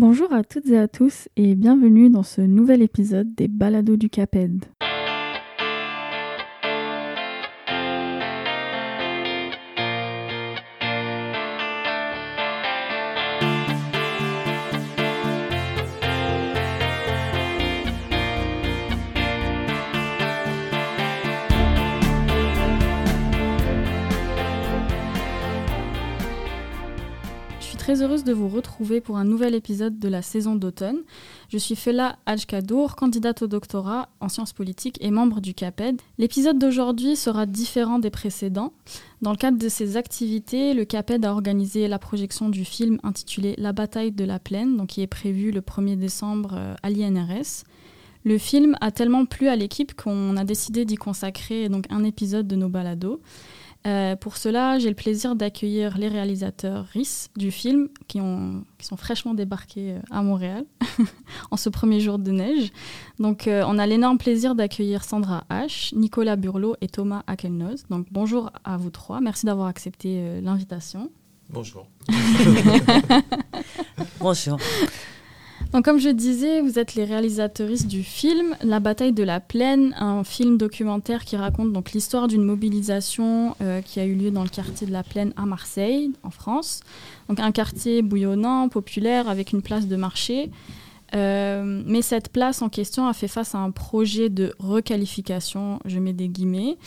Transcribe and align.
Bonjour 0.00 0.32
à 0.32 0.44
toutes 0.44 0.66
et 0.68 0.78
à 0.78 0.88
tous 0.88 1.28
et 1.36 1.54
bienvenue 1.54 2.08
dans 2.08 2.22
ce 2.22 2.40
nouvel 2.40 2.80
épisode 2.80 3.34
des 3.34 3.48
Balados 3.48 3.98
du 3.98 4.08
CAPED. 4.08 4.64
Heureuse 28.02 28.24
de 28.24 28.32
vous 28.32 28.48
retrouver 28.48 29.00
pour 29.00 29.16
un 29.16 29.24
nouvel 29.24 29.54
épisode 29.54 29.98
de 29.98 30.08
la 30.08 30.22
saison 30.22 30.54
d'automne. 30.54 30.98
Je 31.48 31.58
suis 31.58 31.76
Fela 31.76 32.18
Ajkadour, 32.26 32.96
candidate 32.96 33.42
au 33.42 33.46
doctorat 33.46 34.08
en 34.20 34.28
sciences 34.28 34.52
politiques 34.52 34.96
et 35.00 35.10
membre 35.10 35.40
du 35.40 35.54
CAPED. 35.54 36.00
L'épisode 36.18 36.58
d'aujourd'hui 36.58 37.16
sera 37.16 37.46
différent 37.46 37.98
des 37.98 38.10
précédents. 38.10 38.72
Dans 39.22 39.32
le 39.32 39.36
cadre 39.36 39.58
de 39.58 39.68
ses 39.68 39.96
activités, 39.96 40.74
le 40.74 40.84
CAPED 40.84 41.24
a 41.24 41.32
organisé 41.32 41.88
la 41.88 41.98
projection 41.98 42.48
du 42.48 42.64
film 42.64 42.98
intitulé 43.02 43.54
La 43.58 43.72
bataille 43.72 44.12
de 44.12 44.24
la 44.24 44.38
plaine, 44.38 44.76
donc 44.76 44.88
qui 44.88 45.02
est 45.02 45.06
prévu 45.06 45.50
le 45.50 45.60
1er 45.60 45.96
décembre 45.96 46.54
euh, 46.54 46.74
à 46.82 46.90
l'INRS. 46.90 47.64
Le 48.24 48.38
film 48.38 48.76
a 48.80 48.90
tellement 48.90 49.24
plu 49.24 49.48
à 49.48 49.56
l'équipe 49.56 49.94
qu'on 49.94 50.36
a 50.36 50.44
décidé 50.44 50.84
d'y 50.84 50.96
consacrer 50.96 51.68
donc 51.68 51.86
un 51.90 52.04
épisode 52.04 52.46
de 52.46 52.56
nos 52.56 52.68
balados. 52.68 53.20
Euh, 53.86 54.14
pour 54.14 54.36
cela, 54.36 54.78
j'ai 54.78 54.90
le 54.90 54.94
plaisir 54.94 55.34
d'accueillir 55.34 55.96
les 55.96 56.08
réalisateurs 56.08 56.84
RIS 56.92 57.30
du 57.36 57.50
film 57.50 57.88
qui, 58.08 58.20
ont, 58.20 58.64
qui 58.78 58.86
sont 58.86 58.96
fraîchement 58.96 59.32
débarqués 59.32 59.92
euh, 59.92 60.00
à 60.10 60.22
Montréal 60.22 60.66
en 61.50 61.56
ce 61.56 61.70
premier 61.70 61.98
jour 62.00 62.18
de 62.18 62.30
neige. 62.30 62.72
Donc, 63.18 63.46
euh, 63.46 63.64
on 63.66 63.78
a 63.78 63.86
l'énorme 63.86 64.18
plaisir 64.18 64.54
d'accueillir 64.54 65.02
Sandra 65.02 65.44
H, 65.50 65.96
Nicolas 65.96 66.36
Burlot 66.36 66.76
et 66.82 66.88
Thomas 66.88 67.22
Akelnoz. 67.26 67.84
Donc, 67.88 68.06
bonjour 68.10 68.50
à 68.64 68.76
vous 68.76 68.90
trois. 68.90 69.20
Merci 69.20 69.46
d'avoir 69.46 69.68
accepté 69.68 70.40
l'invitation. 70.42 71.10
Bonjour. 71.48 71.88
bonjour. 74.20 74.58
Donc, 75.72 75.84
comme 75.84 76.00
je 76.00 76.08
disais, 76.08 76.60
vous 76.60 76.80
êtes 76.80 76.96
les 76.96 77.04
réalisatrices 77.04 77.86
du 77.86 78.02
film 78.02 78.56
La 78.64 78.80
bataille 78.80 79.12
de 79.12 79.22
la 79.22 79.38
plaine, 79.38 79.94
un 79.98 80.24
film 80.24 80.58
documentaire 80.58 81.24
qui 81.24 81.36
raconte 81.36 81.72
donc 81.72 81.92
l'histoire 81.92 82.26
d'une 82.26 82.42
mobilisation 82.42 83.54
euh, 83.62 83.80
qui 83.80 84.00
a 84.00 84.04
eu 84.04 84.14
lieu 84.14 84.32
dans 84.32 84.42
le 84.42 84.48
quartier 84.48 84.86
de 84.88 84.92
la 84.92 85.04
plaine 85.04 85.32
à 85.36 85.46
Marseille, 85.46 86.10
en 86.24 86.30
France. 86.30 86.80
Donc 87.28 87.38
un 87.38 87.52
quartier 87.52 88.02
bouillonnant, 88.02 88.68
populaire, 88.68 89.28
avec 89.28 89.52
une 89.52 89.62
place 89.62 89.86
de 89.86 89.94
marché. 89.94 90.50
Euh, 91.14 91.82
mais 91.86 92.02
cette 92.02 92.30
place 92.30 92.62
en 92.62 92.68
question 92.68 93.06
a 93.06 93.12
fait 93.12 93.28
face 93.28 93.54
à 93.54 93.58
un 93.58 93.70
projet 93.70 94.28
de 94.28 94.54
requalification, 94.58 95.80
je 95.84 95.98
mets 95.98 96.12
des 96.12 96.28
guillemets, 96.28 96.78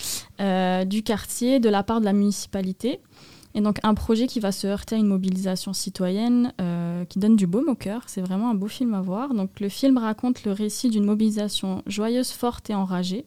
euh, 0.41 0.85
du 0.85 1.03
quartier 1.03 1.59
de 1.59 1.69
la 1.69 1.83
part 1.83 2.01
de 2.01 2.05
la 2.05 2.13
municipalité. 2.13 2.99
Et 3.55 3.61
donc 3.61 3.77
un 3.83 3.93
projet 3.93 4.27
qui 4.27 4.39
va 4.39 4.51
se 4.51 4.65
heurter 4.65 4.95
à 4.95 4.97
une 4.97 5.07
mobilisation 5.07 5.73
citoyenne 5.73 6.53
euh, 6.59 7.05
qui 7.05 7.19
donne 7.19 7.35
du 7.35 7.45
baume 7.45 7.69
au 7.69 7.75
cœur. 7.75 8.03
C'est 8.07 8.21
vraiment 8.21 8.49
un 8.49 8.55
beau 8.55 8.67
film 8.67 8.93
à 8.93 9.01
voir. 9.01 9.33
Donc 9.33 9.59
le 9.59 9.69
film 9.69 9.97
raconte 9.97 10.43
le 10.43 10.51
récit 10.51 10.89
d'une 10.89 11.05
mobilisation 11.05 11.83
joyeuse, 11.85 12.31
forte 12.31 12.69
et 12.69 12.75
enragée. 12.75 13.25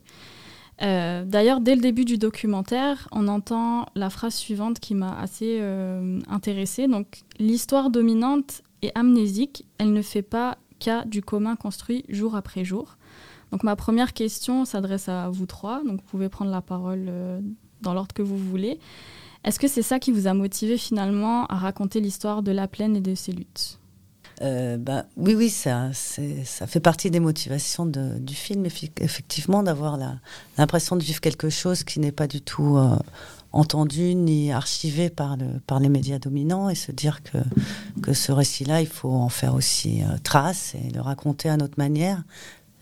Euh, 0.82 1.24
d'ailleurs, 1.24 1.60
dès 1.60 1.74
le 1.74 1.80
début 1.80 2.04
du 2.04 2.18
documentaire, 2.18 3.08
on 3.12 3.28
entend 3.28 3.86
la 3.94 4.10
phrase 4.10 4.34
suivante 4.34 4.80
qui 4.80 4.94
m'a 4.94 5.16
assez 5.18 5.58
euh, 5.60 6.20
intéressée. 6.28 6.88
Donc 6.88 7.22
l'histoire 7.38 7.90
dominante 7.90 8.62
est 8.82 8.92
amnésique. 8.96 9.64
Elle 9.78 9.92
ne 9.92 10.02
fait 10.02 10.22
pas 10.22 10.58
cas 10.80 11.04
du 11.04 11.22
commun 11.22 11.56
construit 11.56 12.04
jour 12.08 12.34
après 12.34 12.64
jour. 12.64 12.96
Donc 13.52 13.62
ma 13.62 13.76
première 13.76 14.12
question 14.12 14.64
s'adresse 14.64 15.08
à 15.08 15.30
vous 15.30 15.46
trois. 15.46 15.84
Donc 15.84 16.00
vous 16.00 16.06
pouvez 16.08 16.28
prendre 16.28 16.50
la 16.50 16.60
parole 16.60 17.10
dans 17.80 17.94
l'ordre 17.94 18.12
que 18.12 18.22
vous 18.22 18.36
voulez. 18.36 18.78
Est-ce 19.46 19.60
que 19.60 19.68
c'est 19.68 19.82
ça 19.82 20.00
qui 20.00 20.10
vous 20.10 20.26
a 20.26 20.34
motivé 20.34 20.76
finalement 20.76 21.46
à 21.46 21.54
raconter 21.54 22.00
l'histoire 22.00 22.42
de 22.42 22.50
la 22.50 22.66
plaine 22.66 22.96
et 22.96 23.00
de 23.00 23.14
ses 23.14 23.30
luttes? 23.30 23.78
Euh, 24.42 24.76
bah, 24.76 25.06
oui, 25.16 25.36
oui, 25.36 25.48
ça, 25.48 25.90
ça 25.92 26.66
fait 26.66 26.80
partie 26.80 27.12
des 27.12 27.20
motivations 27.20 27.86
du 27.86 28.34
film, 28.34 28.66
effectivement, 28.66 29.62
d'avoir 29.62 29.98
l'impression 30.58 30.96
de 30.96 31.02
vivre 31.02 31.20
quelque 31.20 31.48
chose 31.48 31.84
qui 31.84 32.00
n'est 32.00 32.12
pas 32.12 32.26
du 32.26 32.42
tout 32.42 32.76
euh, 32.76 32.96
entendu 33.52 34.16
ni 34.16 34.52
archivé 34.52 35.10
par, 35.10 35.36
le, 35.36 35.46
par 35.66 35.78
les 35.78 35.88
médias 35.88 36.18
dominants 36.18 36.68
et 36.68 36.74
se 36.74 36.90
dire 36.90 37.22
que, 37.22 37.38
que 38.02 38.12
ce 38.12 38.32
récit-là, 38.32 38.80
il 38.80 38.88
faut 38.88 39.12
en 39.12 39.28
faire 39.28 39.54
aussi 39.54 40.02
euh, 40.02 40.18
trace 40.24 40.74
et 40.74 40.90
le 40.92 41.00
raconter 41.00 41.48
à 41.48 41.56
notre 41.56 41.78
manière. 41.78 42.24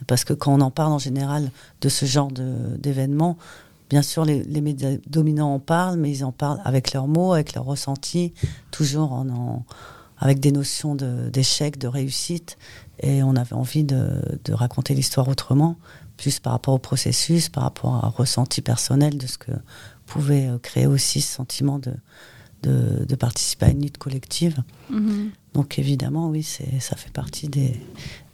Parce 0.06 0.24
que 0.24 0.32
quand 0.32 0.52
on 0.52 0.60
en 0.60 0.70
parle 0.70 0.92
en 0.92 0.98
général 0.98 1.50
de 1.80 1.88
ce 1.88 2.04
genre 2.04 2.30
d'événements, 2.32 3.38
Bien 3.94 4.02
sûr, 4.02 4.24
les, 4.24 4.60
médias 4.60 4.96
dominants 5.06 5.54
en 5.54 5.60
parlent, 5.60 6.00
mais 6.00 6.10
ils 6.10 6.24
en 6.24 6.32
parlent 6.32 6.60
avec 6.64 6.92
leurs 6.92 7.06
mots, 7.06 7.32
avec 7.32 7.54
leurs 7.54 7.64
ressentis, 7.64 8.34
toujours 8.72 9.12
en, 9.12 9.64
avec 10.18 10.40
des 10.40 10.50
notions 10.50 10.96
d'échec, 10.96 11.78
de, 11.78 11.86
réussite. 11.86 12.58
Et 12.98 13.22
on 13.22 13.36
avait 13.36 13.52
envie 13.52 13.84
de, 13.84 14.20
raconter 14.50 14.94
l'histoire 14.94 15.28
autrement, 15.28 15.76
plus 16.16 16.40
par 16.40 16.54
rapport 16.54 16.74
au 16.74 16.78
processus, 16.78 17.48
par 17.48 17.62
rapport 17.62 17.94
à 17.94 18.06
un 18.06 18.08
ressenti 18.08 18.62
personnel 18.62 19.16
de 19.16 19.28
ce 19.28 19.38
que 19.38 19.52
pouvait 20.06 20.48
euh, 20.48 20.58
créer 20.58 20.88
aussi 20.88 21.20
ce 21.20 21.32
sentiment 21.32 21.78
de, 21.78 21.94
de, 22.64 23.14
participer 23.14 23.66
à 23.66 23.70
une 23.70 23.82
lutte 23.82 23.98
collective. 23.98 24.60
Mm-hmm. 24.90 25.30
Donc 25.52 25.78
évidemment, 25.78 26.30
oui, 26.30 26.42
ça 26.42 26.96
fait 26.96 27.12
partie 27.12 27.46
des, 27.48 27.80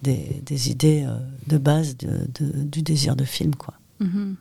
des, 0.00 0.70
idées 0.70 1.04
euh, 1.06 1.18
de 1.48 1.58
base 1.58 1.98
du 1.98 2.80
désir 2.80 3.14
de 3.14 3.24
film. 3.24 3.54
quoi. 3.54 3.74
Mm-hmm. 4.00 4.36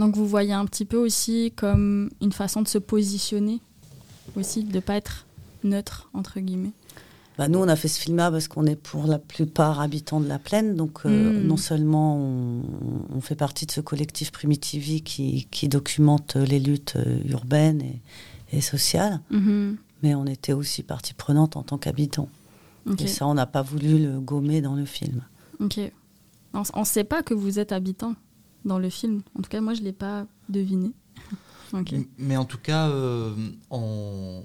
Donc 0.00 0.16
vous 0.16 0.26
voyez 0.26 0.54
un 0.54 0.64
petit 0.64 0.86
peu 0.86 0.96
aussi 0.96 1.52
comme 1.54 2.08
une 2.22 2.32
façon 2.32 2.62
de 2.62 2.68
se 2.68 2.78
positionner, 2.78 3.60
aussi 4.34 4.64
de 4.64 4.74
ne 4.74 4.80
pas 4.80 4.94
être 4.94 5.26
neutre, 5.62 6.08
entre 6.14 6.40
guillemets. 6.40 6.72
Bah 7.36 7.48
nous, 7.48 7.58
on 7.58 7.68
a 7.68 7.76
fait 7.76 7.88
ce 7.88 8.00
film-là 8.00 8.30
parce 8.30 8.48
qu'on 8.48 8.64
est 8.64 8.76
pour 8.76 9.06
la 9.06 9.18
plupart 9.18 9.78
habitants 9.78 10.20
de 10.20 10.26
la 10.26 10.38
plaine. 10.38 10.74
Donc, 10.74 11.00
euh, 11.04 11.42
hmm. 11.42 11.46
non 11.46 11.58
seulement 11.58 12.16
on, 12.16 13.20
fait 13.20 13.34
partie 13.34 13.66
de 13.66 13.72
ce 13.72 13.82
collectif 13.82 14.32
Primitivi 14.32 15.02
qui, 15.02 15.46
qui 15.50 15.68
documente 15.68 16.36
les 16.36 16.60
luttes 16.60 16.94
euh, 16.96 17.20
urbaines 17.28 17.82
et, 18.52 18.62
sociales, 18.62 19.20
mhm. 19.30 19.76
mais 20.02 20.14
on 20.14 20.24
était 20.24 20.54
aussi 20.54 20.82
partie 20.82 21.12
prenante 21.12 21.56
en 21.56 21.62
tant 21.62 21.76
qu'habitants. 21.76 22.30
Et 22.98 23.06
ça, 23.06 23.26
on 23.26 23.34
n'a 23.34 23.46
pas 23.46 23.60
voulu 23.60 23.98
le 23.98 24.18
gommer 24.18 24.62
dans 24.62 24.74
le 24.74 24.86
film. 24.86 25.22
Ok. 25.60 25.78
On 26.54 26.80
ne 26.80 26.84
sait 26.84 27.04
pas 27.04 27.22
que 27.22 27.34
vous 27.34 27.58
êtes 27.58 27.70
habitant 27.70 28.14
dans 28.64 28.78
le 28.78 28.90
film. 28.90 29.22
En 29.38 29.42
tout 29.42 29.50
cas, 29.50 29.60
moi, 29.60 29.74
je 29.74 29.80
ne 29.80 29.86
l'ai 29.86 29.92
pas 29.92 30.26
deviné. 30.48 30.92
Mais 32.18 32.36
en 32.36 32.44
tout 32.44 32.58
cas, 32.58 32.88
euh, 32.88 33.32
on, 33.70 34.42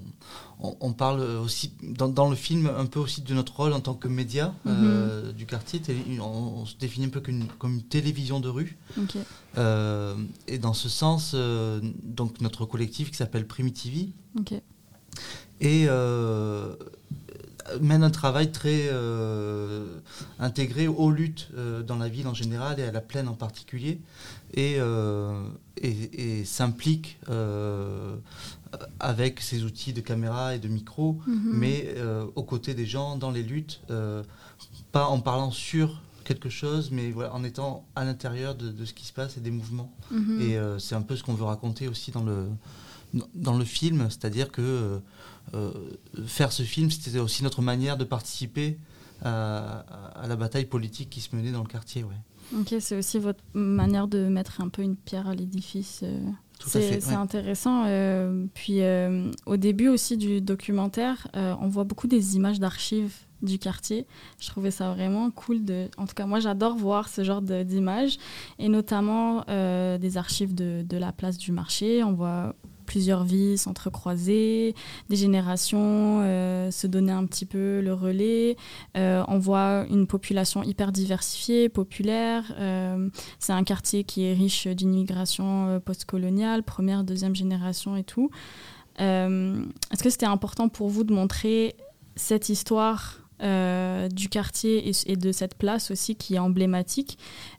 on, 0.60 0.94
parle 0.94 1.22
aussi 1.22 1.74
dans, 1.82 2.30
le 2.30 2.36
film 2.36 2.68
un 2.78 2.86
peu 2.86 3.00
aussi 3.00 3.22
de 3.22 3.34
notre 3.34 3.56
rôle 3.56 3.74
en 3.74 3.80
tant 3.80 3.96
que 3.96 4.08
média 4.08 4.54
euh, 4.68 5.28
mhm. 5.28 5.34
du 5.34 5.46
quartier. 5.46 5.82
On, 6.22 6.66
se 6.66 6.76
définit 6.78 7.08
un 7.08 7.10
peu 7.10 7.22
comme 7.58 7.74
une, 7.74 7.84
télévision 7.84 8.40
de 8.40 8.50
rue. 8.50 8.78
Euh, 9.58 10.16
et 10.48 10.58
dans 10.58 10.74
ce 10.74 10.90
sens, 10.90 11.36
donc 12.04 12.42
notre 12.42 12.66
collectif 12.66 13.12
qui 13.12 13.18
s'appelle 13.18 13.48
Primitivi. 13.48 14.14
Et 15.62 15.88
mène 17.82 18.04
un 18.04 18.10
travail 18.10 18.52
très 18.52 18.88
euh, 18.92 20.00
intégré 20.40 20.88
aux 20.88 21.12
luttes 21.12 21.50
euh, 21.56 21.84
dans 21.84 21.98
la 21.98 22.10
ville 22.10 22.28
en 22.28 22.34
général 22.34 22.80
et 22.80 22.84
à 22.84 22.92
la 22.92 23.02
plaine 23.02 23.28
en 23.28 23.34
particulier, 23.34 24.00
et, 24.54 24.76
euh, 24.78 25.48
et, 25.78 26.44
s'implique 26.46 27.20
avec 29.00 29.42
ses 29.42 29.64
outils 29.64 29.94
de 29.94 30.02
caméra 30.02 30.56
et 30.56 30.60
de 30.60 30.68
micro, 30.68 31.20
mhm. 31.28 31.52
mais 31.54 31.96
aux 32.36 32.44
côtés 32.44 32.74
des 32.74 32.86
gens 32.86 33.18
dans 33.18 33.32
les 33.32 33.44
luttes, 33.44 33.82
pas 34.92 35.08
en 35.08 35.20
parlant 35.20 35.52
sur 35.52 36.02
quelque 36.24 36.50
chose, 36.50 36.90
mais 36.92 37.12
voilà, 37.12 37.34
en 37.34 37.44
étant 37.44 37.86
à 37.96 38.04
l'intérieur 38.04 38.56
de, 38.56 38.86
ce 38.86 38.94
qui 38.94 39.06
se 39.06 39.14
passe 39.14 39.38
et 39.38 39.42
des 39.42 39.52
mouvements. 39.52 39.92
Mhm. 40.12 40.42
Et 40.42 40.60
c'est 40.80 40.96
un 40.96 41.02
peu 41.02 41.16
ce 41.16 41.24
qu'on 41.24 41.34
veut 41.34 41.46
raconter 41.46 41.88
aussi 41.88 42.12
dans 42.12 42.24
le, 42.24 42.48
dans 43.34 43.58
le 43.58 43.66
film, 43.66 44.08
c'est-à-dire 44.10 44.52
que 44.52 45.02
euh, 45.54 45.72
faire 46.26 46.52
ce 46.52 46.64
film, 46.64 46.90
c'était 46.90 47.20
aussi 47.20 47.44
notre 47.44 47.62
manière 47.62 47.98
de 47.98 48.04
participer 48.04 48.78
à, 49.24 49.86
la 50.28 50.36
bataille 50.36 50.66
politique 50.66 51.10
qui 51.10 51.22
se 51.22 51.36
menait 51.36 51.52
dans 51.52 51.62
le 51.62 51.68
quartier. 51.68 52.04
Ouais. 52.04 52.60
Ok, 52.60 52.76
c'est 52.80 52.98
aussi 52.98 53.18
votre 53.18 53.44
manière 53.54 54.08
de 54.08 54.28
mettre 54.28 54.62
un 54.62 54.70
peu 54.70 54.82
une 54.82 54.96
pierre 54.96 55.28
à 55.28 55.36
l'édifice. 55.36 56.02
Euh. 56.04 56.20
C'est 56.66 57.14
intéressant. 57.14 57.84
Euh, 57.86 58.46
puis 58.54 58.80
au 59.46 59.58
début 59.58 59.90
aussi 59.90 60.16
du 60.16 60.42
documentaire, 60.42 61.28
on 61.34 61.68
voit 61.68 61.84
beaucoup 61.84 62.08
des 62.08 62.36
images 62.36 62.60
d'archives 62.60 63.14
du 63.42 63.60
quartier. 63.60 64.08
Je 64.40 64.48
trouvais 64.48 64.72
ça 64.72 64.92
vraiment 64.94 65.30
cool. 65.32 65.66
De... 65.66 65.90
En 65.98 66.06
tout 66.06 66.14
cas, 66.16 66.26
moi, 66.26 66.40
j'adore 66.40 66.76
voir 66.76 67.10
ce 67.10 67.24
genre 67.26 67.42
d'images, 67.42 68.18
et 68.58 68.70
notamment 68.70 69.44
des 69.98 70.18
archives 70.18 70.56
de, 70.56 70.86
de, 70.88 70.98
la 70.98 71.12
place 71.12 71.38
du 71.38 71.52
marché. 71.52 72.04
On 72.04 72.14
voit 72.14 72.56
plusieurs 72.86 73.24
vies 73.24 73.58
s'entrecroiser, 73.58 74.76
des 75.10 75.16
générations 75.16 76.22
se 76.72 76.88
donner 76.88 77.12
un 77.12 77.26
petit 77.26 77.46
peu 77.46 77.82
le 77.82 77.94
relais. 77.94 78.56
on 78.96 79.40
voit 79.40 79.86
une 79.90 80.08
population 80.08 80.64
hyper 80.64 80.92
diversifiée, 80.92 81.70
populaire. 81.70 82.44
c'est 83.40 83.54
un 83.54 83.64
quartier 83.64 84.04
qui 84.04 84.26
est 84.26 84.34
riche 84.34 84.68
d'une 84.68 84.94
immigration 84.94 85.82
postcoloniale, 85.84 86.64
première, 86.64 87.04
deuxième 87.04 87.36
génération 87.36 87.96
et 87.96 88.04
tout. 88.04 88.30
Est-ce 88.98 90.04
que 90.04 90.10
c'était 90.10 90.26
important 90.26 90.70
pour 90.70 90.90
vous 90.90 91.04
de 91.04 91.14
montrer 91.14 91.76
cette 92.16 92.50
histoire 92.50 93.20
euh, 93.42 94.08
du 94.08 94.30
quartier 94.30 94.92
et, 95.06 95.16
de 95.18 95.32
cette 95.34 95.56
place 95.56 95.92
aussi 95.92 96.16
qui 96.16 96.36
est 96.36 96.40
emblématique? 96.40 97.18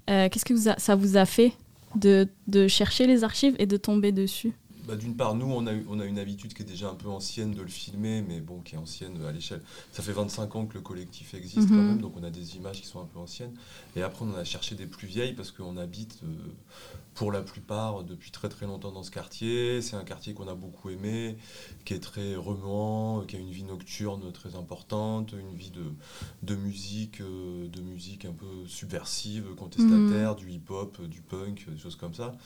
Euh, 0.09 0.29
qu'est-ce 0.29 0.45
que 0.45 0.57
ça 0.57 0.95
vous 0.95 1.17
a 1.17 1.27
fait 1.27 1.53
de, 1.95 2.29
chercher 2.69 3.07
les 3.07 3.25
archives 3.25 3.55
et 3.59 3.67
de 3.67 3.77
tomber 3.77 4.13
dessus? 4.13 4.53
Bah, 4.87 4.97
D'une 4.97 5.17
part, 5.17 5.35
nous, 5.35 5.47
on 5.47 5.67
a, 5.67 5.73
on 5.89 6.01
a 6.01 6.05
une 6.05 6.19
habitude 6.19 6.55
qui 6.55 6.63
est 6.63 6.67
déjà 6.67 6.89
un 6.89 6.95
peu 6.95 7.09
ancienne 7.09 7.53
de 7.53 7.63
le 7.63 7.69
filmer, 7.69 8.23
mais 8.23 8.41
bon, 8.41 8.61
qui 8.61 8.75
est 8.75 8.79
ancienne 8.79 9.25
à 9.25 9.33
l'échelle. 9.33 9.63
Ça 9.93 10.03
fait 10.03 10.13
25 10.13 10.57
ans 10.57 10.67
que 10.67 10.75
le 10.75 10.81
collectif 10.81 11.35
existe 11.35 11.69
quand 11.69 11.75
mhm. 11.75 11.87
même, 11.87 12.01
donc 12.01 12.15
on 12.17 12.23
a 12.23 12.31
des 12.31 12.57
images 12.57 12.81
qui 12.81 12.87
sont 12.87 13.01
un 13.01 13.07
peu 13.07 13.19
anciennes. 13.19 13.55
Et 13.97 14.03
après, 14.03 14.25
on 14.25 14.35
a 14.35 14.45
cherché 14.45 14.75
des 14.75 14.87
plus 14.87 15.07
vieilles 15.07 15.35
parce 15.35 15.51
qu'on 15.51 15.77
habite 15.77 16.21
euh, 16.23 16.29
pour 17.15 17.33
la 17.33 17.41
plupart 17.43 18.05
depuis 18.05 18.31
très 18.31 18.49
très 18.49 18.67
longtemps 18.67 18.93
dans 18.93 19.03
ce 19.03 19.11
quartier. 19.11 19.81
C'est 19.83 19.97
un 19.97 20.05
quartier 20.05 20.35
qu'on 20.35 20.49
a 20.49 20.55
beaucoup 20.55 20.91
aimé, 20.91 21.37
qui 21.85 21.95
est 21.95 22.01
très 22.01 22.37
remuant, 22.37 23.23
qui 23.27 23.37
a 23.37 23.39
une 23.39 23.51
vie 23.51 23.65
nocturne 23.65 24.31
très 24.33 24.55
importante, 24.55 25.33
une 25.33 25.57
vie 25.57 25.71
de, 25.71 25.85
de 26.43 26.55
musique, 26.55 27.21
euh, 27.21 27.69
de 27.69 27.81
musique 27.81 28.25
un 28.25 28.33
peu 28.33 28.67
subversive, 28.67 29.55
contestataire, 29.57 30.33
mhm. 30.33 30.37
du 30.37 30.51
hip-hop, 30.51 31.03
du 31.03 31.23
punk, 31.23 31.67
des 31.69 31.79
choses 31.79 31.97
comme 31.97 32.15
ça. 32.15 32.37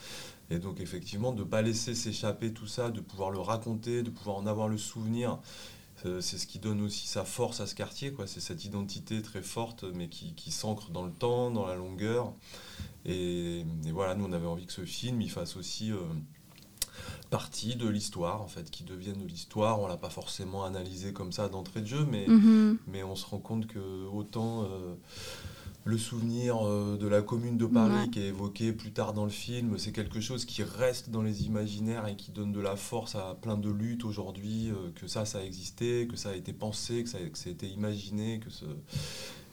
Et 0.51 0.59
donc 0.59 0.81
effectivement, 0.81 1.33
de 1.33 1.45
ne 1.45 1.49
pas 1.49 1.63
laisser 1.63 1.95
s'échapper 1.95 2.53
tout 2.53 2.67
ça, 2.67 2.91
de 2.91 3.01
pouvoir 3.01 3.31
le 3.31 3.39
raconter, 3.39 4.03
de 4.03 4.11
pouvoir 4.11 4.37
en 4.37 4.47
avoir 4.47 4.69
le 4.69 4.79
souvenir 4.79 5.39
euh, 6.07 6.21
c'est 6.21 6.39
ce 6.39 6.47
qui 6.47 6.59
donne 6.59 6.81
aussi 6.81 7.07
sa 7.07 7.25
force 7.25 7.61
à 7.61 7.67
ce 7.67 7.75
quartier, 7.75 8.13
quoi. 8.13 8.27
C'est 8.27 8.41
cette 8.41 8.65
identité 8.65 9.21
très 9.23 9.43
forte, 9.43 9.85
mais 9.95 10.09
qui, 10.09 10.35
qui 10.35 10.51
s'ancre 10.51 10.91
dans 10.91 11.05
le 11.05 11.13
temps, 11.13 11.51
dans 11.51 11.67
la 11.67 11.77
longueur. 11.77 12.33
Et, 13.05 13.65
voilà, 13.93 14.15
nous, 14.15 14.25
on 14.25 14.33
avait 14.33 14.47
envie 14.47 14.67
que 14.67 14.73
ce 14.73 14.85
film, 14.85 15.21
il 15.21 15.31
fasse 15.31 15.57
aussi 15.57 15.93
euh, 15.93 15.99
partie 17.29 17.77
de 17.77 17.89
l'histoire, 17.89 18.41
en 18.43 18.49
fait, 18.49 18.71
qui 18.71 18.85
devienne 18.85 19.19
de 19.19 19.27
l'histoire. 19.27 19.81
On 19.81 19.87
l'a 19.87 19.97
pas 19.97 20.11
forcément 20.11 20.65
analysé 20.65 21.13
comme 21.13 21.33
ça 21.33 21.49
d'entrée 21.49 21.83
de 21.83 21.87
jeu, 21.87 22.07
mais, 22.11 22.27
mm-hmm. 22.27 22.77
mais 22.87 23.03
on 23.03 23.17
se 23.17 23.27
rend 23.27 23.39
compte 23.39 23.67
que 23.67 24.07
autant... 24.07 24.65
Euh, 24.65 24.95
le 25.85 25.97
souvenir 25.97 26.67
euh, 26.67 26.99
de 26.99 27.07
la 27.07 27.23
commune 27.23 27.57
de 27.57 27.67
Paris 27.67 28.11
qui 28.11 28.21
est 28.21 28.29
évoqué 28.29 28.73
plus 28.73 28.93
tard 28.93 29.13
dans 29.13 29.25
le 29.25 29.31
film, 29.31 29.79
c'est 29.79 29.93
quelque 29.93 30.21
chose 30.21 30.45
qui 30.45 30.63
reste 30.63 31.11
dans 31.11 31.23
les 31.23 31.47
imaginaires 31.47 32.07
et 32.07 32.17
qui 32.17 32.33
donne 32.33 32.53
de 32.53 32.61
la 32.61 32.77
force 32.77 33.15
à 33.15 33.37
plein 33.41 33.57
de 33.57 33.71
luttes 33.71 34.05
aujourd'hui, 34.05 34.71
euh, 34.71 34.91
que 34.95 35.07
ça, 35.07 35.25
ça 35.25 35.39
a 35.39 35.43
existé, 35.43 36.07
que 36.07 36.17
ça 36.17 36.31
a 36.31 36.35
été 36.35 36.53
pensé, 36.53 37.03
que 37.03 37.09
ça, 37.09 37.19
a 37.19 37.49
été 37.51 37.67
imaginé, 37.67 38.41
que 38.41 38.51
ce... 38.51 38.65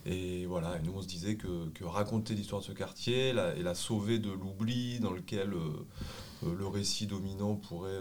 Et 0.05 0.45
voilà, 0.45 0.77
et 0.77 0.81
nous 0.83 0.93
on 0.95 1.01
se 1.01 1.07
disait 1.07 1.35
que, 1.35 1.47
raconter 1.83 2.33
l'histoire 2.33 2.61
de 2.61 2.65
ce 2.67 2.71
quartier 2.71 3.29
et 3.29 3.33
la 3.33 3.75
sauver 3.75 4.19
de 4.19 4.31
l'oubli 4.31 4.99
dans 5.01 5.11
lequel 5.11 5.51
euh, 5.53 6.55
le 6.57 6.65
récit 6.65 7.07
dominant 7.07 7.55
pourrait 7.55 7.99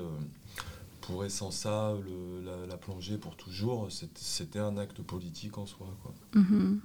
pourrait 1.00 1.30
sans 1.30 1.50
ça 1.50 1.94
la, 2.68 2.76
plonger 2.76 3.16
pour 3.16 3.36
toujours, 3.36 3.88
c'était 3.90 4.58
un 4.58 4.76
acte 4.76 5.02
politique 5.02 5.56
en 5.56 5.66
soi. 5.66 5.86
Quoi. 6.02 6.14
Mm-hmm. 6.34 6.78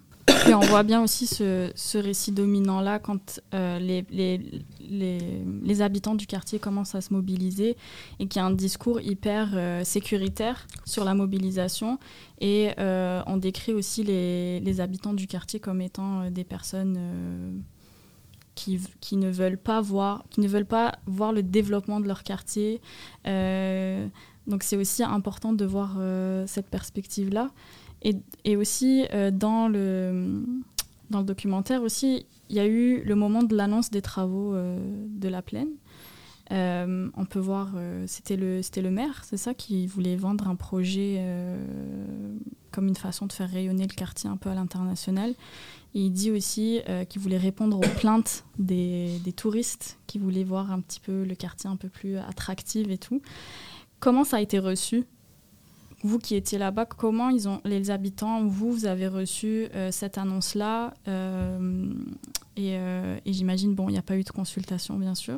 Et 0.48 0.54
on 0.54 0.60
voit 0.60 0.84
bien 0.84 1.02
aussi 1.02 1.28
ce, 1.28 1.98
récit 1.98 2.32
dominant-là 2.32 3.00
quand 3.00 3.42
euh, 3.54 3.80
les, 3.80 4.06
les, 4.80 5.82
habitants 5.82 6.16
du 6.16 6.28
quartier 6.28 6.60
commencent 6.60 6.96
à 6.96 7.02
se 7.02 7.14
mobiliser 7.14 7.78
et 8.20 8.28
qu'il 8.28 8.40
y 8.40 8.44
a 8.44 8.46
un 8.46 8.52
discours 8.52 9.02
hyper 9.02 9.52
euh, 9.54 9.84
sécuritaire 9.84 10.68
sur 10.86 11.04
la 11.06 11.14
mobilisation. 11.14 12.00
Et 12.40 12.72
euh, 12.80 13.22
on 13.26 13.38
décrit 13.38 13.74
aussi 13.74 14.04
les, 14.04 14.82
habitants 14.82 15.14
du 15.14 15.28
quartier 15.28 15.60
comme 15.60 15.82
étant 15.82 16.30
des 16.30 16.44
personnes 16.44 17.64
qui, 18.56 18.80
qui, 19.00 19.18
ne 19.18 19.30
veulent 19.30 19.58
pas 19.58 19.82
voir, 19.82 20.24
qui 20.30 20.42
ne 20.42 20.48
veulent 20.48 20.66
pas 20.66 20.94
voir 21.06 21.34
le 21.34 21.44
développement 21.44 22.00
de 22.00 22.08
leur 22.08 22.24
quartier. 22.24 22.82
donc 23.26 24.64
c'est 24.64 24.78
aussi 24.78 25.04
important 25.04 25.54
de 25.54 25.66
voir 25.66 25.98
cette 26.48 26.68
perspective-là. 26.68 27.50
Et, 28.04 28.56
aussi, 28.56 29.06
euh, 29.14 29.32
dans, 29.32 29.68
le, 29.68 30.44
documentaire, 31.10 31.84
aussi, 31.84 32.26
il 32.50 32.56
y 32.56 32.60
a 32.60 32.66
eu 32.66 33.04
le 33.04 33.16
moment 33.16 33.44
de 33.44 33.56
l'annonce 33.56 33.92
des 33.92 34.02
travaux 34.02 34.54
euh, 34.54 34.78
de 35.08 35.30
la 35.30 35.42
plaine. 35.42 35.70
Euh, 36.52 37.10
on 37.16 37.26
peut 37.26 37.40
voir, 37.40 37.70
c'était 38.08 38.36
le, 38.36 38.90
maire, 38.90 39.24
c'est 39.24 39.38
ça, 39.38 39.54
qui 39.54 39.88
voulait 39.88 40.18
vendre 40.18 40.50
un 40.50 40.56
projet 40.56 41.24
comme 42.72 42.88
une 42.88 42.96
façon 42.96 43.26
de 43.26 43.32
faire 43.32 43.50
rayonner 43.50 43.88
le 43.88 43.94
quartier 43.94 44.30
un 44.30 44.36
peu 44.36 44.50
à 44.50 44.56
l'international. 44.56 45.34
Il 45.94 46.12
dit 46.12 46.30
aussi 46.30 46.82
qu'il 47.08 47.22
voulait 47.22 47.38
répondre 47.38 47.78
aux 47.78 48.00
plaintes 48.00 48.44
des, 48.60 49.22
touristes 49.38 49.98
qui 50.08 50.20
voulaient 50.20 50.44
voir 50.44 50.74
un 50.74 50.82
petit 50.82 51.00
peu 51.00 51.24
le 51.24 51.36
quartier 51.36 51.70
un 51.70 51.78
peu 51.78 51.88
plus 51.88 52.18
attractif 52.18 52.90
et 52.90 52.98
tout. 52.98 53.22
Comment 54.02 54.26
ça 54.26 54.38
a 54.38 54.42
été 54.42 54.60
reçu? 54.60 55.06
Vous 56.04 56.18
qui 56.20 56.36
étiez 56.36 56.58
là-bas, 56.58 56.86
comment 56.86 57.30
ils 57.30 57.48
ont, 57.48 57.62
les 57.64 57.92
habitants, 57.92 58.46
vous, 58.46 58.72
vous 58.72 58.86
avez 58.86 59.08
reçu 59.08 59.68
euh, 59.76 59.92
cette 59.92 60.18
annonce-là 60.18 60.94
euh, 61.08 61.94
euh, 62.58 63.20
Et, 63.26 63.34
j'imagine, 63.34 63.76
bon, 63.76 63.88
il 63.90 63.94
n'y 63.94 63.98
a 63.98 64.04
pas 64.04 64.18
eu 64.18 64.24
de 64.24 64.30
consultation, 64.30 64.98
bien 64.98 65.16
sûr. 65.16 65.38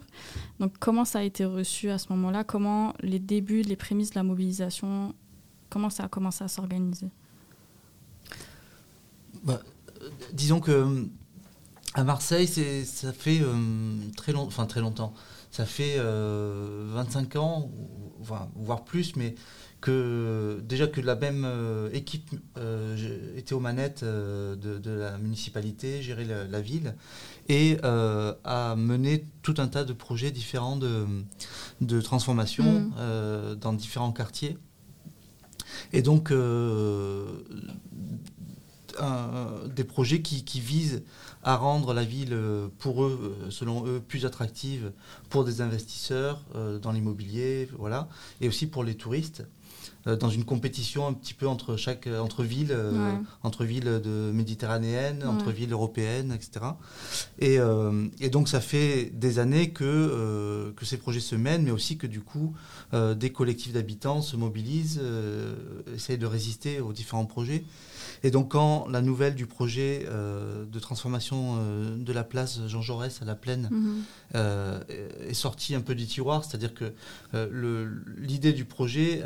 Donc, 0.59 0.73
comment 0.79 1.05
ça 1.05 1.19
a 1.19 1.23
été 1.23 1.45
reçu 1.45 1.89
à 1.89 1.97
ce 1.97 2.07
moment-là? 2.13 2.43
Comment 2.43 2.93
les 3.01 3.19
débuts, 3.19 3.61
les 3.61 3.75
prémices 3.75 4.11
de 4.11 4.15
la 4.15 4.23
mobilisation, 4.23 5.13
comment 5.69 5.89
ça 5.89 6.03
a 6.03 6.07
commencé 6.07 6.43
à 6.43 6.47
s'organiser? 6.47 7.09
Bah, 9.43 9.59
Disons 10.31 10.59
que 10.59 11.07
à 11.93 12.03
Marseille, 12.03 12.47
ça 12.47 13.13
fait 13.13 13.41
très, 14.17 14.31
long, 14.31 14.47
très 14.47 14.81
longtemps. 14.81 15.13
Ça 15.51 15.65
fait 15.65 15.97
25 15.99 17.35
ans, 17.35 17.69
voire 18.55 18.83
plus, 18.83 19.15
mais 19.15 19.35
que 19.83 20.61
déjà 20.63 20.87
que 20.87 21.01
la 21.01 21.15
même 21.15 21.43
euh, 21.45 21.89
équipe 21.91 22.31
euh, 22.57 23.37
était 23.37 23.51
aux 23.51 23.59
manettes 23.59 24.03
euh, 24.03 24.55
de, 24.55 24.91
la 24.91 25.17
municipalité, 25.17 26.01
gérait 26.01 26.23
la, 26.23 26.61
ville, 26.61 26.95
et 27.49 27.77
a 27.83 28.75
mené 28.77 29.25
tout 29.41 29.55
un 29.57 29.67
tas 29.67 29.83
de 29.83 29.91
projets 29.91 30.31
différents 30.31 30.77
de, 30.77 31.05
de 31.81 31.99
transformation 31.99 32.63
mm. 32.63 33.55
dans 33.55 33.73
différents 33.73 34.13
quartiers. 34.13 34.57
Et 35.91 36.01
donc, 36.01 36.31
des 39.75 39.83
projets 39.83 40.21
qui, 40.21 40.45
qui, 40.45 40.61
visent 40.61 41.03
à 41.43 41.57
rendre 41.57 41.93
la 41.93 42.05
ville, 42.05 42.37
pour 42.79 43.03
eux, 43.03 43.35
selon 43.49 43.85
eux, 43.85 43.99
plus 43.99 44.25
attractive 44.25 44.93
pour 45.29 45.43
des 45.43 45.59
investisseurs 45.59 46.41
dans 46.81 46.93
l'immobilier, 46.93 47.67
voilà, 47.77 48.07
et 48.39 48.47
aussi 48.47 48.65
pour 48.67 48.85
les 48.85 48.95
touristes. 48.95 49.43
Euh, 50.05 50.17
dans 50.17 50.29
une 50.29 50.43
compétition 50.43 51.07
un 51.07 51.13
petit 51.13 51.33
peu 51.33 51.47
entre 51.47 51.77
chaque 51.77 52.07
euh, 52.07 52.19
entre 52.19 52.43
villes, 52.43 52.71
euh, 52.71 53.15
entre 53.41 53.63
villes 53.63 54.01
de 54.03 54.31
méditerranéennes, 54.33 55.23
entre 55.25 55.51
villes 55.51 55.71
européennes, 55.71 56.33
etc. 56.33 56.65
Et, 57.39 57.57
et, 58.19 58.29
donc 58.29 58.49
ça 58.49 58.59
fait 58.59 59.11
des 59.13 59.39
années 59.39 59.69
que 59.69 60.73
que 60.75 60.85
ces 60.85 60.97
projets 60.97 61.19
se 61.19 61.35
mènent, 61.35 61.63
mais 61.63 61.71
aussi 61.71 61.97
que 61.97 62.07
du 62.07 62.21
coup 62.21 62.53
des 62.93 63.31
collectifs 63.31 63.73
d'habitants 63.73 64.21
se 64.21 64.35
mobilisent, 64.35 65.01
essayent 65.95 66.17
de 66.17 66.25
résister 66.25 66.79
aux 66.79 66.93
différents 66.93 67.25
projets. 67.25 67.63
Et 68.23 68.31
donc 68.31 68.51
quand 68.51 68.87
la 68.87 69.01
nouvelle 69.01 69.35
du 69.35 69.45
projet 69.45 70.05
euh, 70.09 70.65
de 70.65 70.79
transformation 70.79 71.57
euh, 71.59 71.97
de 71.97 72.13
la 72.13 72.23
place 72.23 72.61
Jean 72.67 72.81
Jaurès 72.81 73.21
à 73.21 73.25
la 73.25 73.35
plaine 73.35 73.67
mhm. 73.69 73.95
euh, 74.35 74.79
est 75.27 75.33
sortie 75.33 75.75
un 75.75 75.81
peu 75.81 75.93
du 75.93 76.07
tiroir, 76.07 76.45
c'est-à-dire 76.45 76.73
que 76.73 76.93
l'idée 78.17 78.53
du 78.53 78.63
projet 78.65 79.21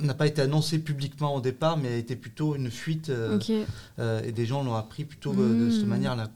n'a 0.00 0.14
pas 0.14 0.26
été 0.26 0.42
annoncée 0.42 0.78
publiquement 0.80 1.34
au 1.36 1.40
départ, 1.40 1.76
mais 1.76 1.88
a 1.88 1.96
été 1.96 2.16
plutôt 2.16 2.56
une 2.56 2.70
fuite 2.70 3.12
et 3.98 4.32
des 4.32 4.46
gens 4.46 4.64
l'ont 4.64 4.74
appris 4.74 5.04
plutôt 5.04 5.32
de 5.32 5.70
cette 5.70 5.82
mhm. 5.82 5.88
manière-là. 5.88 6.30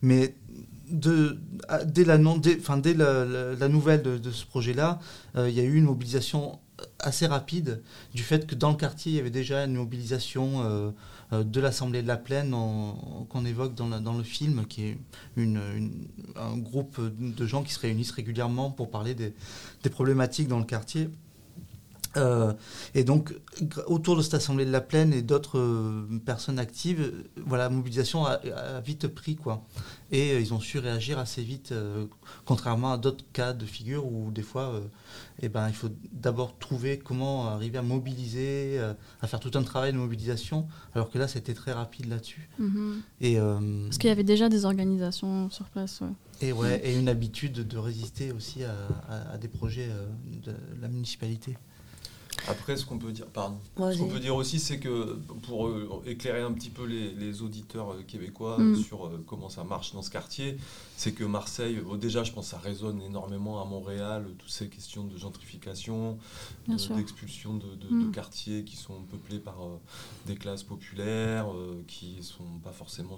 mais 0.00 0.36
de, 0.88 1.38
dès, 1.86 2.04
la, 2.04 2.18
dès, 2.18 2.58
dès 2.82 2.94
la, 2.94 3.68
nouvelle 3.68 4.02
de, 4.02 4.18
de 4.18 4.30
ce 4.30 4.44
projet-là, 4.46 5.00
il 5.36 5.50
y 5.50 5.60
a 5.60 5.64
eu 5.64 5.74
une 5.74 5.84
mobilisation 5.84 6.60
assez 6.98 7.26
rapide 7.26 7.82
du 8.14 8.22
fait 8.22 8.46
que 8.46 8.54
dans 8.54 8.70
le 8.70 8.76
quartier, 8.76 9.12
il 9.12 9.16
y 9.16 9.20
avait 9.20 9.30
déjà 9.30 9.64
une 9.64 9.74
mobilisation 9.74 10.62
euh, 10.64 10.90
euh, 11.32 11.44
de 11.44 11.60
l'Assemblée 11.60 12.02
de 12.02 12.08
la 12.08 12.16
Plaine 12.16 12.50
qu'on 13.28 13.44
évoque 13.44 13.74
dans, 13.74 14.16
le 14.16 14.22
film, 14.22 14.66
qui 14.66 14.84
est 14.84 14.98
un 15.36 16.56
groupe 16.56 17.00
de 17.00 17.46
gens 17.46 17.62
qui 17.62 17.72
se 17.72 17.80
réunissent 17.80 18.12
régulièrement 18.12 18.70
pour 18.70 18.90
parler 18.90 19.14
des 19.14 19.90
problématiques 19.90 20.48
dans 20.48 20.58
le 20.58 20.64
quartier. 20.64 21.08
Euh, 22.16 22.52
et 22.94 23.04
donc, 23.04 23.34
autour 23.86 24.16
de 24.16 24.22
cette 24.22 24.34
Assemblée 24.34 24.64
de 24.64 24.70
la 24.70 24.80
Plaine 24.80 25.12
et 25.12 25.22
d'autres 25.22 25.58
euh, 25.58 26.06
personnes 26.24 26.58
actives, 26.58 27.12
voilà, 27.46 27.64
la 27.64 27.70
mobilisation 27.70 28.26
a, 28.26 28.38
vite 28.84 29.08
pris, 29.08 29.36
quoi. 29.36 29.64
Et 30.10 30.32
euh, 30.32 30.40
ils 30.40 30.52
ont 30.52 30.60
su 30.60 30.78
réagir 30.78 31.18
assez 31.18 31.42
vite, 31.42 31.72
contrairement 32.44 32.92
à 32.92 32.98
d'autres 32.98 33.24
cas 33.32 33.52
de 33.52 33.64
figure 33.64 34.06
où 34.06 34.30
des 34.30 34.42
fois, 34.42 34.80
eh 35.40 35.48
ben, 35.48 35.68
il 35.68 35.74
faut 35.74 35.88
d'abord 36.12 36.58
trouver 36.58 36.98
comment 36.98 37.48
arriver 37.48 37.78
à 37.78 37.82
mobiliser, 37.82 38.78
à 39.20 39.26
faire 39.26 39.40
tout 39.40 39.52
un 39.54 39.62
travail 39.62 39.92
de 39.92 39.98
mobilisation, 39.98 40.66
alors 40.94 41.10
que 41.10 41.18
là, 41.18 41.28
c'était 41.28 41.54
très 41.54 41.72
rapide 41.72 42.08
là-dessus. 42.10 42.48
Mm-hmm. 42.60 42.92
Et 43.22 43.36
Parce 43.36 43.98
qu'il 43.98 44.08
y 44.08 44.12
avait 44.12 44.22
déjà 44.22 44.48
des 44.48 44.64
organisations 44.64 45.48
sur 45.50 45.66
place, 45.66 46.00
Et, 46.42 46.52
ouais, 46.52 46.80
et 46.84 46.98
une 46.98 47.08
habitude 47.08 47.66
de 47.66 47.78
résister 47.78 48.32
aussi 48.32 48.64
à 48.64 49.38
des 49.38 49.48
projets 49.48 49.88
de 50.44 50.52
la 50.80 50.88
municipalité. 50.88 51.56
Après, 52.48 52.76
ce 52.76 52.84
qu'on 52.84 52.98
peut 52.98 53.12
dire, 53.12 53.26
pardon, 53.26 53.56
ce 53.76 53.98
qu'on 53.98 54.08
peut 54.08 54.20
dire 54.20 54.34
aussi, 54.34 54.58
c'est 54.58 54.78
que 54.78 55.16
pour 55.46 55.68
euh, 55.68 56.02
éclairer 56.06 56.40
un 56.40 56.52
petit 56.52 56.70
peu 56.70 56.84
les, 56.84 57.42
auditeurs 57.42 57.92
euh, 57.92 58.02
québécois 58.06 58.58
mm. 58.58 58.76
sur 58.76 59.06
euh, 59.06 59.24
comment 59.26 59.48
ça 59.48 59.64
marche 59.64 59.92
dans 59.92 60.02
ce 60.02 60.10
quartier, 60.10 60.56
c'est 61.02 61.10
que 61.10 61.24
Marseille, 61.24 61.82
déjà, 62.00 62.22
je 62.22 62.30
pense, 62.30 62.46
ça 62.46 62.58
résonne 62.58 63.02
énormément 63.02 63.60
à 63.60 63.64
Montréal, 63.64 64.24
toutes 64.38 64.48
ces 64.48 64.68
questions 64.68 65.02
de 65.02 65.18
gentrification, 65.18 66.16
d'expulsion 66.68 67.54
de, 67.54 67.88
mm. 67.90 68.12
quartiers 68.12 68.62
qui 68.62 68.76
sont 68.76 69.02
peuplés 69.10 69.40
par 69.40 69.56
des 70.26 70.36
classes 70.36 70.62
populaires, 70.62 71.48
qui 71.88 72.18
ne 72.18 72.22
sont 72.22 72.60
pas 72.62 72.70
forcément 72.70 73.16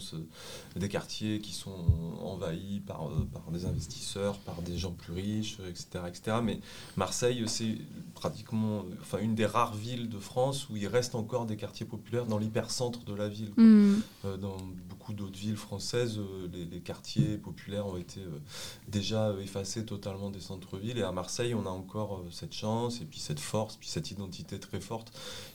des 0.76 0.88
quartiers 0.88 1.40
qui 1.40 1.52
sont 1.52 1.84
envahis 2.22 2.80
par, 2.80 3.10
par 3.34 3.50
des 3.52 3.66
investisseurs, 3.66 4.38
par 4.38 4.62
des 4.62 4.78
gens 4.78 4.92
plus 4.92 5.12
riches, 5.12 5.58
etc., 5.68 6.04
etc. 6.08 6.38
Mais 6.42 6.60
Marseille, 6.96 7.44
c'est 7.48 7.76
pratiquement 8.14 8.86
enfin 9.02 9.18
une 9.18 9.34
des 9.34 9.44
rares 9.44 9.74
villes 9.74 10.08
de 10.08 10.18
France 10.18 10.70
où 10.70 10.76
il 10.78 10.86
reste 10.86 11.14
encore 11.14 11.44
des 11.44 11.56
quartiers 11.56 11.84
populaires 11.84 12.24
dans 12.24 12.38
l'hypercentre 12.38 13.04
de 13.04 13.12
la 13.12 13.28
ville. 13.28 13.52
Mm. 13.58 13.96
Euh, 14.24 14.36
dans 14.38 14.56
beaucoup 14.88 15.12
d'autres 15.12 15.38
villes 15.38 15.56
françaises, 15.56 16.18
euh, 16.18 16.48
les, 16.52 16.80
quartiers 16.80 17.36
populaires 17.36 17.73
ont 17.80 17.96
été 17.96 18.20
euh, 18.20 18.38
déjà 18.88 19.34
effacés 19.42 19.84
totalement 19.84 20.30
des 20.30 20.40
centres-villes. 20.40 20.98
Et 20.98 21.02
à 21.02 21.12
Marseille, 21.12 21.54
on 21.54 21.66
a 21.66 21.70
encore 21.70 22.22
cette 22.30 22.52
chance 22.54 23.00
et 23.00 23.04
puis 23.04 23.18
cette 23.18 23.40
force, 23.40 23.76
puis 23.76 23.88
cette 23.88 24.10
identité 24.10 24.58
très 24.58 24.80
forte 24.80 25.12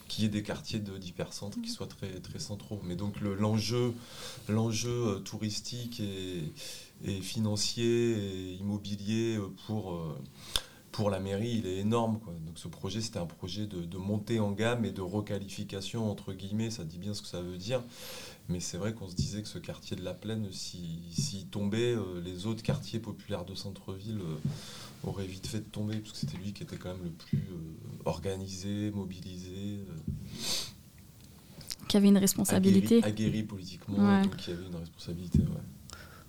qui 0.08 0.24
est 0.24 0.28
des 0.28 0.42
quartiers 0.42 0.80
d'hypercentre 0.80 1.60
qui 1.62 1.70
soient 1.70 1.86
très, 1.86 2.20
très 2.20 2.38
centraux. 2.38 2.80
Mais 2.84 2.96
donc 2.96 3.20
l'enjeu 3.20 3.92
l'enjeu 4.48 5.20
touristique 5.24 6.00
et, 6.00 6.52
et, 7.04 7.20
financier 7.20 8.12
et 8.12 8.52
immobilier 8.54 9.38
pour 9.66 10.02
pour 11.00 11.08
la 11.08 11.18
mairie, 11.18 11.62
il 11.64 11.66
est 11.66 11.78
énorme. 11.78 12.20
Donc 12.44 12.58
ce 12.58 12.68
projet, 12.68 13.00
c'était 13.00 13.18
un 13.18 13.24
projet 13.24 13.66
de, 13.66 13.96
montée 13.96 14.38
en 14.38 14.52
gamme 14.52 14.84
et 14.84 14.90
de 14.90 15.00
requalification, 15.00 16.10
entre 16.10 16.34
guillemets, 16.34 16.70
ça 16.70 16.84
dit 16.84 16.98
bien 16.98 17.14
ce 17.14 17.22
que 17.22 17.28
ça 17.28 17.40
veut 17.40 17.56
dire. 17.56 17.82
Mais 18.50 18.60
c'est 18.60 18.76
vrai 18.76 18.92
qu'on 18.92 19.08
se 19.08 19.14
disait 19.14 19.40
que 19.40 19.48
ce 19.48 19.58
quartier 19.58 19.96
de 19.96 20.04
la 20.04 20.12
Plaine, 20.12 20.46
s'il 20.52 21.46
tombait, 21.50 21.94
euh, 21.94 22.20
les 22.22 22.44
autres 22.44 22.62
quartiers 22.62 22.98
populaires 22.98 23.46
de 23.46 23.54
centre-ville 23.54 24.20
euh, 24.20 25.08
auraient 25.08 25.24
vite 25.24 25.46
fait 25.46 25.60
de 25.60 25.70
tomber, 25.70 25.96
parce 25.96 26.12
que 26.12 26.18
c'était 26.18 26.36
lui 26.36 26.52
qui 26.52 26.64
était 26.64 26.76
quand 26.76 26.90
même 26.90 27.04
le 27.04 27.12
plus 27.12 27.48
euh, 27.50 28.02
organisé, 28.04 28.90
mobilisé. 28.90 29.78
qui 31.88 31.96
avait 31.96 32.08
une 32.08 32.18
responsabilité. 32.18 33.02
Aguerri, 33.02 33.42
politiquement, 33.42 34.20
donc 34.20 34.36
qui 34.36 34.50
avait 34.50 34.66
une 34.66 34.76
responsabilité. 34.76 35.38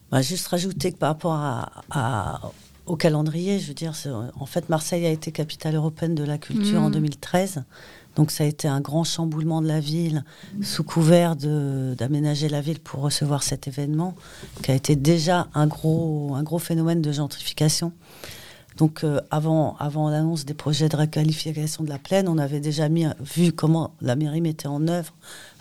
Bah, 0.09 0.21
juste 0.21 0.47
rajouter 0.47 0.93
que 0.93 0.97
par 0.97 1.09
rapport 1.09 1.33
à 1.33 2.51
au 2.91 2.97
calendrier. 2.97 3.59
Je 3.59 3.67
veux 3.69 3.73
dire, 3.73 3.93
en 4.39 4.45
fait, 4.45 4.67
Marseille 4.67 5.05
a 5.05 5.09
été 5.09 5.31
capitale 5.31 5.75
européenne 5.75 6.13
de 6.13 6.23
la 6.23 6.37
culture 6.37 6.81
en 6.81 6.89
2013. 6.89 7.57
Mm. 7.57 7.63
Donc 8.17 8.31
ça 8.31 8.43
a 8.43 8.47
été 8.47 8.67
un 8.67 8.81
grand 8.81 9.05
chamboulement 9.05 9.61
de 9.61 9.67
la 9.69 9.79
ville 9.79 10.25
sous 10.61 10.83
couvert 10.83 11.37
d'aménager 11.37 12.49
la 12.49 12.59
ville 12.59 12.81
pour 12.81 12.99
recevoir 12.99 13.41
cet 13.41 13.69
événement, 13.69 14.15
qui 14.61 14.71
a 14.71 14.75
été 14.75 14.97
déjà 14.97 15.47
un 15.53 15.65
gros, 15.67 16.33
un 16.35 16.43
gros 16.43 16.59
phénomène 16.59 17.01
de 17.01 17.13
gentrification. 17.13 17.93
Donc 18.81 19.03
euh, 19.03 19.21
avant, 19.29 19.77
l'annonce 20.09 20.43
des 20.43 20.55
projets 20.55 20.89
de 20.89 20.97
requalification 20.97 21.83
de 21.83 21.89
la 21.89 21.99
plaine, 21.99 22.27
on 22.27 22.39
avait 22.39 22.59
déjà 22.59 22.89
mis, 22.89 23.05
vu 23.19 23.51
comment 23.51 23.93
la 24.01 24.15
mairie 24.15 24.41
mettait 24.41 24.65
en 24.65 24.87
œuvre 24.87 25.13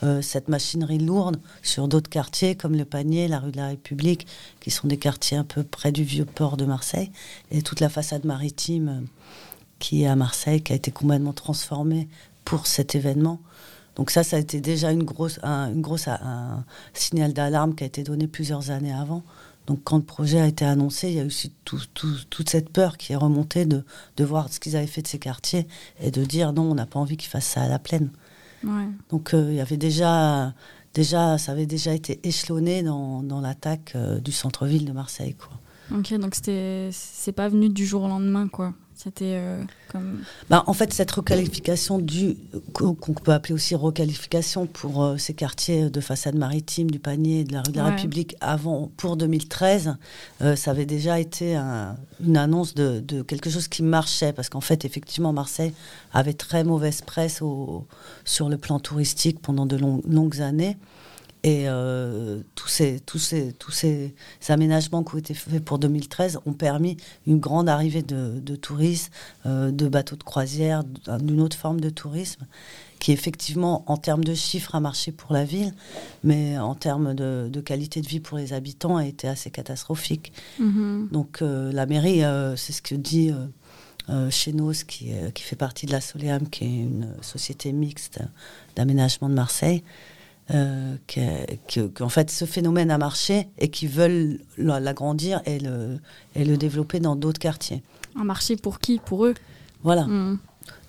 euh, 0.03 0.23
cette 0.23 0.49
machinerie 0.49 0.97
lourde 0.97 1.39
sur 1.61 1.87
d'autres 1.87 2.09
quartiers 2.09 2.55
comme 2.55 2.75
le 2.75 2.87
Panier, 2.87 3.29
la 3.29 3.39
rue 3.39 3.53
de 3.53 3.59
la 3.59 3.67
République, 3.67 4.27
qui 4.61 4.71
sont 4.71 4.89
des 4.89 4.97
quartiers 4.97 5.37
un 5.37 5.45
peu 5.45 5.65
près 5.65 5.93
du 5.93 6.03
vieux 6.03 6.25
port 6.25 6.57
de 6.57 6.65
Marseille, 6.65 7.13
et 7.51 7.61
toute 7.61 7.81
la 7.81 7.91
façade 7.91 8.25
maritime 8.25 8.89
euh, 8.89 9.07
qui 9.81 10.05
est 10.05 10.07
à 10.07 10.17
Marseille, 10.17 10.63
qui 10.63 10.73
a 10.73 10.77
été 10.77 10.91
complètement 10.91 11.35
transformée 11.35 12.09
pour 12.47 12.67
cet 12.67 12.95
événement. 12.95 13.39
Donc 13.97 14.11
ça, 14.11 14.23
ça 14.23 14.37
a 14.37 14.39
été 14.39 14.63
déjà 14.63 14.89
un 15.43 16.65
signal 16.95 17.35
d'alarme 17.35 17.75
qui 17.75 17.85
a 17.85 17.87
été 17.87 18.03
donné 18.03 18.27
plusieurs 18.29 18.71
années 18.71 18.95
avant. 18.95 19.23
Donc 19.71 19.85
quand 19.85 19.99
le 19.99 20.03
projet 20.03 20.41
a 20.41 20.49
été 20.49 20.65
annoncé, 20.65 21.11
il 21.11 21.15
y 21.15 21.21
a 21.21 21.23
eu 21.23 21.27
aussi 21.27 21.53
toute 21.65 22.49
cette 22.49 22.71
peur 22.71 22.97
qui 22.97 23.13
est 23.13 23.17
remontée 23.17 23.67
de, 23.67 23.85
de 24.17 24.25
voir 24.25 24.53
ce 24.53 24.59
qu'ils 24.59 24.75
avaient 24.75 24.89
fait 24.89 25.01
de 25.01 25.07
ces 25.07 25.21
quartiers 25.21 25.69
et 26.03 26.11
de 26.11 26.25
dire 26.25 26.53
non, 26.53 26.63
on 26.63 26.75
n'a 26.75 26.87
pas 26.87 26.99
envie 26.99 27.17
qu'ils 27.17 27.31
fassent 27.31 27.47
ça 27.47 27.63
à 27.63 27.69
la 27.69 27.79
plaine. 27.79 28.11
Donc 29.11 29.33
euh, 29.33 29.47
il 29.51 29.55
y 29.55 29.61
avait 29.61 29.77
déjà, 29.77 30.55
déjà, 30.93 31.39
ça 31.39 31.53
avait 31.53 31.67
déjà 31.67 31.95
été 31.95 32.19
échelonné 32.25 32.83
dans, 32.83 33.23
dans 33.23 33.41
l'attaque 33.41 33.93
euh, 33.95 34.19
du 34.19 34.33
centre-ville 34.33 34.87
de 34.87 34.91
Marseille. 34.93 35.37
Quoi. 35.37 35.97
Ok, 35.97 36.13
donc 36.15 36.35
c'était, 36.35 36.89
c'est 36.91 37.31
pas 37.31 37.49
venu 37.49 37.69
du 37.69 37.87
jour 37.87 38.03
au 38.03 38.09
lendemain, 38.09 38.49
quoi. 38.49 38.75
C'était 39.03 39.37
euh, 39.39 39.63
comme. 39.91 40.25
Bah, 40.51 40.63
en 40.67 40.75
fait, 40.75 40.93
cette 40.93 41.11
requalification 41.11 41.99
du 41.99 42.37
qu'on 42.75 42.95
peut 42.95 43.33
appeler 43.33 43.55
aussi 43.55 43.75
requalification 43.75 44.67
pour 44.67 45.03
euh, 45.03 45.17
ces 45.17 45.33
quartiers 45.33 45.89
de 45.89 46.01
façade 46.03 46.35
maritime, 46.35 46.91
du 46.91 46.99
panier, 46.99 47.45
de 47.45 47.55
la 47.55 47.63
rue 47.63 47.73
de 47.73 47.79
la 47.79 47.87
République 47.87 48.37
avant 48.43 48.91
pour 48.99 49.17
2013, 49.17 49.97
euh, 50.43 50.55
ça 50.55 50.73
avait 50.73 50.85
déjà 50.85 51.19
été 51.19 51.57
une 51.57 52.37
annonce 52.37 52.75
de, 52.75 53.01
de, 53.01 53.23
quelque 53.23 53.49
chose 53.49 53.69
qui 53.69 53.83
marchait 53.83 54.35
parce 54.35 54.51
qu'en 54.51 54.61
fait, 54.61 54.85
effectivement, 54.85 55.33
Marseille 55.33 55.73
avait 56.13 56.35
très 56.35 56.63
mauvaise 56.63 57.01
presse 57.01 57.41
au, 57.41 57.87
sur 58.27 58.51
le 58.51 58.59
plan 58.59 58.81
touristique 58.81 59.41
pendant 59.41 59.65
de 59.65 59.79
longues 59.79 60.43
années. 60.43 60.77
Et 61.43 61.65
euh, 61.69 62.43
tous, 62.55 62.69
ces, 62.69 63.01
tous, 63.01 63.19
ces, 63.19 63.53
tous 63.55 63.71
ces 63.71 64.15
aménagements 64.49 65.03
qui 65.03 65.15
ont 65.15 65.19
été 65.19 65.33
faits 65.33 65.65
pour 65.65 65.79
2013 65.79 66.41
ont 66.45 66.53
permis 66.53 66.99
une 67.27 67.39
grande 67.39 67.69
arrivée 67.69 68.03
de, 68.03 68.57
touristes, 68.57 69.11
euh, 69.47 69.71
de 69.71 69.89
bateaux 69.89 70.17
de 70.17 70.23
croisière, 70.23 70.85
d'une 70.85 71.41
autre 71.41 71.57
forme 71.57 71.81
de 71.81 71.89
tourisme, 71.89 72.47
qui 72.99 73.13
effectivement, 73.13 73.85
en 73.87 73.97
termes 73.97 74.23
de 74.23 74.35
chiffres, 74.35 74.75
a 74.75 74.81
marché 74.81 75.13
pour 75.13 75.33
la 75.33 75.45
ville, 75.45 75.73
mais 76.25 76.59
en 76.59 76.75
termes 76.75 77.15
de, 77.15 77.61
qualité 77.65 78.03
de 78.03 78.07
vie 78.07 78.21
pour 78.21 78.37
les 78.37 78.53
habitants, 78.53 78.99
a 78.99 79.07
été 79.07 79.27
assez 79.27 79.51
catastrophique. 79.51 80.33
Mm-hmm. 80.61 81.11
Donc 81.11 81.41
euh, 81.41 81.73
la 81.73 81.87
mairie, 81.87 82.23
c'est 82.57 82.73
ce 82.73 82.83
que 82.83 82.95
dit... 82.95 83.33
Chenos, 84.31 84.83
qui, 84.89 85.13
qui 85.35 85.43
fait 85.45 85.55
partie 85.55 85.87
de 85.87 85.93
la 85.93 86.01
Soleam, 86.01 86.49
qui 86.49 86.65
est 86.65 86.67
une 86.67 87.15
société 87.23 87.71
mixte 87.71 88.19
d'aménagement 88.75 89.29
de 89.29 89.35
Marseille, 89.35 89.85
euh, 90.53 90.97
qu'en 91.95 92.09
fait 92.09 92.31
ce 92.31 92.45
phénomène 92.45 92.91
a 92.91 92.99
marché 92.99 93.49
et 93.59 93.69
qu'ils 93.69 93.89
veulent 93.89 94.41
l'agrandir 94.57 95.41
et 95.47 95.59
le, 95.59 95.99
et 96.35 96.45
le 96.45 96.57
développer 96.57 97.01
dans 97.01 97.17
d'autres 97.17 97.41
quartiers. 97.41 97.83
Un 98.17 98.25
marché 98.25 98.57
pour 98.57 98.79
qui? 98.79 98.99
Pour 98.99 99.27
eux? 99.27 99.35
Voilà. 99.83 100.05
Hmm. 100.05 100.39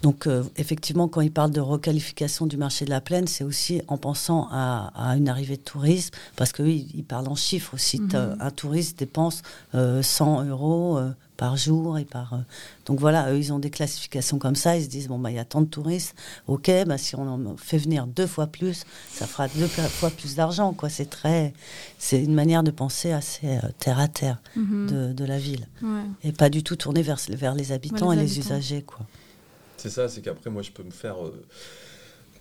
Donc 0.02 0.28
euh, 0.28 0.44
effectivement, 0.58 1.08
quand 1.08 1.22
ils 1.22 1.32
parlent 1.32 1.52
de 1.52 1.62
requalification 1.62 2.48
du 2.48 2.58
marché 2.58 2.86
de 2.86 2.90
la 2.90 3.02
plaine, 3.02 3.28
c'est 3.28 3.44
aussi 3.44 3.82
en 3.88 3.98
pensant 3.98 4.48
à, 4.52 4.92
une 5.18 5.30
arrivée 5.30 5.58
de 5.58 5.62
tourisme, 5.62 6.14
parce 6.36 6.52
que 6.52 6.64
oui, 6.64 6.88
ils 6.94 7.04
parlent 7.04 7.28
en 7.28 7.36
chiffres 7.36 7.74
aussi. 7.74 8.00
Hmm. 8.00 8.38
Un 8.40 8.52
touriste 8.52 9.00
dépense 9.00 9.44
100 9.74 9.76
euh, 9.76 10.44
euros 10.50 11.00
par 11.42 11.58
jour 11.58 11.98
et 11.98 12.06
par. 12.06 12.36
Euh, 12.36 12.38
donc 12.86 13.00
voilà, 13.00 13.34
eux, 13.34 13.38
ils 13.40 13.52
ont 13.52 13.58
des 13.58 13.72
classifications 13.72 14.38
comme 14.38 14.54
ça. 14.54 14.78
Ils 14.78 14.84
se 14.84 14.88
disent 14.88 15.08
bon 15.08 15.18
bah 15.18 15.32
il 15.32 15.38
y 15.38 15.40
a 15.40 15.44
tant 15.44 15.62
de 15.62 15.66
touristes. 15.66 16.14
Ok, 16.46 16.70
bah 16.86 17.00
si 17.00 17.16
on 17.16 17.28
en 17.28 17.58
fait 17.58 17.80
venir 17.80 18.06
deux 18.06 18.28
fois 18.28 18.46
plus, 18.46 18.86
ça 19.12 19.26
fera 19.26 19.48
deux 19.48 19.66
fois 19.66 20.12
plus 20.12 20.36
d'argent. 20.36 20.72
Quoi, 20.74 20.90
c'est 20.90 21.10
très, 21.10 21.54
c'est 21.98 22.24
une 22.24 22.36
manière 22.36 22.62
de 22.62 22.70
penser 22.70 23.12
assez 23.12 23.48
euh, 23.48 23.70
terre 23.80 23.98
à 23.98 24.08
terre 24.08 24.38
mhm. 24.56 25.14
de, 25.16 25.26
la 25.26 25.40
ville 25.40 25.68
et 26.24 26.32
pas 26.32 26.50
du 26.50 26.62
tout 26.62 26.76
tourner 26.76 27.02
vers 27.02 27.20
vers 27.30 27.56
les 27.56 27.72
habitants 27.72 28.12
et 28.12 28.16
les 28.16 28.38
usagers 28.38 28.84
quoi. 28.84 29.00
C'est 29.82 29.90
ça, 29.90 30.08
c'est 30.08 30.22
qu'après 30.22 30.52
moi 30.52 30.62
je 30.62 30.70
peux 30.70 30.84
me 30.84 30.92
faire 30.92 31.26
euh, 31.26 31.44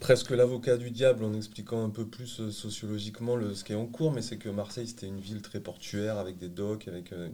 presque 0.00 0.30
l'avocat 0.30 0.78
du 0.78 0.90
diable 0.90 1.24
en 1.24 1.34
expliquant 1.34 1.84
un 1.84 1.90
peu 1.90 2.06
plus 2.06 2.40
euh, 2.40 2.50
sociologiquement 2.50 3.36
ce 3.54 3.62
qui 3.62 3.72
est 3.72 3.76
en 3.76 3.86
cours, 3.86 4.12
mais 4.12 4.22
c'est 4.22 4.38
que 4.38 4.48
Marseille, 4.48 4.88
c'était 4.88 5.06
une 5.06 5.20
ville 5.20 5.42
très 5.42 5.60
portuaire, 5.60 6.16
avec 6.16 6.38
des 6.38 6.48
docks, 6.48 6.88
avec 6.88 7.12
euh, 7.12 7.28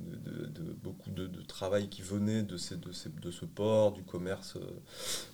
beaucoup 0.82 1.10
de, 1.10 1.30
travail 1.46 1.88
qui 1.88 2.02
venait 2.02 2.42
de, 2.42 2.56
ce 2.56 3.44
port, 3.44 3.92
du 3.92 4.02
commerce 4.02 4.56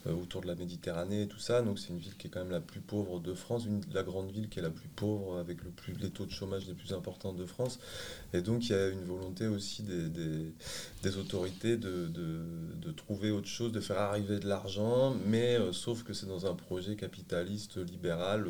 euh, 0.07 0.13
autour 0.13 0.43
de 0.43 0.47
la 0.47 0.55
Méditerranée 0.55 1.23
et 1.23 1.27
tout 1.27 1.39
ça. 1.39 1.63
Donc 1.63 1.79
c'est 1.79 1.89
une 1.89 1.99
ville 1.99 2.15
qui 2.19 2.27
est 2.27 2.31
quand 2.31 2.41
même 2.41 2.51
la 2.51 2.61
plus 2.61 2.81
pauvre 2.81 3.19
de 3.19 3.33
France, 3.33 3.65
une, 3.65 3.81
la 3.95 4.03
grande 4.03 4.31
ville 4.31 4.51
qui 4.51 4.59
est 4.59 4.63
la 4.63 4.71
plus 4.71 4.89
pauvre, 4.89 5.39
avec 5.39 5.59
les 6.01 6.11
taux 6.11 6.27
de 6.27 6.31
chômage 6.31 6.67
les 6.67 6.75
plus 6.75 6.93
importants 6.93 7.33
de 7.33 7.47
France. 7.47 7.81
Et 8.35 8.43
donc 8.43 8.69
il 8.69 8.73
y 8.73 8.75
a 8.75 8.89
une 8.89 9.05
volonté 9.05 9.47
aussi 9.47 9.83
des, 9.83 10.11
des, 10.11 10.53
des 11.03 11.17
autorités 11.17 11.79
de, 11.79 12.11
trouver 12.95 13.31
autre 13.31 13.49
chose, 13.49 13.73
de 13.73 13.81
faire 13.81 13.99
arriver 13.99 14.39
de 14.39 14.47
l'argent, 14.47 15.17
mais 15.27 15.59
sauf 15.73 16.03
que 16.03 16.13
c'est 16.13 16.27
dans 16.27 16.45
un 16.45 16.55
projet 16.55 16.95
capital 16.95 17.22
capitaliste 17.23 17.79
libéral 17.79 18.47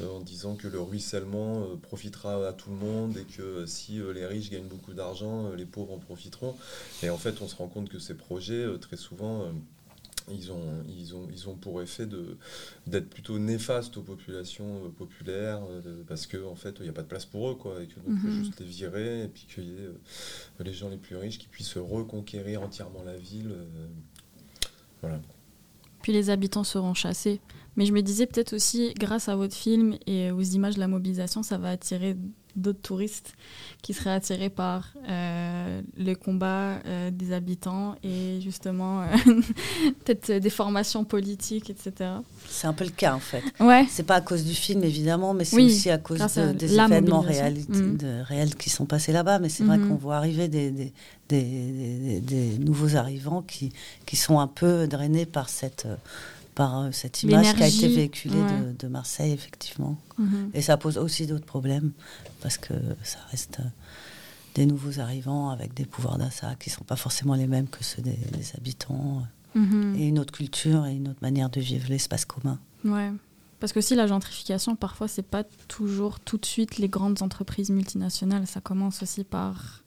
euh, 0.00 0.08
en 0.08 0.20
disant 0.20 0.56
que 0.56 0.68
le 0.68 0.80
ruissellement 0.80 1.62
euh, 1.62 1.76
profitera 1.76 2.48
à 2.48 2.52
tout 2.52 2.70
le 2.70 2.76
monde 2.76 3.16
et 3.18 3.24
que 3.24 3.66
si 3.66 4.00
euh, 4.00 4.12
les 4.12 4.26
riches 4.26 4.50
gagnent 4.50 4.68
beaucoup 4.68 4.94
d'argent, 4.94 5.52
les 5.52 5.66
pauvres 5.66 5.92
en 5.94 5.98
profiteront. 5.98 6.56
Et 7.02 7.10
en 7.10 7.18
fait, 7.18 7.42
on 7.42 7.48
se 7.48 7.56
rend 7.56 7.68
compte 7.68 7.88
que 7.88 7.98
ces 7.98 8.14
projets, 8.14 8.66
très 8.80 8.96
souvent, 8.96 9.52
ils 10.30 10.50
ont, 10.50 10.82
ils, 10.88 11.14
ont, 11.14 11.28
ils 11.30 11.48
ont 11.48 11.54
pour 11.54 11.82
effet 11.82 12.06
d'être 12.86 13.08
plutôt 13.08 13.38
néfastes 13.38 13.96
aux 13.96 14.02
populations 14.02 14.90
populaires 14.98 15.60
parce 16.08 16.26
qu'en 16.26 16.52
en 16.52 16.54
fait, 16.56 16.76
il 16.80 16.84
n'y 16.84 16.88
a 16.88 16.92
pas 16.92 17.02
de 17.02 17.08
place 17.08 17.26
pour 17.26 17.50
eux, 17.50 17.54
quoi, 17.54 17.82
et 17.82 17.86
que 17.86 18.00
donc 18.00 18.22
mhm. 18.22 18.30
juste 18.30 18.60
les 18.60 18.66
virer 18.66 19.24
et 19.24 19.28
puis 19.28 19.46
qu'il 19.52 19.64
y 19.64 19.72
ait 19.72 20.64
les 20.64 20.72
gens 20.72 20.88
les 20.88 20.96
plus 20.96 21.16
riches 21.16 21.38
qui 21.38 21.48
puissent 21.48 21.76
reconquérir 21.76 22.62
entièrement 22.62 23.02
la 23.04 23.16
ville. 23.16 23.54
voilà. 25.02 25.20
Les 26.12 26.30
habitants 26.30 26.64
seront 26.64 26.94
chassés. 26.94 27.40
Mais 27.76 27.84
je 27.84 27.92
me 27.92 28.00
disais 28.00 28.26
peut-être 28.26 28.54
aussi, 28.54 28.94
grâce 28.98 29.28
à 29.28 29.36
votre 29.36 29.54
film 29.54 29.96
et 30.06 30.30
aux 30.30 30.42
images 30.42 30.76
de 30.76 30.80
la 30.80 30.88
mobilisation, 30.88 31.42
ça 31.42 31.58
va 31.58 31.70
attirer 31.70 32.16
d'autres 32.56 32.80
touristes 32.80 33.34
qui 33.82 33.92
seraient 33.92 34.12
attirés 34.12 34.50
par 34.50 34.92
euh, 35.08 35.80
le 35.96 36.14
combat 36.14 36.78
euh, 36.86 37.10
des 37.10 37.32
habitants 37.32 37.94
et 38.02 38.40
justement 38.40 39.02
euh, 39.02 39.06
peut-être 40.04 40.32
des 40.32 40.50
formations 40.50 41.04
politiques, 41.04 41.70
etc. 41.70 42.10
C'est 42.48 42.66
un 42.66 42.72
peu 42.72 42.84
le 42.84 42.90
cas 42.90 43.14
en 43.14 43.20
fait. 43.20 43.42
Ouais. 43.60 43.86
C'est 43.90 44.02
pas 44.02 44.16
à 44.16 44.20
cause 44.20 44.44
du 44.44 44.54
film 44.54 44.82
évidemment, 44.82 45.34
mais 45.34 45.44
c'est 45.44 45.62
aussi 45.62 45.90
à 45.90 45.98
cause 45.98 46.18
des 46.54 46.74
événements 46.74 47.22
mmh. 47.22 48.22
réels 48.24 48.56
qui 48.56 48.70
sont 48.70 48.86
passés 48.86 49.12
là-bas. 49.12 49.38
Mais 49.38 49.48
c'est 49.48 49.64
vrai 49.64 49.78
mmh. 49.78 49.88
qu'on 49.88 49.94
voit 49.96 50.16
arriver 50.16 50.48
des, 50.48 50.70
des, 50.70 50.92
des, 51.28 52.20
des, 52.20 52.58
nouveaux 52.58 52.96
arrivants 52.96 53.42
qui, 53.42 53.72
qui 54.06 54.16
sont 54.16 54.40
un 54.40 54.46
peu 54.46 54.86
drainés 54.86 55.26
par 55.26 55.48
cette 55.48 55.86
par 56.56 56.80
euh, 56.80 56.88
cette 56.90 57.22
image 57.22 57.54
qui 57.54 57.62
a 57.62 57.68
été 57.68 57.86
véhiculée 57.86 58.42
de, 58.76 58.88
Marseille, 58.88 59.30
effectivement. 59.30 59.96
Mhm. 60.18 60.50
Et 60.54 60.62
ça 60.62 60.76
pose 60.76 60.98
aussi 60.98 61.28
d'autres 61.28 61.44
problèmes, 61.44 61.92
parce 62.40 62.58
que 62.58 62.74
ça 63.04 63.18
reste 63.30 63.60
euh, 63.60 63.68
des 64.56 64.66
nouveaux 64.66 64.98
arrivants 64.98 65.50
avec 65.50 65.74
des 65.74 65.84
pouvoirs 65.84 66.18
d'achat 66.18 66.56
qui 66.58 66.70
ne 66.70 66.74
sont 66.74 66.84
pas 66.84 66.96
forcément 66.96 67.34
les 67.34 67.46
mêmes 67.46 67.68
que 67.68 67.84
ceux 67.84 68.02
des, 68.02 68.16
habitants, 68.56 69.22
mhm. 69.54 69.96
et 69.98 70.08
une 70.08 70.18
autre 70.18 70.32
culture 70.32 70.86
et 70.86 70.94
une 70.94 71.08
autre 71.08 71.20
manière 71.20 71.50
de 71.50 71.60
vivre 71.60 71.88
l'espace 71.90 72.24
commun. 72.24 72.58
Ouais. 72.84 73.12
Parce 73.60 73.72
que 73.74 73.82
si 73.82 73.94
la 73.94 74.06
gentrification, 74.06 74.76
parfois, 74.76 75.08
c'est 75.08 75.22
pas 75.22 75.44
toujours 75.68 76.20
tout 76.20 76.38
de 76.38 76.46
suite 76.46 76.78
les 76.78 76.88
grandes 76.88 77.22
entreprises 77.22 77.70
multinationales. 77.70 78.46
Ça 78.46 78.60
commence 78.60 79.02
aussi 79.02 79.24
par 79.24 79.82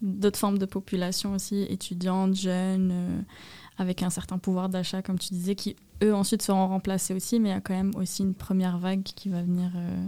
d'autres 0.00 0.38
formes 0.38 0.58
de 0.58 0.66
population 0.66 1.34
aussi, 1.34 1.62
étudiantes, 1.62 2.34
jeunes, 2.34 2.90
euh, 2.92 3.20
avec 3.78 4.02
un 4.02 4.10
certain 4.10 4.38
pouvoir 4.38 4.68
d'achat, 4.68 5.02
comme 5.02 5.18
tu 5.18 5.34
disais, 5.34 5.54
qui 5.54 5.76
eux 6.02 6.14
ensuite 6.14 6.42
seront 6.42 6.68
remplacés 6.68 7.14
aussi, 7.14 7.40
mais 7.40 7.50
il 7.50 7.52
y 7.52 7.56
a 7.56 7.60
quand 7.60 7.74
même 7.74 7.92
aussi 7.96 8.22
une 8.22 8.34
première 8.34 8.78
vague 8.78 9.02
qui 9.02 9.28
va 9.28 9.42
venir. 9.42 9.70
Euh. 9.76 10.06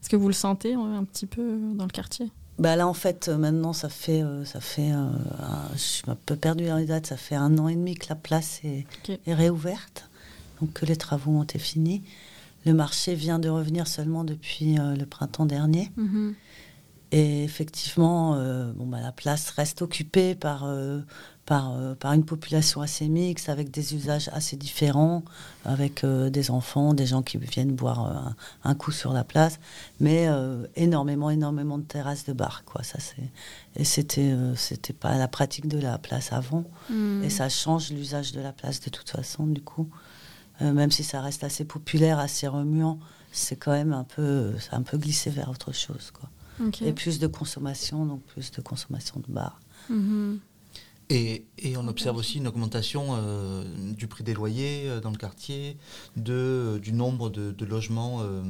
Est-ce 0.00 0.08
que 0.08 0.16
vous 0.16 0.28
le 0.28 0.34
sentez 0.34 0.74
un 0.74 1.04
petit 1.04 1.26
peu 1.26 1.58
dans 1.74 1.84
le 1.84 1.90
quartier? 1.90 2.30
Bah 2.58 2.76
là, 2.76 2.86
en 2.86 2.94
fait, 2.94 3.28
maintenant, 3.28 3.72
ça 3.72 3.88
fait, 3.88 4.22
euh, 4.22 4.44
ça 4.44 4.60
fait 4.60 4.90
je 5.72 5.78
suis 5.78 6.04
un 6.06 6.16
peu 6.26 6.36
perdue 6.36 6.66
dans 6.66 6.76
les 6.76 6.86
dates, 6.86 7.06
ça 7.06 7.16
fait 7.16 7.34
un 7.34 7.56
an 7.58 7.68
et 7.68 7.74
demi 7.74 7.94
que 7.94 8.06
la 8.08 8.14
place 8.14 8.60
est, 8.64 8.86
réouverte, 9.26 10.08
donc 10.60 10.72
que 10.72 10.86
les 10.86 10.96
travaux 10.96 11.32
ont 11.32 11.42
été 11.42 11.58
finis. 11.58 12.02
Le 12.64 12.74
marché 12.74 13.14
vient 13.14 13.38
de 13.38 13.48
revenir 13.48 13.88
seulement 13.88 14.22
depuis 14.22 14.76
le 14.76 15.04
printemps 15.04 15.46
dernier. 15.46 15.90
Mm-hmm. 15.98 16.34
Et 17.12 17.42
effectivement, 17.42 18.36
bon, 18.74 18.86
bah, 18.86 19.00
la 19.00 19.10
place 19.10 19.50
reste 19.50 19.82
occupée 19.82 20.36
par 20.36 20.64
par, 21.46 21.72
euh, 21.72 21.94
par 21.94 22.12
une 22.12 22.24
population 22.24 22.82
assez 22.82 23.08
mixte, 23.08 23.48
avec 23.48 23.70
des 23.70 23.94
usages 23.94 24.30
assez 24.32 24.56
différents, 24.56 25.24
avec 25.64 26.04
euh, 26.04 26.30
des 26.30 26.50
enfants, 26.50 26.94
des 26.94 27.06
gens 27.06 27.22
qui 27.22 27.36
viennent 27.36 27.74
boire 27.74 28.06
euh, 28.06 28.30
un, 28.64 28.74
coup 28.74 28.92
sur 28.92 29.12
la 29.12 29.24
place, 29.24 29.58
mais 30.00 30.28
énormément, 30.76 31.30
énormément 31.30 31.78
de 31.78 31.84
terrasses 31.84 32.24
de 32.24 32.32
bar. 32.32 32.64
Quoi. 32.64 32.82
Ça, 32.82 32.98
c'est... 33.00 33.30
Et 33.74 33.84
c'était, 33.84 34.34
c'était 34.54 34.92
pas 34.92 35.16
la 35.16 35.28
pratique 35.28 35.66
de 35.66 35.78
la 35.78 35.98
place 35.98 36.32
avant. 36.32 36.64
Hmm. 36.90 37.22
Et 37.24 37.30
ça 37.30 37.48
change 37.48 37.90
l'usage 37.90 38.32
de 38.32 38.40
la 38.40 38.52
place 38.52 38.80
de 38.80 38.90
toute 38.90 39.08
façon, 39.08 39.46
du 39.46 39.62
coup. 39.62 39.88
même 40.60 40.90
si 40.90 41.02
ça 41.04 41.20
reste 41.20 41.42
assez 41.42 41.64
populaire, 41.64 42.18
assez 42.18 42.46
remuant, 42.46 42.98
c'est 43.32 43.56
quand 43.56 43.72
même 43.72 43.92
un 43.92 44.04
peu, 44.04 44.52
ça 44.58 44.76
un 44.76 44.82
peu 44.82 44.98
glissé 44.98 45.30
vers 45.30 45.48
autre 45.48 45.72
chose. 45.72 46.12
Quoi. 46.12 46.28
Et 46.82 46.92
plus 46.92 47.18
de 47.18 47.26
consommation, 47.26 48.04
donc 48.04 48.22
plus 48.22 48.50
de 48.50 48.60
consommation 48.60 49.20
de 49.26 49.32
bar. 49.32 49.58
Mm-hmm. 49.90 50.38
Et, 51.12 51.76
on 51.76 51.88
observe 51.88 52.16
aussi 52.16 52.38
une 52.38 52.46
augmentation 52.46 53.08
euh, 53.10 53.64
du 53.94 54.06
prix 54.06 54.24
des 54.24 54.34
loyers 54.34 54.88
euh, 54.88 55.00
dans 55.00 55.10
le 55.10 55.18
quartier, 55.18 55.76
de, 56.16 56.78
du 56.82 56.92
nombre 56.92 57.28
de, 57.28 57.64
logements 57.64 58.20
euh, 58.22 58.42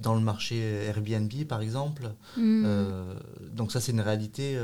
dans 0.00 0.14
le 0.14 0.20
marché 0.20 0.56
Airbnb, 0.58 1.32
par 1.48 1.60
exemple. 1.60 2.10
Mm. 2.36 2.64
donc 3.52 3.70
ça, 3.70 3.80
c'est 3.80 3.92
une 3.92 4.00
réalité 4.00 4.58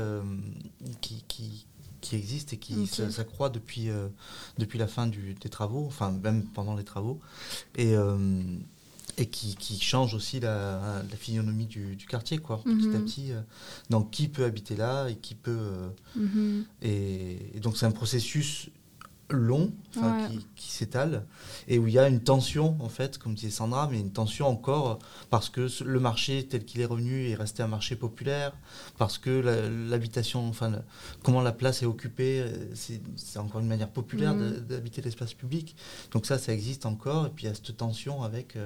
qui, 0.99 1.23
qui, 1.27 2.15
existe 2.15 2.53
et 2.53 2.57
qui 2.57 2.87
s'accroît 2.87 3.49
depuis, 3.49 3.89
depuis 4.57 4.79
la 4.79 4.87
fin 4.87 5.07
du, 5.07 5.35
des 5.35 5.49
travaux, 5.49 5.85
enfin 5.87 6.11
même 6.11 6.43
pendant 6.43 6.75
les 6.75 6.83
travaux. 6.83 7.19
Et 7.77 7.93
et 9.21 9.27
qui, 9.27 9.55
qui, 9.55 9.79
change 9.79 10.15
aussi 10.15 10.39
la, 10.39 11.03
la 11.09 11.15
physionomie 11.15 11.67
du, 11.67 11.95
du, 11.95 12.07
quartier, 12.07 12.39
quoi, 12.39 12.61
petit 12.63 12.87
à 12.87 12.97
mhm. 12.97 13.05
petit. 13.05 13.31
Euh. 13.31 13.41
donc, 13.91 14.09
qui 14.09 14.27
peut 14.27 14.43
habiter 14.43 14.75
là 14.75 15.07
et 15.09 15.15
qui 15.15 15.35
peut. 15.35 15.51
Euh, 15.51 15.89
mhm. 16.15 16.65
et, 16.81 17.59
donc, 17.61 17.77
c'est 17.77 17.85
un 17.85 17.91
processus 17.91 18.69
long, 19.29 19.71
qui, 20.57 20.71
s'étale, 20.71 21.25
et 21.69 21.79
où 21.79 21.87
il 21.87 21.93
y 21.93 21.99
a 21.99 22.09
une 22.09 22.19
tension, 22.19 22.75
en 22.81 22.89
fait, 22.89 23.17
comme 23.17 23.33
disait 23.33 23.49
Sandra, 23.49 23.87
mais 23.89 23.97
une 23.97 24.11
tension 24.11 24.45
encore, 24.47 24.99
parce 25.29 25.49
que 25.49 25.69
le 25.85 25.99
marché 26.01 26.45
tel 26.49 26.65
qu'il 26.65 26.81
est 26.81 26.85
revenu 26.85 27.29
est 27.29 27.35
resté 27.35 27.63
un 27.63 27.67
marché 27.67 27.95
populaire, 27.95 28.51
parce 28.97 29.17
que 29.17 29.29
l'habitation, 29.89 30.49
enfin, 30.49 30.81
comment 31.23 31.41
la 31.41 31.53
place 31.53 31.81
est 31.81 31.85
occupée, 31.85 32.41
euh, 32.41 32.51
c'est 33.15 33.39
encore 33.39 33.61
une 33.61 33.67
manière 33.67 33.89
populaire 33.89 34.33
mhm. 34.33 34.65
d'habiter 34.67 35.01
l'espace 35.01 35.33
public. 35.33 35.77
Donc 36.11 36.25
ça, 36.25 36.37
ça 36.37 36.51
existe 36.51 36.85
encore, 36.85 37.27
et 37.27 37.29
puis 37.29 37.45
il 37.45 37.47
y 37.47 37.51
a 37.51 37.55
cette 37.55 37.77
tension 37.77 38.23
avec 38.23 38.57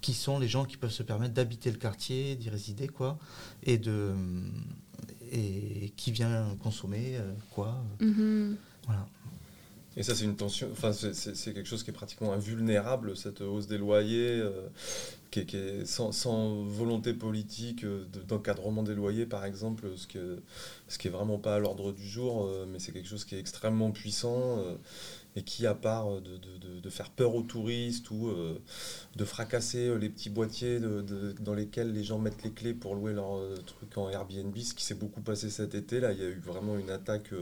qui 0.00 0.14
sont 0.14 0.38
les 0.38 0.48
gens 0.48 0.64
qui 0.64 0.76
peuvent 0.76 0.90
se 0.90 1.02
permettre 1.02 1.34
d'habiter 1.34 1.70
le 1.70 1.78
quartier, 1.78 2.36
d'y 2.36 2.50
résider, 2.50 2.88
quoi, 2.88 3.18
et 3.62 3.78
de 3.78 4.14
et 5.32 5.92
qui 5.96 6.12
vient 6.12 6.56
consommer 6.62 7.16
euh, 7.16 7.32
quoi. 7.50 7.82
Mm-hmm. 8.00 8.54
Voilà. 8.86 9.08
Et 9.96 10.02
ça, 10.02 10.14
c'est 10.14 10.24
une 10.24 10.36
tension, 10.36 10.68
enfin, 10.72 10.92
c'est 10.92 11.54
quelque 11.54 11.66
chose 11.66 11.82
qui 11.82 11.88
est 11.88 11.94
pratiquement 11.94 12.34
invulnérable, 12.34 13.16
cette 13.16 13.40
hausse 13.40 13.66
des 13.66 13.78
loyers, 13.78 14.40
euh, 14.40 14.68
qui, 15.30 15.40
est, 15.40 15.86
sans, 15.86 16.12
sans, 16.12 16.64
volonté 16.64 17.14
politique 17.14 17.82
euh, 17.82 18.04
d'encadrement 18.28 18.82
des 18.82 18.94
loyers, 18.94 19.24
par 19.24 19.46
exemple, 19.46 19.88
ce, 19.96 20.06
que, 20.06 20.42
ce 20.88 20.98
qui 20.98 21.08
est 21.08 21.10
vraiment 21.10 21.38
pas 21.38 21.54
à 21.54 21.58
l'ordre 21.58 21.92
du 21.92 22.06
jour, 22.06 22.46
mais 22.68 22.78
c'est 22.78 22.92
quelque 22.92 23.08
chose 23.08 23.24
qui 23.24 23.36
est 23.36 23.40
extrêmement 23.40 23.90
puissant 23.90 24.62
et 25.36 25.42
qui, 25.42 25.66
à 25.66 25.74
part 25.74 26.20
de, 26.22 26.38
de, 26.80 26.90
faire 26.90 27.10
peur 27.10 27.34
aux 27.34 27.42
touristes 27.42 28.10
ou 28.10 28.28
euh, 28.28 28.58
de 29.16 29.24
fracasser 29.24 29.88
euh, 29.88 29.98
les 29.98 30.08
petits 30.08 30.30
boîtiers 30.30 30.80
dans 31.40 31.52
lesquels 31.52 31.92
les 31.92 32.04
gens 32.04 32.18
mettent 32.18 32.44
les 32.44 32.52
clés 32.52 32.74
pour 32.74 32.94
louer 32.94 33.12
leur 33.12 33.36
euh, 33.36 33.56
truc 33.66 33.98
en 33.98 34.08
Airbnb, 34.08 34.56
ce 34.56 34.72
qui 34.72 34.84
s'est 34.84 34.94
beaucoup 34.94 35.20
passé 35.20 35.50
cet 35.50 35.74
été, 35.74 36.00
là, 36.00 36.12
il 36.12 36.18
y 36.18 36.22
a 36.22 36.28
eu 36.28 36.38
vraiment 36.38 36.78
une 36.78 36.90
attaque 36.90 37.34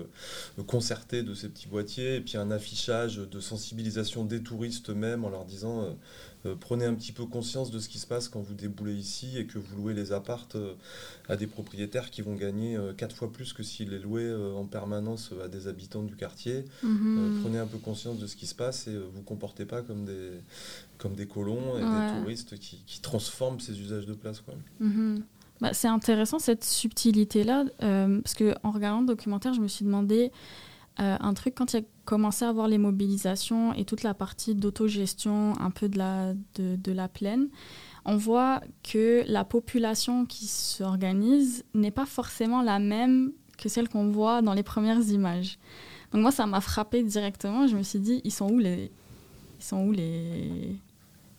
concertée 0.66 1.22
de 1.22 1.34
ces 1.34 1.48
petits 1.48 1.68
boîtiers. 1.68 2.16
Et 2.16 2.20
puis 2.20 2.36
un 2.36 2.50
affichage 2.50 3.16
de 3.16 3.40
sensibilisation 3.40 4.24
des 4.24 4.42
touristes 4.42 4.90
eux-mêmes 4.90 5.24
en 5.24 5.28
leur 5.30 5.44
disant 5.44 5.96
euh, 6.46 6.54
prenez 6.58 6.84
un 6.84 6.94
petit 6.94 7.12
peu 7.12 7.24
conscience 7.24 7.70
de 7.70 7.78
ce 7.78 7.88
qui 7.88 7.98
se 7.98 8.06
passe 8.06 8.28
quand 8.28 8.40
vous 8.40 8.54
déboulez 8.54 8.94
ici 8.94 9.38
et 9.38 9.46
que 9.46 9.58
vous 9.58 9.76
louez 9.76 9.94
les 9.94 10.12
appartes 10.12 10.56
euh, 10.56 10.74
à 11.28 11.36
des 11.36 11.46
propriétaires 11.46 12.10
qui 12.10 12.22
vont 12.22 12.34
gagner 12.34 12.76
euh, 12.76 12.92
quatre 12.92 13.16
fois 13.16 13.32
plus 13.32 13.52
que 13.52 13.62
s'ils 13.62 13.90
les 13.90 13.98
louaient 13.98 14.32
en 14.54 14.64
permanence 14.64 15.32
à 15.42 15.48
des 15.48 15.68
habitants 15.68 16.02
du 16.02 16.16
quartier. 16.16 16.64
Mhm. 16.82 17.40
prenez 17.42 17.58
un 17.58 17.66
peu 17.66 17.78
conscience 17.78 18.18
de 18.18 18.26
ce 18.26 18.36
qui 18.36 18.46
se 18.46 18.54
passe 18.54 18.86
et 18.88 18.96
vous 18.96 19.22
comportez 19.22 19.64
pas 19.64 19.82
comme 19.82 20.04
des, 20.04 20.30
comme 20.98 21.14
des 21.14 21.26
colons 21.26 21.78
et 21.78 21.80
des 21.80 22.20
touristes 22.20 22.58
qui, 22.58 22.82
qui, 22.86 23.00
transforment 23.00 23.60
ces 23.60 23.80
usages 23.80 24.06
de 24.06 24.14
place. 24.14 24.40
Quoi. 24.40 24.54
Mhm. 24.80 25.22
Bah, 25.60 25.72
c'est 25.72 25.88
intéressant 25.88 26.38
cette 26.38 26.64
subtilité-là, 26.64 27.64
parce 27.78 28.34
qu'en 28.34 28.70
regardant 28.70 29.00
le 29.00 29.06
documentaire, 29.06 29.54
je 29.54 29.60
me 29.60 29.68
suis 29.68 29.84
demandé 29.84 30.30
un 30.96 31.34
truc 31.34 31.54
quand 31.54 31.72
il 31.72 31.78
a 31.78 31.80
commencé 32.04 32.44
à 32.44 32.48
avoir 32.48 32.68
les 32.68 32.78
mobilisations 32.78 33.72
et 33.74 33.84
toute 33.84 34.02
la 34.02 34.14
partie 34.14 34.54
d'autogestion 34.54 35.58
un 35.60 35.70
peu 35.70 35.88
de 35.88 35.98
la, 35.98 36.34
de, 36.56 36.92
la 36.92 37.08
plaine, 37.08 37.48
on 38.04 38.16
voit 38.16 38.60
que 38.82 39.24
la 39.26 39.44
population 39.44 40.26
qui 40.26 40.46
s'organise 40.46 41.64
n'est 41.74 41.90
pas 41.90 42.06
forcément 42.06 42.62
la 42.62 42.78
même 42.78 43.32
que 43.58 43.68
celle 43.68 43.88
qu'on 43.88 44.10
voit 44.10 44.42
dans 44.42 44.54
les 44.54 44.62
premières 44.62 45.02
images. 45.08 45.58
Donc 46.12 46.22
moi, 46.22 46.30
ça 46.30 46.46
m'a 46.46 46.60
frappé 46.60 47.02
directement. 47.02 47.66
Je 47.66 47.76
me 47.76 47.82
suis 47.82 48.00
dit, 48.00 48.20
ils 48.24 48.32
sont 48.32 48.50
où 48.50 48.58
les... 48.58 48.90
Ils 49.60 49.64
sont 49.64 49.84
où 49.86 49.92
les... 49.92 50.76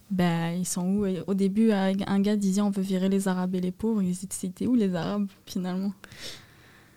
Ben, 0.09 0.51
ils 0.51 0.65
sont 0.65 0.85
où? 0.85 1.05
Au 1.27 1.33
début, 1.33 1.71
un 1.71 2.19
gars 2.19 2.35
disait 2.35 2.61
on 2.61 2.69
veut 2.69 2.81
virer 2.81 3.09
les 3.09 3.27
Arabes 3.27 3.55
et 3.55 3.61
les 3.61 3.71
pauvres. 3.71 4.01
C'était 4.29 4.67
où 4.67 4.75
les 4.75 4.93
Arabes 4.95 5.27
finalement? 5.45 5.93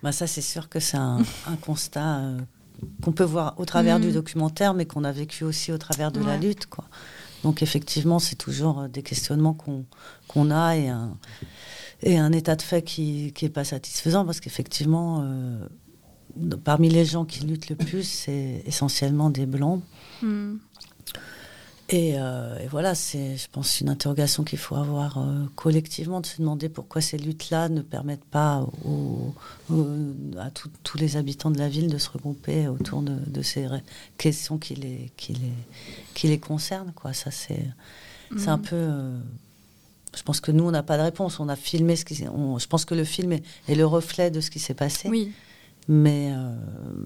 Ben 0.02 0.12
Ça, 0.12 0.26
c'est 0.26 0.42
sûr 0.42 0.68
que 0.68 0.80
c'est 0.80 0.96
un, 0.96 1.22
constat 1.61 2.18
euh, 2.18 2.38
qu'on 3.02 3.12
peut 3.12 3.24
voir 3.24 3.54
au 3.58 3.64
travers 3.64 4.00
du 4.00 4.08
mm. 4.08 4.12
documentaire, 4.12 4.74
mais 4.74 4.87
qu'on 4.87 5.04
a 5.04 5.12
vécu 5.12 5.44
aussi 5.44 5.72
au 5.72 5.78
travers 5.78 6.12
de 6.12 6.20
la 6.20 6.37
lutte. 6.37 6.66
Quoi. 6.66 6.84
Donc 7.42 7.62
effectivement, 7.62 8.18
c'est 8.18 8.37
toujours 8.37 8.80
euh, 8.80 8.88
des 8.88 9.02
questionnements 9.02 9.56
qu'on 10.28 10.50
a 10.50 10.76
et 10.76 10.88
un, 10.88 11.16
et 12.02 12.18
un 12.18 12.32
état 12.32 12.56
de 12.56 12.62
fait 12.62 12.82
qui 12.82 13.32
n'est 13.40 13.48
pas 13.48 13.64
satisfaisant 13.64 14.24
parce 14.24 14.40
qu'effectivement, 14.40 15.22
euh, 15.22 15.66
parmi 16.64 16.88
les 16.88 17.04
gens 17.04 17.24
qui 17.24 17.44
luttent 17.44 17.68
le 17.68 17.76
plus, 17.76 18.04
c'est 18.04 18.62
essentiellement 18.66 19.30
des 19.30 19.46
blancs. 19.46 19.82
Euh, 21.92 22.59
et, 22.59 22.66
voilà, 22.66 22.94
c'est, 22.94 23.37
je 23.37 23.48
pense, 23.51 23.81
une 23.81 23.88
interrogation 23.88 24.44
qu'il 24.44 24.59
faut 24.59 24.77
avoir 24.77 25.18
euh, 25.18 25.44
collectivement, 25.57 26.20
de 26.20 26.27
se 26.27 26.38
demander 26.38 26.68
pourquoi 26.68 27.01
ces 27.01 27.16
luttes-là 27.16 27.68
ne 27.68 27.81
permettent 27.81 28.24
pas 28.24 28.66
à 30.38 30.51
tous 30.83 30.98
les 30.98 31.16
habitants 31.16 31.51
de 31.51 31.59
la 31.59 31.68
ville 31.68 31.88
de 31.88 31.98
se 31.98 32.11
regrouper 32.11 32.68
autour 32.68 33.03
de, 33.03 33.42
ces 33.42 33.66
questions 34.18 34.59
qui 34.59 34.74
les, 34.74 35.11
qui 35.16 35.33
les, 35.33 35.53
qui 36.14 36.29
les 36.29 36.38
concernent. 36.38 36.92
Quoi. 36.94 37.14
Ça, 37.14 37.31
c'est, 37.31 37.64
c'est 38.37 38.48
un 38.48 38.59
mm. 38.59 38.62
peu. 38.62 38.77
Euh, 38.77 39.18
je 40.14 40.22
pense 40.22 40.40
que 40.40 40.53
nous, 40.53 40.64
on 40.64 40.70
n'a 40.70 40.83
pas 40.83 40.98
de 40.98 41.03
réponse. 41.03 41.40
On 41.40 41.48
a 41.48 41.57
filmé 41.57 41.96
ce 41.96 42.05
qui. 42.05 42.16
je 42.16 42.66
pense 42.66 42.85
que 42.85 42.94
le 42.94 43.05
film 43.05 43.33
est, 43.33 43.42
est, 43.68 43.74
le 43.74 43.87
reflet 43.87 44.31
de 44.31 44.40
ce 44.40 44.51
qui 44.51 44.59
s'est 44.59 44.74
passé. 44.74 45.09
Oui. 45.09 45.33
Mais 45.88 46.31
euh, 46.33 46.55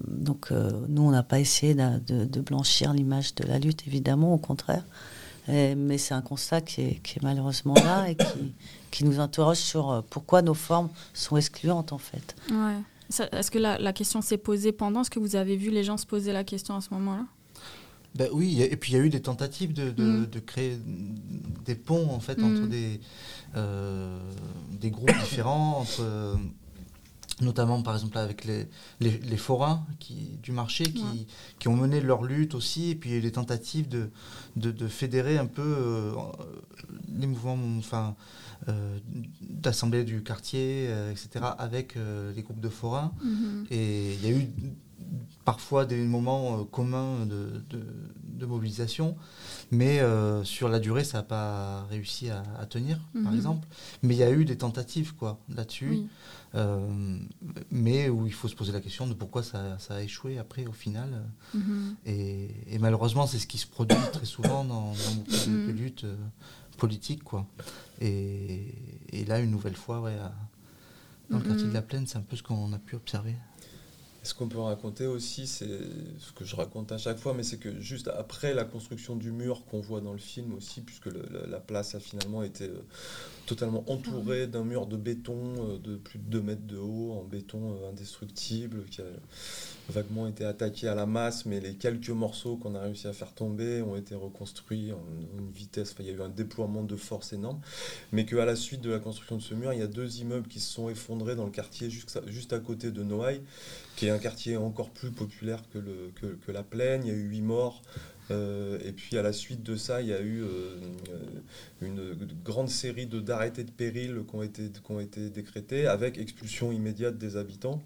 donc, 0.07 0.51
euh, 0.51 0.71
nous, 0.89 1.03
on 1.03 1.11
n'a 1.11 1.23
pas 1.23 1.39
essayé 1.39 1.73
de, 1.73 2.41
blanchir 2.41 2.93
l'image 2.93 3.33
de 3.35 3.45
la 3.47 3.57
lutte, 3.57 3.87
évidemment, 3.87 4.33
au 4.33 4.37
contraire. 4.37 4.83
mais 5.47 5.97
c'est 5.97 6.13
un 6.13 6.21
constat 6.21 6.59
qui 6.61 6.81
est, 6.81 7.21
malheureusement 7.21 7.75
là 7.75 8.09
et 8.09 8.17
qui, 8.91 9.05
nous 9.05 9.19
interroge 9.19 9.57
sur 9.57 9.89
euh, 9.89 10.01
pourquoi 10.09 10.41
nos 10.41 10.53
formes 10.53 10.89
sont 11.13 11.37
excluantes, 11.37 11.93
en 11.93 11.97
fait. 11.97 12.35
Ouais. 12.51 13.27
Est-ce 13.31 13.51
que 13.51 13.59
la, 13.59 13.93
question 13.93 14.21
s'est 14.21 14.37
posée 14.37 14.73
pendant? 14.73 15.01
Est-ce 15.01 15.09
que 15.09 15.19
vous 15.19 15.37
avez 15.37 15.55
vu 15.55 15.69
les 15.69 15.85
gens 15.85 15.97
se 15.97 16.05
poser 16.05 16.33
la 16.33 16.43
question 16.43 16.75
à 16.75 16.81
ce 16.81 16.93
moment-là? 16.93 17.25
Ben 18.15 18.29
oui, 18.31 18.61
et 18.61 18.75
puis 18.77 18.91
il 18.91 18.95
y 18.95 19.01
a 19.01 19.03
eu 19.03 19.09
des 19.09 19.21
tentatives 19.21 19.73
de, 19.73 19.89
de, 19.89 20.03
mm. 20.03 20.41
créer 20.45 20.77
des 21.65 21.73
ponts 21.73 22.09
en 22.11 22.19
fait 22.19 22.39
entre 22.43 22.61
mm. 22.61 22.69
des, 22.69 22.99
des 24.79 24.91
groupes 24.91 25.17
différents, 25.19 25.79
entre 25.79 26.03
notamment 27.41 27.81
par 27.81 27.95
exemple 27.95 28.17
avec 28.17 28.45
les, 28.45 28.67
les, 28.99 29.37
forains 29.37 29.85
qui, 29.99 30.37
du 30.41 30.51
marché 30.51 30.83
qui, 30.83 31.27
qui, 31.59 31.67
ont 31.67 31.75
mené 31.75 32.01
leur 32.01 32.23
lutte 32.23 32.55
aussi, 32.55 32.91
et 32.91 32.95
puis 32.95 33.19
les 33.19 33.31
tentatives 33.31 33.87
de, 33.89 34.09
de, 34.55 34.87
fédérer 34.87 35.37
un 35.37 35.45
peu 35.45 35.61
euh, 35.61 36.11
les 37.17 37.27
mouvements, 37.27 37.57
enfin, 37.77 38.15
euh, 38.67 38.97
d'assemblée 39.41 40.03
du 40.03 40.23
quartier, 40.23 40.87
euh, 40.89 41.11
etc., 41.11 41.45
avec 41.57 41.95
les 42.35 42.41
groupes 42.41 42.61
de 42.61 42.69
forains. 42.69 43.11
Mm-hmm. 43.23 43.65
Et 43.71 44.13
il 44.13 44.23
y 44.23 44.33
a 44.33 44.37
eu 44.37 44.49
parfois 45.45 45.85
des 45.85 46.03
moments 46.03 46.63
communs 46.65 47.25
de, 47.25 47.63
de, 47.69 48.45
mobilisation, 48.45 49.15
mais 49.71 50.01
sur 50.43 50.67
la 50.67 50.79
durée, 50.79 51.03
ça 51.05 51.19
n'a 51.19 51.23
pas 51.23 51.85
réussi 51.89 52.29
à, 52.29 52.43
tenir, 52.65 52.99
par 53.13 53.31
mm-hmm. 53.31 53.35
exemple. 53.35 53.67
Mais 54.01 54.15
il 54.15 54.17
y 54.17 54.23
a 54.23 54.31
eu 54.31 54.43
des 54.43 54.57
tentatives 54.57 55.15
quoi 55.15 55.39
là-dessus. 55.47 56.07
Euh, 56.55 57.17
mais 57.71 58.09
où 58.09 58.27
il 58.27 58.33
faut 58.33 58.47
se 58.47 58.55
poser 58.55 58.71
la 58.71 58.81
question 58.81 59.07
de 59.07 59.13
pourquoi 59.13 59.41
ça, 59.41 59.77
a 59.89 60.01
échoué 60.01 60.37
après 60.37 60.65
au 60.67 60.71
final. 60.71 61.23
Mhm. 61.53 61.95
Et, 62.05 62.77
malheureusement, 62.79 63.25
c'est 63.25 63.39
ce 63.39 63.47
qui 63.47 63.57
se 63.57 63.67
produit 63.67 63.97
très 64.11 64.25
souvent 64.25 64.63
dans, 64.63 64.93
beaucoup 65.15 65.31
de, 65.31 65.51
mhm. 65.51 65.71
luttes 65.71 66.03
euh, 66.03 66.15
politiques. 66.77 67.23
Quoi. 67.23 67.47
Et, 68.01 69.25
là, 69.27 69.39
une 69.39 69.51
nouvelle 69.51 69.75
fois, 69.75 70.01
ouais, 70.01 70.15
dans 71.29 71.39
le 71.39 71.43
quartier 71.43 71.67
de 71.67 71.73
la 71.73 71.81
mhm. 71.81 71.87
Plaine, 71.87 72.07
c'est 72.07 72.17
un 72.17 72.21
peu 72.21 72.35
ce 72.35 72.43
qu'on 72.43 72.71
a 72.73 72.79
pu 72.79 72.95
observer. 72.95 73.35
Ce 74.23 74.33
qu'on 74.33 74.47
peut 74.47 74.59
raconter 74.59 75.05
aussi, 75.05 75.47
c'est 75.47 75.67
ce 76.17 76.31
que 76.31 76.45
je 76.45 76.55
raconte 76.55 76.93
à 76.93 76.97
chaque 76.97 77.17
fois, 77.17 77.33
mais 77.33 77.43
c'est 77.43 77.57
que 77.57 77.79
juste 77.81 78.07
après 78.07 78.53
la 78.53 78.63
construction 78.63 79.17
du 79.17 79.31
mur 79.31 79.65
qu'on 79.65 79.81
voit 79.81 79.99
dans 79.99 80.13
le 80.13 80.17
film 80.17 80.53
aussi, 80.53 80.79
puisque 80.79 81.09
la 81.47 81.59
place 81.59 81.93
a 81.93 81.99
finalement 81.99 82.41
été 82.41 82.69
euh, 82.69 82.81
totalement 83.45 83.83
entourée 83.87 84.47
d'un 84.47 84.63
mur 84.63 84.87
de 84.87 84.97
béton 84.97 85.55
euh, 85.57 85.77
de 85.77 85.95
plus 85.95 86.19
de 86.19 86.25
2 86.25 86.41
mètres 86.41 86.65
de 86.65 86.77
haut, 86.77 87.11
en 87.13 87.23
béton 87.23 87.73
euh, 87.73 87.89
indestructible, 87.89 88.83
qui 88.89 89.01
a 89.01 89.05
vaguement 89.89 90.27
été 90.27 90.45
attaqué 90.45 90.87
à 90.87 90.95
la 90.95 91.05
masse, 91.05 91.45
mais 91.45 91.59
les 91.59 91.73
quelques 91.73 92.09
morceaux 92.09 92.55
qu'on 92.55 92.75
a 92.75 92.81
réussi 92.81 93.07
à 93.07 93.13
faire 93.13 93.33
tomber 93.33 93.81
ont 93.81 93.95
été 93.95 94.15
reconstruits 94.15 94.93
en 94.93 95.37
une 95.37 95.51
vitesse, 95.51 95.93
il 95.99 96.05
y 96.05 96.09
a 96.09 96.13
eu 96.13 96.21
un 96.21 96.29
déploiement 96.29 96.83
de 96.83 96.95
force 96.95 97.33
énorme, 97.33 97.59
mais 98.11 98.25
qu'à 98.25 98.45
la 98.45 98.55
suite 98.55 98.81
de 98.81 98.91
la 98.91 98.99
construction 98.99 99.35
de 99.35 99.41
ce 99.41 99.53
mur, 99.53 99.73
il 99.73 99.79
y 99.79 99.83
a 99.83 99.87
deux 99.87 100.19
immeubles 100.19 100.47
qui 100.47 100.59
se 100.59 100.71
sont 100.71 100.89
effondrés 100.89 101.35
dans 101.35 101.45
le 101.45 101.51
quartier 101.51 101.89
juste, 101.89 102.53
à 102.53 102.59
côté 102.59 102.91
de 102.91 103.03
Noailles, 103.03 103.41
qui 103.95 104.07
est 104.07 104.09
un 104.09 104.19
quartier 104.19 104.57
encore 104.57 104.89
plus 104.89 105.11
populaire 105.11 105.61
que, 105.73 105.79
le, 105.79 106.11
que, 106.15 106.51
la 106.51 106.63
plaine. 106.63 107.01
Il 107.03 107.07
y 107.07 107.11
a 107.11 107.15
eu 107.15 107.27
huit 107.27 107.41
morts. 107.41 107.81
Euh, 108.31 108.79
et 108.85 108.91
puis 108.91 109.17
à 109.17 109.21
la 109.21 109.33
suite 109.33 109.63
de 109.63 109.75
ça, 109.75 110.01
il 110.01 110.07
y 110.07 110.13
a 110.13 110.21
eu 110.21 110.43
euh, 110.43 110.75
une 111.81 112.15
grande 112.43 112.69
série 112.69 113.05
d'arrêtés 113.05 113.63
de, 113.63 113.71
péril 113.71 114.23
qui 114.27 114.35
ont, 114.35 114.43
été, 114.43 114.69
qui 114.69 114.91
ont 114.91 114.99
été 114.99 115.29
décrétés 115.29 115.87
avec 115.87 116.17
expulsion 116.17 116.71
immédiate 116.71 117.17
des 117.17 117.37
habitants. 117.37 117.81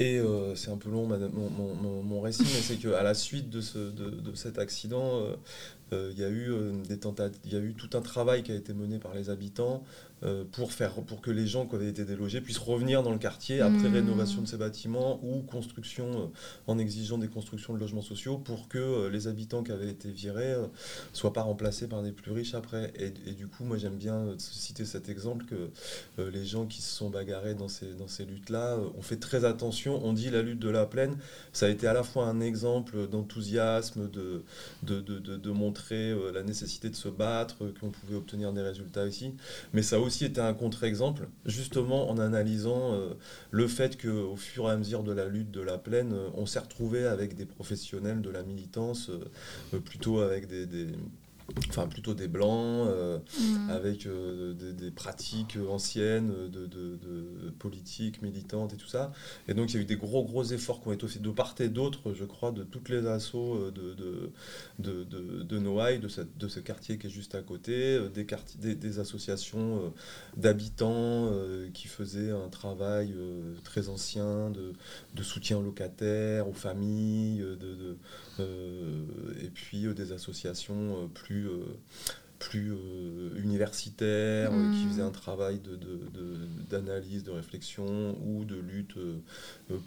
Et 0.00 0.18
euh, 0.18 0.54
c'est 0.54 0.70
un 0.70 0.76
peu 0.76 0.90
long 0.90 1.06
mon, 1.06 2.02
mon, 2.02 2.20
récit, 2.20 2.42
mais 2.42 2.60
c'est 2.60 2.76
qu'à 2.76 3.02
la 3.02 3.14
suite 3.14 3.50
de, 3.50 3.60
ce, 3.60 3.78
de, 3.78 4.10
de 4.10 4.34
cet 4.34 4.58
accident, 4.58 5.22
il 5.92 6.18
y, 6.18 6.24
a 6.24 6.30
eu, 6.30 6.52
des 6.88 6.98
il 7.44 7.52
y 7.52 7.56
a 7.56 7.60
eu 7.60 7.74
tout 7.74 7.96
un 7.96 8.00
travail 8.00 8.42
qui 8.42 8.52
a 8.52 8.54
été 8.54 8.74
mené 8.74 8.98
par 8.98 9.14
les 9.14 9.30
habitants 9.30 9.84
euh, 10.24 10.42
pour, 10.50 10.72
faire, 10.72 10.94
pour 10.94 11.20
que 11.20 11.30
les 11.30 11.46
gens 11.46 11.64
qui 11.64 11.76
avaient 11.76 11.88
été 11.88 12.04
délogés 12.04 12.40
puissent 12.40 12.58
revenir 12.58 13.04
dans 13.04 13.12
le 13.12 13.18
quartier 13.18 13.60
après 13.60 13.88
mmh. 13.88 13.94
rénovation 13.94 14.42
de 14.42 14.48
ces 14.48 14.56
bâtiments 14.56 15.20
ou 15.22 15.42
construction 15.42 16.10
euh, 16.10 16.26
en 16.66 16.76
exigeant 16.76 17.18
des 17.18 17.28
constructions 17.28 17.72
de 17.72 17.78
logements 17.78 18.02
sociaux 18.02 18.36
pour 18.36 18.66
que 18.66 18.78
euh, 18.78 19.10
les 19.10 19.28
habitants 19.28 19.62
qui 19.62 19.70
avaient 19.70 19.90
été 19.90 20.10
virés 20.10 20.56
ne 20.56 20.66
soient 21.16 21.32
pas 21.32 21.42
remplacés 21.42 21.86
par 21.86 22.02
des 22.02 22.10
plus 22.10 22.32
riches 22.32 22.54
après. 22.54 22.92
Et, 22.98 23.12
et 23.30 23.32
du 23.32 23.46
coup, 23.46 23.62
moi 23.62 23.78
j'aime 23.78 23.94
bien 23.94 24.34
citer 24.38 24.84
cet 24.84 25.08
exemple 25.08 25.44
que 25.44 25.70
les 26.20 26.44
gens 26.44 26.66
qui 26.66 26.82
se 26.82 26.90
sont 26.90 27.10
bagarrés 27.10 27.54
dans 27.54 27.68
ces, 27.68 27.94
dans 27.94 28.08
ces 28.08 28.24
luttes-là 28.24 28.76
ont 28.96 29.02
fait 29.02 29.18
très 29.18 29.44
attention. 29.44 30.04
On 30.04 30.12
dit 30.12 30.30
la 30.30 30.42
lutte 30.42 30.58
de 30.58 30.68
la 30.68 30.86
plaine, 30.86 31.16
ça 31.52 31.66
a 31.66 31.68
été 31.68 31.86
à 31.86 31.92
la 31.92 32.02
fois 32.02 32.26
un 32.26 32.40
exemple 32.40 33.06
d'enthousiasme, 33.06 34.10
de, 34.10 34.42
de, 34.82 35.00
de, 35.00 35.18
de, 35.18 35.50
montrer 35.50 35.77
la 36.32 36.42
nécessité 36.42 36.90
de 36.90 36.96
se 36.96 37.08
battre, 37.08 37.56
qu'on 37.80 37.90
pouvait 37.90 38.16
obtenir 38.16 38.52
des 38.52 38.62
résultats 38.62 39.04
aussi, 39.04 39.34
mais 39.72 39.82
ça 39.82 40.00
aussi 40.00 40.24
été 40.24 40.40
un 40.40 40.54
contre-exemple, 40.54 41.28
justement 41.46 42.10
en 42.10 42.18
analysant 42.18 42.94
euh, 42.94 43.14
le 43.50 43.66
fait 43.68 44.00
qu'au 44.00 44.36
fur 44.36 44.68
et 44.68 44.72
à 44.72 44.76
mesure 44.76 45.02
de 45.02 45.12
la 45.12 45.26
lutte 45.26 45.50
de 45.50 45.60
la 45.60 45.78
plaine, 45.78 46.12
euh, 46.12 46.28
on 46.34 46.46
s'est 46.46 46.58
retrouvé 46.58 47.06
avec 47.06 47.34
des 47.34 47.46
professionnels 47.46 48.20
de 48.20 48.30
la 48.30 48.42
militance, 48.42 49.10
euh, 49.10 49.78
plutôt 49.80 50.20
avec 50.20 50.48
des 50.48 50.66
enfin 51.68 51.86
plutôt 51.86 52.14
des 52.14 52.28
blancs, 52.28 52.86
euh, 52.88 53.18
mm. 53.40 53.70
avec 53.70 54.06
euh, 54.06 54.52
des, 54.54 54.90
pratiques 54.90 55.56
anciennes 55.68 56.32
de, 56.50 56.66
de, 56.66 56.98
politique 57.58 58.22
militante 58.22 58.74
et 58.74 58.76
tout 58.76 58.86
ça. 58.86 59.12
Et 59.48 59.54
donc 59.54 59.70
il 59.72 59.76
y 59.76 59.78
a 59.78 59.82
eu 59.82 59.84
des 59.84 59.96
gros 59.96 60.24
gros 60.24 60.44
efforts 60.44 60.80
qui 60.80 60.88
ont 60.88 60.92
été 60.92 61.04
aussi 61.04 61.20
de 61.20 61.30
part 61.30 61.54
et 61.60 61.68
d'autre, 61.68 62.12
je 62.14 62.24
crois, 62.24 62.52
de 62.52 62.62
toutes 62.62 62.88
les 62.88 63.06
assauts 63.06 63.54
euh, 63.54 63.70
de, 63.70 63.94
de, 64.78 65.04
de, 65.04 65.42
de 65.42 65.58
Noailles, 65.58 65.98
de, 65.98 66.08
cette, 66.08 66.36
de 66.36 66.48
ce 66.48 66.60
quartier 66.60 66.98
qui 66.98 67.06
est 67.06 67.10
juste 67.10 67.34
à 67.34 67.42
côté, 67.42 67.98
des, 68.14 68.26
des, 68.58 68.74
des, 68.74 68.98
associations 68.98 69.92
d'habitants 70.36 71.30
qui 71.72 71.88
faisaient 71.88 72.30
un 72.30 72.48
travail 72.48 73.14
très 73.64 73.88
ancien 73.88 74.50
de, 74.50 74.72
de 75.14 75.22
soutien 75.22 75.58
aux 75.58 75.62
locataires, 75.62 76.48
aux 76.48 76.52
familles, 76.52 77.38
de 77.38 77.96
euh, 78.40 79.04
et 79.42 79.48
puis 79.48 79.86
euh, 79.86 79.94
des 79.94 80.12
associations 80.12 81.04
euh, 81.04 81.06
plus 81.42 81.78
plus 82.38 82.72
universitaires 83.36 84.50
qui 84.72 84.86
faisaient 84.88 85.02
un 85.02 85.10
travail 85.10 85.60
d'analyse, 86.70 87.24
de, 87.24 87.30
de, 87.30 87.36
réflexion 87.36 88.16
ou 88.24 88.44
de 88.44 88.56
lutte 88.56 88.94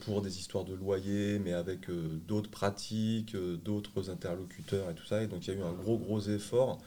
pour 0.02 0.22
des 0.22 0.40
histoires 0.40 0.66
de 0.66 0.74
loyer, 0.74 1.40
mais 1.40 1.54
avec 1.54 1.88
d'autres 2.28 2.50
pratiques, 2.50 3.36
d'autres 3.64 4.10
interlocuteurs 4.10 4.90
et 4.90 4.94
tout 4.94 5.06
ça. 5.06 5.24
Et 5.24 5.28
donc 5.28 5.48
il 5.48 5.54
y 5.54 5.58
a 5.58 5.60
eu 5.60 5.64
un 5.64 5.74
gros, 5.74 5.98
gros 5.98 6.22
effort 6.22 6.80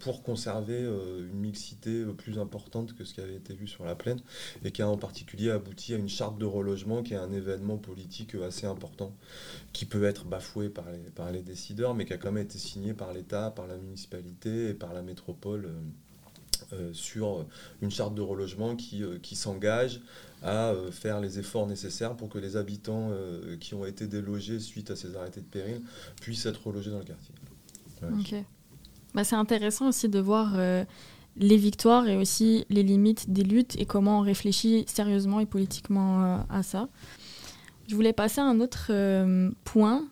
pour 0.00 0.22
conserver 0.22 0.80
une 0.80 1.38
mixité 1.38 2.04
plus 2.16 2.38
importante 2.38 2.94
que 2.94 3.04
ce 3.04 3.14
qui 3.14 3.20
avait 3.20 3.36
été 3.36 3.54
vu 3.54 3.66
sur 3.66 3.84
la 3.84 3.94
plaine 3.94 4.20
et 4.64 4.72
qui 4.72 4.82
a 4.82 4.88
en 4.88 4.98
particulier 4.98 5.50
abouti 5.50 5.94
à 5.94 5.96
une 5.96 6.08
charte 6.08 6.38
de 6.38 6.44
relogement 6.44 7.02
qui 7.02 7.14
est 7.14 7.18
un 7.18 7.32
événement 7.32 7.78
politique 7.78 8.34
assez 8.34 8.66
important 8.66 9.14
qui 9.72 9.84
peut 9.84 10.04
être 10.04 10.24
bafoué 10.24 10.68
par 10.68 10.90
les, 10.90 10.98
par 10.98 11.30
les 11.30 11.42
décideurs, 11.42 11.94
mais 11.94 12.04
qui 12.04 12.12
a 12.12 12.18
quand 12.18 12.32
même 12.32 12.44
été 12.44 12.58
signé 12.58 12.94
par 12.94 13.12
l'État, 13.12 13.50
par 13.50 13.66
la 13.66 13.76
municipalité 13.76 14.70
et 14.70 14.74
par 14.74 14.87
la 14.92 15.02
métropole 15.02 15.66
euh, 15.66 16.74
euh, 16.74 16.92
sur 16.92 17.46
une 17.80 17.90
charte 17.90 18.14
de 18.14 18.22
relogement 18.22 18.76
qui, 18.76 19.02
euh, 19.02 19.18
qui 19.22 19.36
s'engage 19.36 20.00
à 20.42 20.72
faire 20.92 21.20
les 21.20 21.38
efforts 21.38 21.66
nécessaires 21.66 22.14
pour 22.14 22.28
que 22.28 22.38
les 22.38 22.56
habitants 22.56 23.10
qui 23.58 23.74
ont 23.74 23.84
été 23.84 24.06
délogés 24.06 24.60
suite 24.60 24.88
à 24.92 24.94
ces 24.94 25.16
arrêtés 25.16 25.40
de 25.40 25.46
péril 25.46 25.80
puissent 26.20 26.46
être 26.46 26.64
relogés 26.64 26.92
dans 26.92 27.00
le 27.00 27.04
quartier. 27.04 27.34
Ok. 28.04 28.44
Bah, 29.14 29.24
c'est 29.24 29.34
intéressant 29.34 29.88
aussi 29.88 30.08
de 30.08 30.20
voir 30.20 30.56
les 31.36 31.56
victoires 31.56 32.06
et 32.06 32.16
aussi 32.16 32.66
les 32.70 32.84
limites 32.84 33.32
des 33.32 33.42
luttes 33.42 33.74
et 33.80 33.84
comment 33.84 34.20
on 34.20 34.22
réfléchit 34.22 34.84
sérieusement 34.86 35.40
et 35.40 35.46
politiquement 35.46 36.46
à 36.48 36.62
ça. 36.62 36.88
Je 37.88 37.96
voulais 37.96 38.12
passer 38.12 38.40
à 38.40 38.44
un 38.44 38.60
autre 38.60 38.92
point 39.64 40.04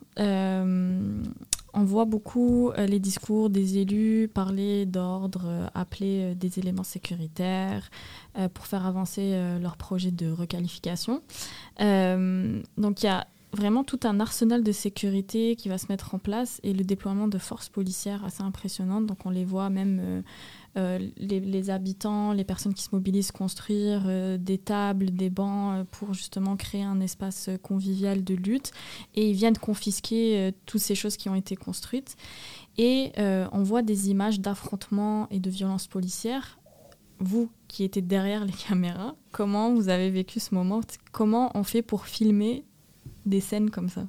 on 1.77 1.85
voit 1.85 2.07
beaucoup 2.07 2.71
euh, 2.71 2.87
les 2.87 2.99
discours 2.99 3.51
des 3.51 3.79
élus 3.79 4.29
parler 4.33 4.87
d'ordre, 4.87 5.45
euh, 5.47 5.67
appeler 5.75 6.23
euh, 6.23 6.35
des 6.35 6.59
éléments 6.59 6.83
sécuritaires 6.83 7.91
pour 8.53 8.67
faire 8.67 8.85
avancer 8.85 9.35
leur 9.63 9.79
projet 9.79 10.11
de 10.11 10.31
requalification. 10.31 11.23
donc 11.79 13.03
il 13.03 13.05
y 13.05 13.09
a 13.09 13.27
vraiment 13.57 13.83
tout 13.83 14.01
un 14.05 14.21
arsenal 14.21 14.63
de 14.63 14.73
sécurité 14.73 15.57
qui 15.57 15.69
va 15.69 15.79
se 15.79 15.87
mettre 15.89 16.15
en 16.15 16.19
place 16.19 16.61
et 16.63 16.73
le 16.73 16.85
déploiement 16.85 17.27
de 17.27 17.39
forces 17.39 17.69
policières 17.69 18.25
assez 18.25 18.43
impressionnantes. 18.43 19.07
Donc 19.07 19.27
on 19.27 19.31
les 19.31 19.45
voit 19.45 19.71
même 19.71 20.23
euh, 20.77 20.99
les, 21.17 21.71
habitants, 21.71 22.33
les 22.33 22.45
personnes 22.45 22.75
qui 22.75 22.83
se 22.83 22.91
mobilisent 22.93 23.33
construire 23.33 24.03
euh, 24.07 24.37
des 24.37 24.59
tables, 24.59 25.11
des 25.11 25.31
bancs 25.31 25.75
euh, 25.75 25.85
pour 25.91 26.13
justement 26.13 26.55
créer 26.57 26.83
un 26.83 27.01
espace 27.01 27.49
convivial 27.63 28.23
de 28.23 28.35
lutte. 28.35 28.73
Et 29.15 29.31
ils 29.31 29.35
viennent 29.35 29.57
confisquer 29.57 30.53
toutes 30.67 30.83
ces 30.83 30.95
choses 30.95 31.17
qui 31.17 31.29
ont 31.29 31.35
été 31.35 31.57
construites. 31.57 32.17
Et 32.77 33.13
on 33.17 33.63
voit 33.63 33.83
des 33.83 34.11
images 34.11 34.41
d'affrontements 34.41 35.29
et 35.31 35.41
de 35.41 35.49
violences 35.49 35.87
policières. 35.87 36.59
Vous 37.19 37.51
qui 37.69 37.85
étiez 37.85 38.03
derrière 38.03 38.45
les 38.45 38.53
caméras, 38.69 39.15
comment 39.33 39.73
vous 39.73 39.89
avez 39.89 40.11
vécu 40.11 40.41
ce 40.41 40.55
moment? 40.55 40.81
Comment 41.13 41.51
on 41.55 41.63
fait 41.63 41.83
pour 41.83 42.07
filmer 42.07 42.65
des 43.27 43.41
scènes 43.41 43.71
comme 43.71 43.89
ça 43.89 44.07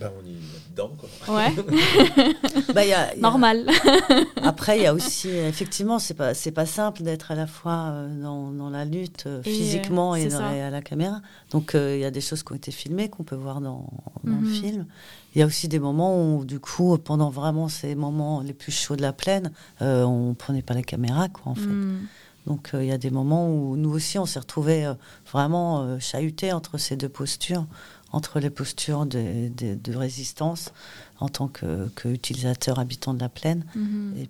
ben, 0.00 0.10
on 0.18 0.26
y 0.26 0.30
est 0.30 0.70
dedans, 0.70 0.90
quoi. 0.98 1.36
Ouais. 1.36 1.54
bah, 2.74 2.86
y 2.86 2.92
a, 2.94 3.14
Normal. 3.16 3.66
Après, 4.42 4.78
il 4.78 4.82
y 4.82 4.86
a 4.86 4.94
aussi, 4.94 5.28
effectivement, 5.28 5.98
c'est 5.98 6.14
pas, 6.14 6.32
c'est 6.32 6.52
pas 6.52 6.64
simple 6.64 7.02
d'être 7.02 7.30
à 7.30 7.34
la 7.34 7.46
fois 7.46 7.90
euh, 7.90 8.22
dans, 8.22 8.50
dans 8.50 8.70
la 8.70 8.86
lutte 8.86 9.24
euh, 9.26 9.42
physiquement 9.42 10.16
et, 10.16 10.32
à 10.32 10.70
la 10.70 10.80
caméra. 10.80 11.20
Donc, 11.50 11.74
euh, 11.74 11.96
il 11.96 12.00
y 12.00 12.06
a 12.06 12.10
des 12.10 12.22
choses 12.22 12.42
qui 12.42 12.52
ont 12.52 12.56
été 12.56 12.70
filmées, 12.70 13.10
qu'on 13.10 13.24
peut 13.24 13.36
voir 13.36 13.60
dans, 13.60 13.90
dans 14.24 14.40
le 14.40 14.48
mhm. 14.48 14.54
film. 14.54 14.86
Il 15.34 15.38
y 15.38 15.42
a 15.42 15.46
aussi 15.46 15.68
des 15.68 15.78
moments 15.78 16.34
où, 16.34 16.46
du 16.46 16.60
coup, 16.60 16.96
pendant 16.96 17.28
vraiment 17.28 17.68
ces 17.68 17.94
moments 17.94 18.40
les 18.40 18.54
plus 18.54 18.72
chauds 18.72 18.96
de 18.96 19.02
la 19.02 19.12
plaine, 19.12 19.52
on 19.80 20.34
prenait 20.36 20.62
pas 20.62 20.74
la 20.74 20.82
caméra, 20.82 21.28
quoi, 21.28 21.52
en 21.52 21.54
fait. 21.54 21.66
Mhm. 21.66 22.06
Donc 22.50 22.70
il 22.74 22.84
y 22.84 22.92
a 22.92 22.98
des 22.98 23.10
moments 23.10 23.48
où 23.48 23.76
nous 23.76 23.90
aussi 23.90 24.18
on 24.18 24.26
s'est 24.26 24.40
retrouvés 24.40 24.92
vraiment 25.30 26.00
chahutés 26.00 26.52
entre 26.52 26.78
ces 26.78 26.96
deux 26.96 27.08
postures 27.08 27.64
entre 28.12 28.40
les 28.40 28.50
postures 28.50 29.06
de, 29.06 29.48
de, 29.48 29.96
résistance 29.96 30.72
en 31.20 31.28
tant 31.28 31.48
qu'utilisateur 31.48 32.76
que 32.76 32.80
habitant 32.80 33.14
de 33.14 33.20
la 33.20 33.28
plaine 33.28 33.64
mhm. 33.74 34.26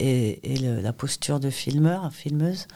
et, 0.00 0.54
et, 0.54 0.58
la 0.58 0.92
posture 0.92 1.40
de 1.40 1.50
filmeur, 1.50 2.12
filmeuse. 2.12 2.66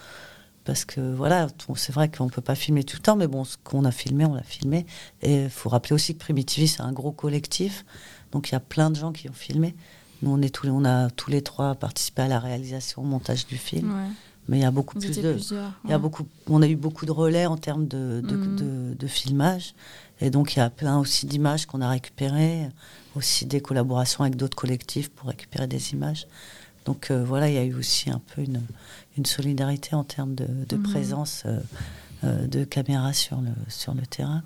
Parce 0.63 0.85
que 0.85 1.01
voilà, 1.01 1.47
c'est 1.75 1.91
vrai 1.91 2.09
qu'on 2.09 2.25
ne 2.25 2.29
peut 2.29 2.41
pas 2.41 2.53
filmer 2.53 2.83
tout 2.83 2.97
le 2.97 3.01
temps, 3.01 3.15
mais 3.15 3.27
bon, 3.27 3.43
ce 3.43 3.57
qu'on 3.63 3.83
a 3.83 3.91
filmé, 3.91 4.25
on 4.25 4.35
l'a 4.35 4.43
filmé. 4.43 4.85
Et 5.21 5.43
il 5.43 5.49
faut 5.49 5.69
rappeler 5.69 5.93
aussi 5.93 6.13
que 6.13 6.19
Primitivi, 6.19 6.67
c'est 6.67 6.81
un 6.81 6.91
gros 6.91 7.11
collectif. 7.11 7.83
Donc 8.31 8.49
il 8.49 8.51
y 8.51 8.55
a 8.55 8.59
plein 8.59 8.91
de 8.91 8.95
gens 8.95 9.11
qui 9.11 9.27
ont 9.27 9.33
filmé. 9.33 9.75
Nous, 10.21 10.31
on, 10.31 10.39
est 10.41 10.53
tous, 10.53 10.69
on 10.69 10.85
a 10.85 11.09
tous 11.09 11.31
les 11.31 11.41
trois 11.41 11.73
participé 11.73 12.21
à 12.21 12.27
la 12.27 12.39
réalisation, 12.39 13.01
au 13.01 13.05
montage 13.05 13.47
du 13.47 13.57
film. 13.57 13.91
Mais 14.51 14.57
il 14.57 14.61
y 14.61 14.65
a 14.65 14.71
beaucoup 14.71 14.99
plus 14.99 15.17
de. 15.17 15.37
Il 15.85 15.89
y 15.89 15.93
a 15.93 15.97
beaucoup, 15.97 16.27
on 16.47 16.61
a 16.61 16.67
eu 16.67 16.75
beaucoup 16.75 17.05
de 17.05 17.11
relais 17.11 17.45
en 17.45 17.55
termes 17.55 17.87
de, 17.87 18.21
de, 18.21 18.35
mhm. 18.35 18.55
de, 18.57 18.93
de 18.95 19.07
filmage. 19.07 19.73
Et 20.19 20.29
donc, 20.29 20.55
il 20.55 20.59
y 20.59 20.61
a 20.61 20.69
plein 20.69 20.99
aussi 20.99 21.25
d'images 21.25 21.65
qu'on 21.65 21.79
a 21.79 21.87
récupérées, 21.87 22.67
aussi 23.15 23.45
des 23.45 23.61
collaborations 23.61 24.25
avec 24.25 24.35
d'autres 24.35 24.57
collectifs 24.57 25.09
pour 25.09 25.29
récupérer 25.29 25.67
des 25.67 25.93
images. 25.93 26.27
Donc 26.85 27.11
euh, 27.11 27.23
voilà, 27.23 27.47
il 27.47 27.55
y 27.55 27.59
a 27.59 27.63
eu 27.63 27.75
aussi 27.75 28.09
un 28.09 28.19
peu 28.35 28.41
une, 28.41 28.61
une 29.17 29.25
solidarité 29.25 29.95
en 29.95 30.03
termes 30.03 30.35
de, 30.35 30.47
mhm. 30.75 30.83
présence 30.83 31.43
euh, 31.45 31.59
euh, 32.25 32.45
de 32.47 32.65
caméras 32.65 33.13
sur 33.13 33.39
le, 33.39 33.51
sur 33.69 33.93
le 33.93 34.05
terrain. 34.05 34.43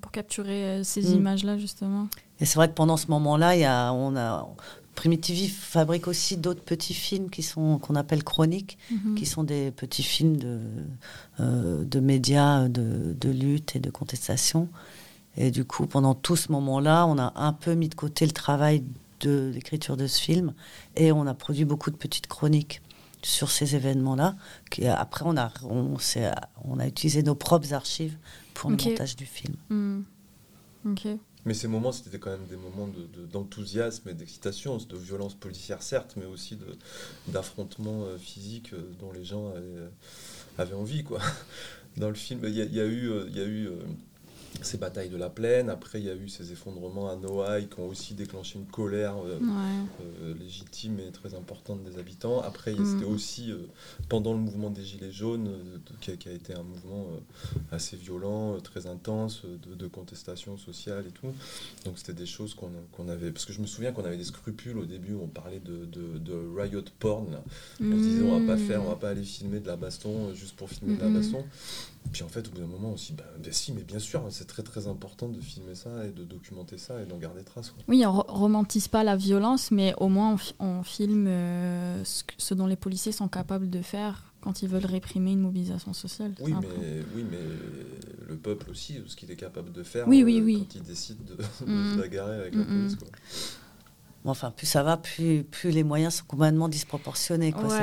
pour 0.00 0.10
capturer 0.10 0.82
ces 0.84 1.02
mm. 1.02 1.14
images-là, 1.16 1.58
justement. 1.58 2.08
Et 2.40 2.46
c'est 2.46 2.54
vrai 2.56 2.68
que 2.68 2.74
pendant 2.74 2.96
ce 2.96 3.08
moment-là, 3.08 3.56
il 3.56 3.60
y 3.60 3.64
a, 3.64 3.92
on 3.92 4.16
a, 4.16 4.48
Primitivi 4.94 5.48
fabrique 5.48 6.06
aussi 6.08 6.36
d'autres 6.36 6.62
petits 6.62 6.94
films 6.94 7.30
qui 7.30 7.42
sont 7.42 7.78
qu'on 7.78 7.94
appelle 7.96 8.22
chroniques, 8.22 8.78
mhm. 8.90 9.14
qui 9.16 9.26
sont 9.26 9.44
des 9.44 9.70
petits 9.70 10.02
films 10.02 10.36
de, 10.36 10.60
de 11.38 12.00
médias, 12.00 12.68
de, 12.68 13.14
de, 13.18 13.30
lutte 13.30 13.76
et 13.76 13.80
de 13.80 13.90
contestation, 13.90 14.68
et 15.36 15.50
du 15.50 15.64
coup, 15.64 15.86
pendant 15.86 16.14
tout 16.14 16.36
ce 16.36 16.52
moment-là, 16.52 17.06
on 17.06 17.18
a 17.18 17.32
un 17.36 17.52
peu 17.52 17.74
mis 17.74 17.88
de 17.88 17.94
côté 17.94 18.24
le 18.24 18.32
travail 18.32 18.84
de 19.20 19.50
l'écriture 19.52 19.96
de 19.96 20.06
ce 20.06 20.20
film 20.20 20.52
et 20.96 21.12
on 21.12 21.26
a 21.26 21.34
produit 21.34 21.64
beaucoup 21.64 21.90
de 21.90 21.96
petites 21.96 22.26
chroniques 22.26 22.82
sur 23.22 23.50
ces 23.50 23.74
événements-là. 23.74 24.36
Après, 24.86 25.24
on 25.26 25.36
a, 25.36 25.50
on, 25.64 25.96
on 26.64 26.78
a 26.78 26.86
utilisé 26.86 27.22
nos 27.22 27.34
propres 27.34 27.72
archives 27.72 28.16
pour 28.52 28.70
le 28.70 28.76
montage 28.76 29.16
du 29.16 29.26
film. 29.26 29.54
Hmm. 29.70 30.02
Mais 31.44 31.54
ces 31.54 31.68
moments, 31.68 31.92
c'était 31.92 32.18
quand 32.18 32.30
même 32.30 32.46
des 32.46 32.56
moments 32.56 32.88
d'enthousiasme 33.32 34.06
de, 34.06 34.10
et 34.10 34.14
d'excitation, 34.14 34.78
de 34.78 34.96
violence 34.96 35.34
policière 35.34 35.82
certes, 35.82 36.14
mais 36.16 36.24
aussi 36.24 36.58
d'affrontements 37.28 38.04
euh, 38.04 38.16
physiques 38.16 38.72
euh, 38.72 38.82
dont 38.98 39.12
les 39.12 39.24
gens 39.24 39.50
avaient, 39.50 40.72
euh, 40.72 40.76
envie. 40.76 41.04
Quoi. 41.04 41.20
Dans 41.96 42.08
le 42.08 42.14
film, 42.14 42.40
il 42.44 42.54
y, 42.54 42.80
a 42.80 42.86
eu... 42.86 43.10
Y 43.30 43.40
a 43.40 43.44
eu 43.44 43.68
ces 44.62 44.78
batailles 44.78 45.08
de 45.08 45.16
la 45.16 45.30
plaine. 45.30 45.68
Après, 45.68 46.00
il 46.00 46.06
y 46.06 46.10
a 46.10 46.14
eu 46.14 46.28
ces 46.28 46.52
effondrements 46.52 47.10
à 47.10 47.16
Noailles 47.16 47.68
qui 47.68 47.80
ont 47.80 47.88
aussi 47.88 48.14
déclenché 48.14 48.58
une 48.58 48.66
colère 48.66 49.16
euh, 49.24 49.38
euh, 50.22 50.34
légitime 50.38 51.00
et 51.00 51.10
très 51.10 51.34
importante 51.34 51.82
des 51.82 51.98
habitants. 51.98 52.40
Après, 52.40 52.72
mm. 52.72 52.84
c'était 52.84 53.04
aussi 53.10 53.50
euh, 53.50 53.58
pendant 54.08 54.32
le 54.32 54.38
mouvement 54.38 54.70
des 54.70 54.84
Gilets 54.84 55.12
jaunes, 55.12 55.50
qui 56.00 56.10
a, 56.10 56.32
été 56.32 56.54
un 56.54 56.62
mouvement 56.62 57.06
assez 57.70 57.96
violent, 57.96 58.58
très 58.60 58.86
intense, 58.86 59.42
de, 59.44 59.86
contestation 59.86 60.56
sociale 60.56 61.04
et 61.06 61.10
tout. 61.10 61.32
Donc, 61.84 61.98
c'était 61.98 62.14
des 62.14 62.26
choses 62.26 62.54
qu'on 62.54 63.08
avait. 63.08 63.30
Parce 63.30 63.44
que 63.44 63.52
je 63.52 63.60
me 63.60 63.66
souviens 63.66 63.92
qu'on 63.92 64.04
avait 64.04 64.16
des 64.16 64.24
scrupules 64.24 64.78
au 64.78 64.86
début, 64.86 65.14
on 65.14 65.28
parlait 65.28 65.60
de, 65.60 65.84
de, 65.84 66.34
riot 66.56 66.84
porn. 66.98 67.38
On 67.80 67.84
se 67.84 67.96
disait, 67.96 68.22
on 68.22 68.40
va 68.40 68.54
pas 68.54 68.58
faire, 68.58 68.82
on 68.82 68.88
va 68.88 68.96
pas 68.96 69.10
aller 69.10 69.22
filmer 69.22 69.60
de 69.60 69.66
la 69.66 69.76
baston 69.76 70.34
juste 70.34 70.56
pour 70.56 70.68
filmer 70.68 70.96
de 70.96 71.02
la 71.02 71.08
baston. 71.08 71.44
Puis 72.12 72.22
en 72.22 72.28
fait, 72.28 72.46
au 72.46 72.50
bout 72.50 72.60
d'un 72.60 72.66
moment 72.66 72.92
aussi, 72.92 73.12
bah, 73.12 73.24
ben 73.42 73.52
si, 73.52 73.72
mais 73.72 73.82
bien 73.82 73.98
sûr, 73.98 74.24
c'est 74.30 74.46
très 74.46 74.62
très 74.62 74.86
important 74.86 75.28
de 75.28 75.40
filmer 75.40 75.74
ça 75.74 76.06
et 76.06 76.10
de 76.10 76.24
documenter 76.24 76.78
ça 76.78 77.02
et 77.02 77.06
d'en 77.06 77.18
garder 77.18 77.42
trace. 77.42 77.74
Oui, 77.88 78.04
on 78.06 78.12
romantise 78.12 78.88
pas 78.88 79.02
la 79.02 79.16
violence, 79.16 79.70
mais 79.70 79.94
au 79.98 80.08
moins 80.08 80.36
on, 80.60 80.82
filme 80.82 81.26
euh, 81.26 82.02
ce, 82.04 82.54
dont 82.54 82.66
les 82.66 82.76
policiers 82.76 83.12
sont 83.12 83.28
capables 83.28 83.68
de 83.68 83.82
faire 83.82 84.32
quand 84.40 84.62
ils 84.62 84.68
veulent 84.68 84.86
réprimer 84.86 85.32
une 85.32 85.40
mobilisation 85.40 85.92
sociale. 85.92 86.34
Oui, 86.40 86.52
mais, 86.60 87.02
oui 87.16 87.24
mais 87.28 87.38
le 88.28 88.36
peuple 88.36 88.70
aussi, 88.70 89.00
ce 89.06 89.16
qu'il 89.16 89.30
est 89.30 89.36
capable 89.36 89.72
de 89.72 89.82
faire 89.82 90.06
oui, 90.06 90.22
oui, 90.22 90.56
euh, 90.56 90.58
quand 90.60 90.74
il 90.74 90.82
décide 90.82 91.24
de, 91.24 91.34
mmh. 91.34 91.94
se 91.94 91.98
bagarrer 91.98 92.36
avec 92.36 92.54
la 92.54 92.60
mmh, 92.60 92.64
mmh. 92.64 92.80
police. 92.80 92.96
Quoi. 92.96 93.08
Enfin, 94.26 94.50
plus 94.50 94.66
ça 94.66 94.82
va, 94.82 94.96
plus, 94.96 95.44
plus 95.44 95.70
les 95.70 95.84
moyens 95.84 96.16
sont 96.16 96.24
complètement 96.24 96.68
disproportionnés. 96.68 97.52
Quoi. 97.52 97.78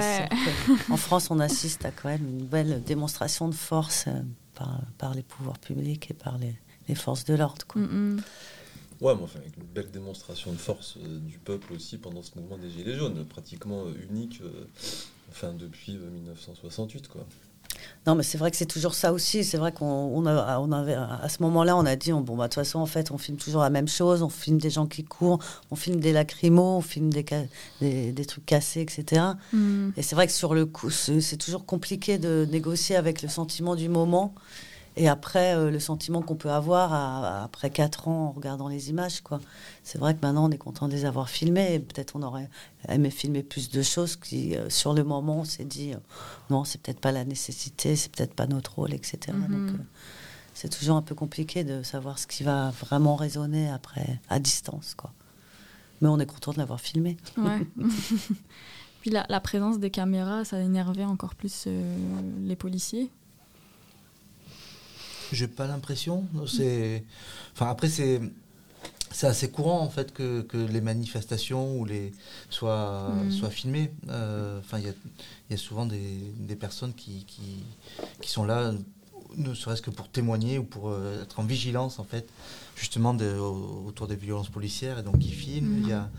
en 0.89 0.97
France, 0.97 1.29
on 1.29 1.39
assiste 1.39 1.85
à 1.85 1.91
quand 1.91 2.09
même 2.09 2.27
une 2.27 2.45
belle 2.45 2.81
démonstration 2.83 3.47
de 3.47 3.53
force 3.53 4.05
euh, 4.07 4.21
par, 4.55 4.81
par, 4.97 5.13
les 5.13 5.21
pouvoirs 5.21 5.59
publics 5.59 6.09
et 6.09 6.15
par 6.15 6.39
les, 6.39 6.55
les 6.87 6.95
forces 6.95 7.25
de 7.25 7.35
l'ordre. 7.35 7.65
Mm. 7.75 8.17
Ouais, 9.01 9.15
mais 9.15 9.23
enfin, 9.23 9.39
avec 9.39 9.55
une 9.55 9.65
belle 9.65 9.91
démonstration 9.91 10.51
de 10.51 10.57
force 10.57 10.97
euh, 10.97 11.19
du 11.19 11.37
peuple 11.37 11.73
aussi 11.73 11.99
pendant 11.99 12.23
ce 12.23 12.31
mouvement 12.39 12.57
des 12.57 12.71
Gilets 12.71 12.95
jaunes, 12.95 13.23
pratiquement 13.25 13.85
euh, 13.85 13.93
unique 14.09 14.41
enfin, 15.29 15.53
depuis 15.53 15.95
1968. 15.95 17.07
Quoi. 17.07 17.25
Non, 18.07 18.15
mais 18.15 18.23
c'est 18.23 18.37
vrai 18.37 18.51
que 18.51 18.57
c'est 18.57 18.65
toujours 18.65 18.93
ça 18.93 19.13
aussi. 19.13 19.43
C'est 19.43 19.57
vrai 19.57 19.71
qu'on 19.71 19.85
on 19.85 20.25
on 20.25 20.71
avait, 20.71 20.93
à 20.93 21.27
ce 21.29 21.41
moment-là, 21.43 21.75
on 21.77 21.85
a 21.85 21.95
dit, 21.95 22.11
bon, 22.11 22.35
bah, 22.35 22.43
de 22.43 22.49
toute 22.49 22.55
façon, 22.55 22.79
en 22.79 22.85
fait, 22.85 23.11
on 23.11 23.17
filme 23.17 23.37
toujours 23.37 23.61
la 23.61 23.69
même 23.69 23.87
chose. 23.87 24.23
On 24.23 24.29
filme 24.29 24.57
des 24.57 24.69
gens 24.69 24.87
qui 24.87 25.03
courent, 25.03 25.39
on 25.69 25.75
filme 25.75 25.99
des 25.99 26.13
lacrymos, 26.13 26.77
on 26.77 26.81
filme 26.81 27.11
des, 27.11 27.25
des, 27.79 28.11
des 28.11 28.25
trucs 28.25 28.45
cassés, 28.45 28.81
etc. 28.81 29.23
Mm. 29.53 29.89
Et 29.97 30.01
c'est 30.01 30.15
vrai 30.15 30.27
que 30.27 30.33
sur 30.33 30.53
le 30.53 30.65
coup, 30.65 30.89
c'est 30.89 31.37
toujours 31.37 31.65
compliqué 31.65 32.17
de 32.17 32.47
négocier 32.51 32.95
avec 32.95 33.21
le 33.21 33.29
sentiment 33.29 33.75
du 33.75 33.89
moment. 33.89 34.33
Et 34.97 35.07
après, 35.07 35.55
euh, 35.55 35.71
le 35.71 35.79
sentiment 35.79 36.21
qu'on 36.21 36.35
peut 36.35 36.51
avoir 36.51 36.93
après 37.43 37.69
quatre 37.69 38.07
ans 38.07 38.27
en 38.27 38.31
regardant 38.31 38.67
les 38.67 38.89
images, 38.89 39.21
quoi. 39.21 39.39
C'est 39.83 39.97
vrai 39.97 40.13
que 40.15 40.19
maintenant, 40.21 40.47
on 40.47 40.51
est 40.51 40.57
content 40.57 40.87
de 40.87 40.93
les 40.93 41.05
avoir 41.05 41.29
filmés. 41.29 41.79
Peut-être 41.79 42.15
on 42.15 42.23
aurait 42.23 42.49
aimé 42.89 43.09
filmer 43.09 43.41
plus 43.41 43.69
de 43.69 43.81
choses 43.81 44.17
qui, 44.17 44.55
euh, 44.55 44.69
sur 44.69 44.93
le 44.93 45.03
moment, 45.03 45.39
on 45.39 45.45
s'est 45.45 45.63
dit, 45.63 45.93
euh, 45.93 45.97
non, 46.49 46.65
c'est 46.65 46.81
peut-être 46.81 46.99
pas 46.99 47.13
la 47.13 47.23
nécessité, 47.23 47.95
c'est 47.95 48.11
peut-être 48.11 48.33
pas 48.33 48.47
notre 48.47 48.75
rôle, 48.75 48.93
etc. 48.93 49.19
Mhm. 49.33 49.67
Donc, 49.67 49.79
c'est 50.53 50.69
toujours 50.69 50.97
un 50.97 51.01
peu 51.01 51.15
compliqué 51.15 51.63
de 51.63 51.83
savoir 51.83 52.19
ce 52.19 52.27
qui 52.27 52.43
va 52.43 52.71
vraiment 52.71 53.15
résonner 53.15 53.69
après, 53.69 54.19
à 54.29 54.39
distance, 54.39 54.93
quoi. 54.95 55.13
Mais 56.01 56.09
on 56.09 56.19
est 56.19 56.25
content 56.25 56.51
de 56.51 56.57
l'avoir 56.57 56.81
filmé. 56.81 57.15
Ouais. 57.37 57.65
Puis 59.01 59.09
la, 59.09 59.25
la, 59.29 59.39
présence 59.39 59.79
des 59.79 59.89
caméras, 59.89 60.43
ça 60.43 60.59
énervait 60.59 61.05
encore 61.05 61.35
plus 61.35 61.67
les 62.43 62.55
policiers 62.55 63.09
j'ai 65.35 65.47
pas 65.47 65.67
l'impression. 65.67 66.25
C'est, 66.47 67.03
enfin 67.53 67.69
après 67.69 67.89
c'est 67.89 68.21
c'est 69.11 69.27
assez 69.27 69.49
courant 69.51 69.81
en 69.81 69.89
fait 69.89 70.13
que, 70.13 70.41
que, 70.41 70.57
les 70.57 70.81
manifestations 70.81 71.77
ou 71.77 71.85
les 71.85 72.13
soient, 72.49 73.09
mm. 73.09 73.31
soient 73.31 73.49
filmées. 73.49 73.91
Euh, 74.09 74.59
enfin, 74.59 74.79
il 74.79 74.85
y, 74.85 75.51
y 75.51 75.53
a, 75.53 75.57
souvent 75.57 75.85
des, 75.85 76.17
des 76.39 76.55
personnes 76.55 76.93
qui, 76.93 77.25
qui, 77.25 77.63
qui, 78.21 78.29
sont 78.29 78.45
là, 78.45 78.71
ne 79.37 79.53
serait-ce 79.53 79.81
que 79.81 79.89
pour 79.89 80.09
témoigner 80.09 80.57
ou 80.57 80.63
pour 80.63 80.89
euh, 80.89 81.23
être 81.23 81.39
en 81.39 81.43
vigilance 81.43 81.99
en 81.99 82.03
fait, 82.03 82.27
justement 82.75 83.13
de, 83.13 83.33
autour 83.35 84.07
des 84.07 84.15
violences 84.15 84.49
policières 84.49 84.99
et 84.99 85.03
donc 85.03 85.19
qui 85.19 85.31
filment. 85.31 85.79
Il 85.81 85.87
y 85.87 85.93
a, 85.93 86.01
mm. 86.01 86.09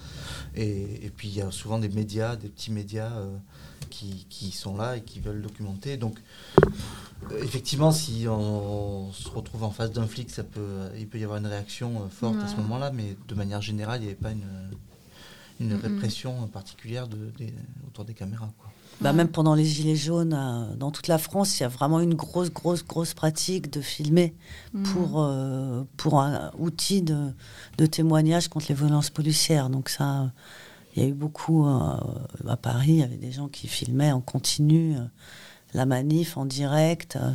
et, 0.57 1.07
et, 1.07 1.11
puis 1.11 1.29
il 1.29 1.35
y 1.35 1.43
a 1.43 1.51
souvent 1.51 1.79
des 1.79 1.89
médias, 1.89 2.37
des 2.37 2.49
petits 2.49 2.71
médias 2.71 3.13
euh, 3.13 3.37
qui, 3.91 4.27
qui, 4.29 4.51
sont 4.51 4.77
là 4.77 4.97
et 4.97 5.03
qui 5.03 5.21
veulent 5.21 5.43
documenter. 5.43 5.97
Donc 5.97 6.19
euh, 7.31 7.43
effectivement, 7.43 7.93
si 7.93 8.27
on 8.29 9.13
se 9.13 9.29
retrouve 9.29 9.65
en 9.65 9.71
face 9.71 9.93
d'un 9.93 10.07
flic, 10.07 10.31
ça 10.31 10.45
peut, 10.45 10.89
il 10.99 11.07
peut 11.07 11.19
y 11.19 11.25
avoir 11.25 11.39
une 11.39 11.47
réaction 11.47 12.09
forte 12.11 12.41
à 12.43 12.49
ce 12.49 12.57
moment-là, 12.57 12.91
mais 12.93 13.17
de 13.29 13.35
manière 13.35 13.63
générale, 13.63 14.01
il 14.01 14.05
n'y 14.05 14.11
avait 14.11 14.21
pas 14.21 14.33
une, 14.33 14.47
une 15.61 15.75
répression 15.75 16.47
particulière 16.49 17.09
de, 17.09 17.33
autour 17.87 18.05
des 18.05 18.15
caméras. 18.15 18.51
Quoi. 18.59 18.73
Bah, 19.01 19.13
même 19.13 19.29
pendant 19.29 19.57
les 19.57 19.65
Gilets 19.65 19.97
jaunes, 19.97 20.33
euh, 20.33 20.77
dans 20.77 20.93
toute 20.93 21.09
la 21.09 21.19
France, 21.19 21.59
il 21.59 21.65
y 21.65 21.67
a 21.67 21.69
vraiment 21.69 21.99
une 21.99 22.15
grosse, 22.15 22.53
grosse, 22.53 22.85
grosse 22.85 23.15
pratique 23.15 23.69
de 23.73 23.81
filmer 23.81 24.35
mm. 24.75 24.83
pour, 24.85 25.29
pour 25.97 26.21
un 26.21 26.53
outil 26.59 27.03
de, 27.03 27.33
de, 27.79 27.87
témoignage 27.87 28.49
contre 28.49 28.67
les 28.69 28.75
violences 28.75 29.11
policières. 29.11 29.71
Donc 29.71 29.89
ça, 29.89 30.31
il 30.95 31.03
y 31.03 31.07
a 31.07 31.09
eu 31.09 31.15
beaucoup, 31.15 31.65
à 31.65 32.57
Paris, 32.61 32.93
il 32.93 32.99
y 32.99 33.03
avait 33.03 33.17
des 33.17 33.33
gens 33.33 33.49
qui 33.49 33.67
filmaient 33.67 34.13
en 34.13 34.21
continu 34.21 34.97
la 35.75 35.87
manif 35.87 36.37
en 36.37 36.45
direct, 36.45 37.17
euh, 37.17 37.33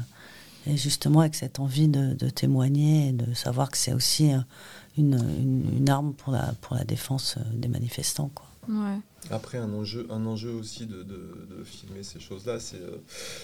et 0.68 0.78
justement 0.78 1.22
avec 1.22 1.36
cette 1.36 1.60
envie 1.60 1.88
de, 1.88 2.30
témoigner 2.30 3.10
et 3.10 3.12
de 3.14 3.34
savoir 3.34 3.72
que 3.72 3.78
c'est 3.78 3.94
aussi 3.94 4.34
euh, 4.34 4.40
une, 4.98 5.90
arme 5.90 6.14
pour 6.14 6.34
la, 6.34 6.54
pour 6.62 6.76
la 6.76 6.84
défense 6.84 7.36
euh, 7.38 7.42
des 7.54 7.68
manifestants. 7.68 8.32
Quoi. 8.34 8.48
Après, 9.32 9.58
un 9.58 9.74
enjeu, 9.74 10.08
un 10.10 10.26
enjeu 10.26 10.52
aussi 10.52 10.86
de, 10.86 11.06
filmer 11.64 12.04
ces 12.04 12.20
choses-là, 12.20 12.58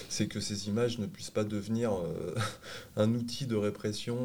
c'est 0.08 0.26
que 0.26 0.40
ces 0.40 0.68
images 0.68 0.98
ne 0.98 1.06
puissent 1.06 1.30
pas 1.30 1.44
devenir 1.44 1.92
un 2.96 3.12
outil 3.14 3.46
de 3.46 3.56
répression, 3.56 4.16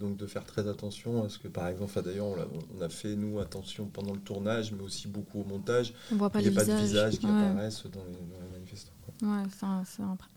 donc 0.00 0.16
de 0.16 0.26
faire 0.26 0.44
très 0.44 0.68
attention 0.68 1.24
à 1.24 1.28
ce 1.28 1.38
que, 1.38 1.48
par 1.48 1.68
exemple, 1.68 2.00
d'ailleurs, 2.02 2.26
on, 2.26 2.82
a 2.82 2.88
fait, 2.88 3.16
nous, 3.16 3.38
attention 3.38 3.86
pendant 3.86 4.12
le 4.12 4.20
tournage, 4.20 4.72
mais 4.72 4.82
aussi 4.82 5.08
beaucoup 5.08 5.40
au 5.40 5.44
montage, 5.44 5.92
il 6.10 6.16
n'y 6.16 6.24
ait 6.24 6.50
pas 6.50 6.64
de 6.64 6.72
visage. 6.72 7.18
qui 7.18 7.26
apparaissent 7.26 7.84
dans 7.86 8.04
les, 8.04 8.58
manifestants. 8.58 8.92
Ouais, 9.22 9.44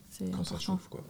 c'est 0.09 0.31
Quand 0.31 0.43
ça 0.43 0.59
chauffe, 0.59 0.89
quoi. 0.89 1.03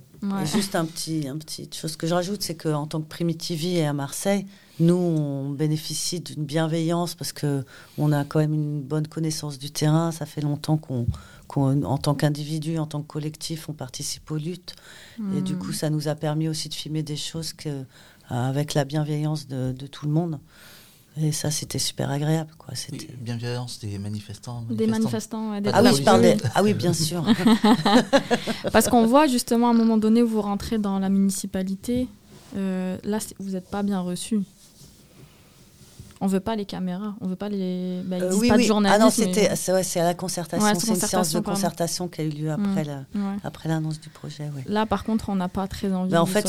Juste 0.46 0.76
un 0.76 0.86
petit, 0.86 1.28
un 1.28 1.38
petit 1.38 1.70
chose 1.72 1.96
que 1.96 2.08
je 2.08 2.14
rajoute, 2.14 2.42
c'est 2.42 2.56
qu'en 2.56 2.88
tant 2.88 3.02
que 3.02 3.08
Primitivi 3.08 3.78
et 3.78 3.86
à 3.86 3.94
Marseille, 3.94 4.46
nous, 4.80 4.96
on 4.96 5.50
bénéficie 5.50 6.20
d'une 6.20 6.44
bienveillance 6.44 7.16
parce 7.16 7.34
que 7.34 7.66
on 7.98 8.12
a 8.12 8.24
quand 8.24 8.40
même 8.40 8.54
une 8.54 8.82
bonne 8.82 9.08
connaissance 9.08 9.58
du 9.58 9.72
terrain. 9.72 10.12
Ça 10.12 10.26
fait 10.26 10.42
longtemps 10.42 10.78
qu'on, 10.78 11.08
en 11.56 11.98
tant 11.98 12.14
qu'individu, 12.14 12.78
en 12.78 12.86
tant 12.86 13.02
que 13.02 13.08
collectif, 13.08 13.70
on 13.70 13.74
participe 13.74 14.30
aux 14.30 14.38
luttes. 14.38 14.76
Et 15.36 15.42
du 15.42 15.56
coup, 15.56 15.72
hmm. 15.72 15.74
ça 15.74 15.90
nous 15.90 16.08
a 16.08 16.16
permis 16.16 16.48
aussi 16.48 16.70
de 16.70 16.76
filmer 16.76 17.02
des 17.02 17.16
choses 17.16 17.54
que, 17.54 17.86
avec 18.30 18.74
la 18.76 18.86
bienveillance 18.86 19.48
de, 19.48 19.72
de 19.72 19.88
tout 19.88 20.06
le 20.06 20.12
monde. 20.12 20.40
Et 21.20 21.32
ça, 21.32 21.50
c'était 21.50 21.80
super 21.80 22.12
agréable. 22.12 22.52
Quoi. 22.60 22.76
C'était... 22.76 23.08
bienveillance 23.20 23.80
des 23.80 23.98
manifestants. 23.98 24.64
Des 24.70 24.86
manifestants, 24.86 25.54
ah, 25.74 25.82
oui, 25.84 25.96
je 25.96 26.04
parlais... 26.04 26.38
ah 26.56 26.62
oui, 26.62 26.76
bien 26.76 26.94
sûr. 26.94 27.26
Parce 28.72 28.88
qu'on 28.88 29.08
voit 29.08 29.26
justement 29.26 29.70
à 29.70 29.72
un 29.72 29.74
moment 29.74 29.98
donné 29.98 30.22
où 30.22 30.28
vous 30.28 30.42
rentrez 30.42 30.78
dans 30.78 31.00
la 31.00 31.10
municipalité, 31.10 32.08
euh, 32.56 32.98
là, 33.04 33.18
vous 33.40 33.52
n'êtes 33.52 33.68
pas 33.68 33.82
bien 33.82 34.00
reçu. 34.00 34.42
On 36.20 36.28
veut 36.28 36.40
pas 36.40 36.56
les 36.56 36.66
caméras, 36.66 37.16
on 37.22 37.28
veut 37.28 37.36
pas 37.36 37.50
les. 37.50 38.02
Bah, 38.06 38.18
euh, 38.20 38.34
oui, 38.36 38.50
pas 38.50 38.58
de 38.58 38.64
journalisme. 38.64 39.02
Ah 39.02 39.04
non, 39.04 39.12
c'était, 39.12 39.56
c'est, 39.56 40.00
à 40.00 40.04
la 40.04 40.14
concertation. 40.14 40.68
c'est 40.80 40.88
une 40.88 40.96
séance 40.96 41.32
de 41.34 41.40
concertation 41.40 42.08
qui 42.08 42.22
a 42.22 42.24
eu 42.24 42.30
lieu 42.30 42.52
après, 42.52 42.84
mmh, 42.84 42.88
la, 42.88 43.36
après 43.44 43.70
l'annonce 43.70 44.00
du 44.00 44.10
projet. 44.10 44.50
Là, 44.66 44.86
par 44.86 45.04
contre, 45.04 45.30
on 45.30 45.36
n'a 45.36 45.50
pas 45.50 45.68
très 45.68 45.94
envie. 45.94 46.12
Bah, 46.12 46.22
en 46.22 46.26
fait, 46.26 46.46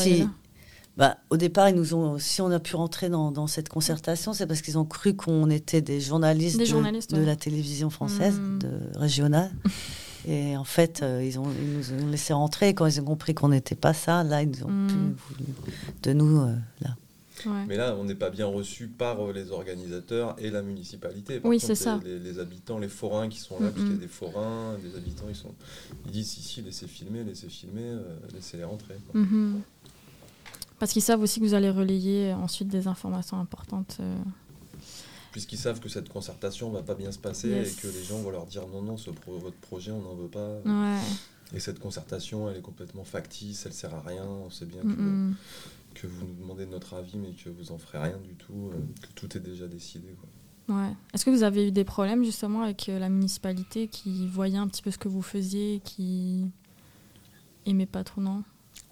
bah, 0.99 1.15
au 1.29 1.37
départ, 1.37 1.69
ils 1.69 1.75
nous 1.75 1.93
ont, 1.93 2.19
si 2.19 2.41
on 2.41 2.51
a 2.51 2.59
pu 2.59 2.75
rentrer 2.75 3.07
dans, 3.07 3.47
cette 3.47 3.69
concertation, 3.69 4.33
c'est 4.33 4.45
parce 4.45 4.61
qu'ils 4.61 4.77
ont 4.77 4.83
cru 4.83 5.15
qu'on 5.15 5.49
était 5.49 5.81
des 5.81 6.01
journalistes, 6.01 6.59
de, 6.59 7.23
la 7.23 7.37
télévision 7.37 7.89
française, 7.89 8.37
hmm. 8.37 8.59
de, 8.59 8.99
régionale. 8.99 9.49
Et 10.27 10.57
en 10.57 10.65
fait, 10.65 10.99
euh, 11.01 11.23
ils, 11.23 11.39
ont, 11.39 11.45
nous 11.45 12.03
ont 12.03 12.07
laissé 12.07 12.33
rentrer. 12.33 12.73
Quand 12.73 12.85
ils 12.85 12.99
ont 12.99 13.05
compris 13.05 13.33
qu'on 13.33 13.47
n'était 13.47 13.75
pas 13.75 13.93
ça, 13.93 14.25
là, 14.25 14.43
ils 14.43 14.65
ont 14.65 14.69
hmm. 14.69 14.87
pu 14.87 14.93
voulu 14.93 15.53
de 16.03 16.13
nous. 16.13 16.41
Euh, 16.41 16.55
là. 16.81 16.89
Mais 17.45 17.77
là, 17.77 17.95
on 17.97 18.03
n'est 18.03 18.15
pas 18.15 18.29
bien 18.29 18.45
reçu 18.45 18.87
par 18.87 19.19
euh, 19.19 19.33
les 19.33 19.51
organisateurs 19.51 20.35
et 20.37 20.49
la 20.49 20.61
municipalité. 20.61 21.41
oui, 21.43 21.59
c'est 21.59 21.75
ça. 21.75 21.99
Les, 22.03 22.39
habitants, 22.39 22.79
les 22.79 22.87
forains 22.87 23.29
qui 23.29 23.39
sont 23.39 23.59
là, 23.59 23.69
parce 23.69 23.83
qu'il 23.83 23.93
y 23.93 23.97
a 23.97 24.01
des 24.01 24.07
forains, 24.07 24.77
des 24.81 24.95
habitants, 24.97 25.25
ils, 25.29 25.35
sont, 25.35 25.53
ils 26.05 26.11
disent 26.11 26.37
ici, 26.37 26.61
laissez 26.61 26.87
filmer, 26.87 27.23
laissez 27.23 27.49
filmer, 27.49 27.97
laissez-les 28.33 28.63
rentrer. 28.63 28.95
Mm-hmm. 29.15 29.53
Parce 30.79 30.93
qu'ils 30.93 31.01
savent 31.01 31.21
aussi 31.21 31.39
que 31.39 31.45
vous 31.45 31.53
allez 31.53 31.69
relayer 31.69 32.33
ensuite 32.33 32.69
des 32.69 32.87
informations 32.87 33.37
importantes. 33.37 33.97
Euh. 33.99 34.15
Puisqu'ils 35.31 35.57
savent 35.57 35.79
que 35.79 35.89
cette 35.89 36.09
concertation 36.09 36.71
va 36.71 36.81
pas 36.81 36.95
bien 36.95 37.11
se 37.11 37.19
passer 37.19 37.49
et 37.49 37.81
que 37.81 37.87
les 37.87 38.03
gens 38.03 38.17
vont 38.19 38.31
leur 38.31 38.45
dire 38.45 38.67
non, 38.67 38.81
non, 38.81 38.97
ce 38.97 39.11
votre 39.27 39.57
projet, 39.57 39.91
on 39.91 40.01
n'en 40.01 40.15
veut 40.15 40.29
pas. 40.29 40.61
Et 41.53 41.59
cette 41.59 41.79
concertation, 41.79 42.49
elle 42.49 42.57
est 42.57 42.61
complètement 42.61 43.03
factice, 43.03 43.65
elle 43.65 43.73
sert 43.73 43.93
à 43.93 44.01
rien. 44.01 44.23
On 44.23 44.49
sait 44.49 44.65
bien 44.65 44.81
que, 44.81 45.31
que, 46.01 46.07
vous 46.07 46.25
nous 46.25 46.33
demandez 46.33 46.65
notre 46.65 46.93
avis, 46.95 47.17
mais 47.17 47.31
que 47.31 47.49
vous 47.49 47.71
en 47.71 47.77
ferez 47.77 47.97
rien 47.99 48.17
du 48.17 48.35
tout, 48.35 48.71
euh, 48.73 48.77
que 49.01 49.13
tout 49.15 49.37
est 49.37 49.41
déjà 49.41 49.67
décidé. 49.67 50.07
Ouais. 50.67 50.93
Est-ce 51.13 51.25
que 51.25 51.29
vous 51.29 51.43
avez 51.43 51.67
eu 51.67 51.71
des 51.71 51.83
problèmes 51.83 52.23
justement 52.23 52.61
avec 52.61 52.89
euh, 52.89 52.99
la 52.99 53.09
municipalité 53.09 53.87
qui 53.87 54.27
voyait 54.27 54.57
un 54.57 54.67
petit 54.67 54.81
peu 54.81 54.91
ce 54.91 54.97
que 54.97 55.07
vous 55.07 55.21
faisiez, 55.21 55.81
qui 55.83 56.51
aimait 57.65 57.85
pas 57.85 58.03
trop, 58.03 58.21
non? 58.21 58.43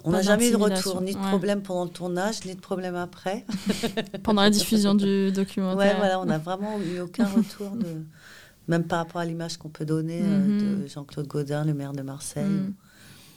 On 0.04 0.12
n'a 0.12 0.22
jamais 0.22 0.50
eu 0.50 0.52
de 0.52 0.58
retour, 0.58 1.02
ni 1.02 1.14
de 1.14 1.20
problème 1.20 1.62
pendant 1.62 1.84
le 1.86 1.90
tournage, 1.90 2.46
ni 2.46 2.56
de 2.56 2.60
problème 2.60 2.96
après. 2.96 3.46
pendant 4.24 4.42
la 4.42 4.50
diffusion 4.50 4.96
du 4.96 5.32
documentaire. 5.34 5.78
Ouais, 5.78 5.98
voilà, 5.98 6.20
on 6.20 6.26
n'a 6.26 6.38
vraiment 6.38 6.80
eu 6.80 7.00
aucun 7.00 7.26
retour, 7.26 7.72
de, 7.72 8.04
même 8.68 8.84
par 8.84 9.00
rapport 9.00 9.22
à 9.22 9.26
l'image 9.26 9.58
qu'on 9.58 9.70
peut 9.70 9.86
donner 9.86 10.22
euh, 10.24 10.60
de 10.60 10.66
mhm. 10.84 10.88
Jean-Claude 10.88 11.28
Godin, 11.28 11.66
le 11.66 11.74
maire 11.74 11.94
de 11.94 12.02
Marseille, 12.02 12.46
mhm. 12.46 12.74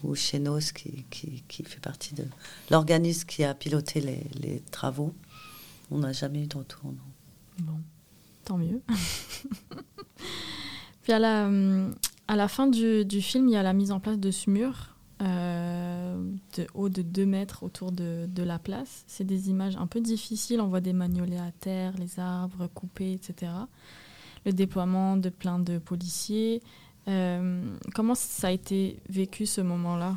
Ou, 0.02 0.14
Chenos, 0.14 0.72
qui, 0.72 1.04
qui, 1.10 1.64
fait 1.64 1.80
partie 1.80 2.14
de 2.14 2.24
l'organisme 2.70 3.26
qui 3.26 3.44
a 3.44 3.54
piloté 3.54 4.00
les, 4.00 4.62
travaux. 4.70 5.14
On 5.90 5.98
n'a 5.98 6.12
jamais 6.12 6.44
eu 6.44 6.46
de 6.46 6.56
retour, 6.56 6.84
non. 6.84 7.64
Bon, 7.64 7.80
tant 8.44 8.58
mieux. 8.58 8.80
Puis 11.02 11.12
à 11.12 11.18
la, 11.18 11.50
à 12.28 12.36
la 12.36 12.48
fin 12.48 12.66
du, 12.66 13.04
du, 13.04 13.20
film, 13.20 13.48
il 13.48 13.52
y 13.52 13.56
a 13.56 13.62
la 13.62 13.72
mise 13.72 13.90
en 13.92 14.00
place 14.00 14.18
de 14.18 14.30
ce 14.30 14.48
mur 14.50 14.94
euh, 15.22 16.16
de 16.56 16.66
haut 16.72 16.88
de 16.88 17.02
2 17.02 17.26
mètres 17.26 17.62
autour 17.62 17.92
de, 17.92 18.26
de 18.26 18.42
la 18.42 18.58
place. 18.58 19.04
C'est 19.06 19.24
des 19.24 19.50
images 19.50 19.76
un 19.76 19.86
peu 19.86 20.00
difficiles. 20.00 20.60
On 20.60 20.68
voit 20.68 20.80
des 20.80 20.94
magnoliers 20.94 21.38
à 21.38 21.52
terre, 21.60 21.92
les 21.98 22.18
arbres 22.18 22.68
coupés, 22.68 23.12
etc. 23.12 23.52
Le 24.46 24.52
déploiement 24.52 25.18
de 25.18 25.28
plein 25.28 25.58
de 25.58 25.78
policiers. 25.78 26.62
Euh, 27.10 27.76
comment 27.94 28.14
ça 28.14 28.48
a 28.48 28.50
été 28.50 28.98
vécu 29.08 29.46
ce 29.46 29.60
moment-là? 29.60 30.16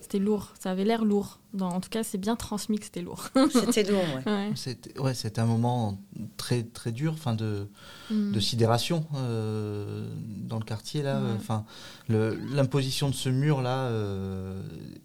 C'était 0.00 0.18
lourd, 0.18 0.52
ça 0.60 0.70
avait 0.70 0.84
l'air 0.84 1.02
lourd. 1.02 1.40
en 1.58 1.80
tout 1.80 1.88
cas, 1.88 2.02
c'est 2.02 2.18
bien 2.18 2.36
transmis 2.36 2.78
que 2.78 2.84
c'était 2.84 3.00
lourd. 3.00 3.28
c'était 3.72 3.90
lourd, 3.90 4.04
ouais. 4.26 4.52
C'était 4.54 4.98
ouais, 5.00 5.12
un 5.38 5.46
moment 5.46 5.98
très, 6.36 6.62
très 6.62 6.92
dur, 6.92 7.18
fin 7.18 7.34
de, 7.34 7.68
mm. 8.10 8.32
de 8.32 8.40
sidération. 8.40 9.06
Euh, 9.14 10.06
dans 10.46 10.58
le 10.58 10.64
quartier 10.64 11.02
là. 11.02 11.20
Enfin, 11.36 11.64
l'imposition 12.08 13.08
de 13.08 13.14
ce 13.14 13.30
mur 13.30 13.62
là 13.62 13.90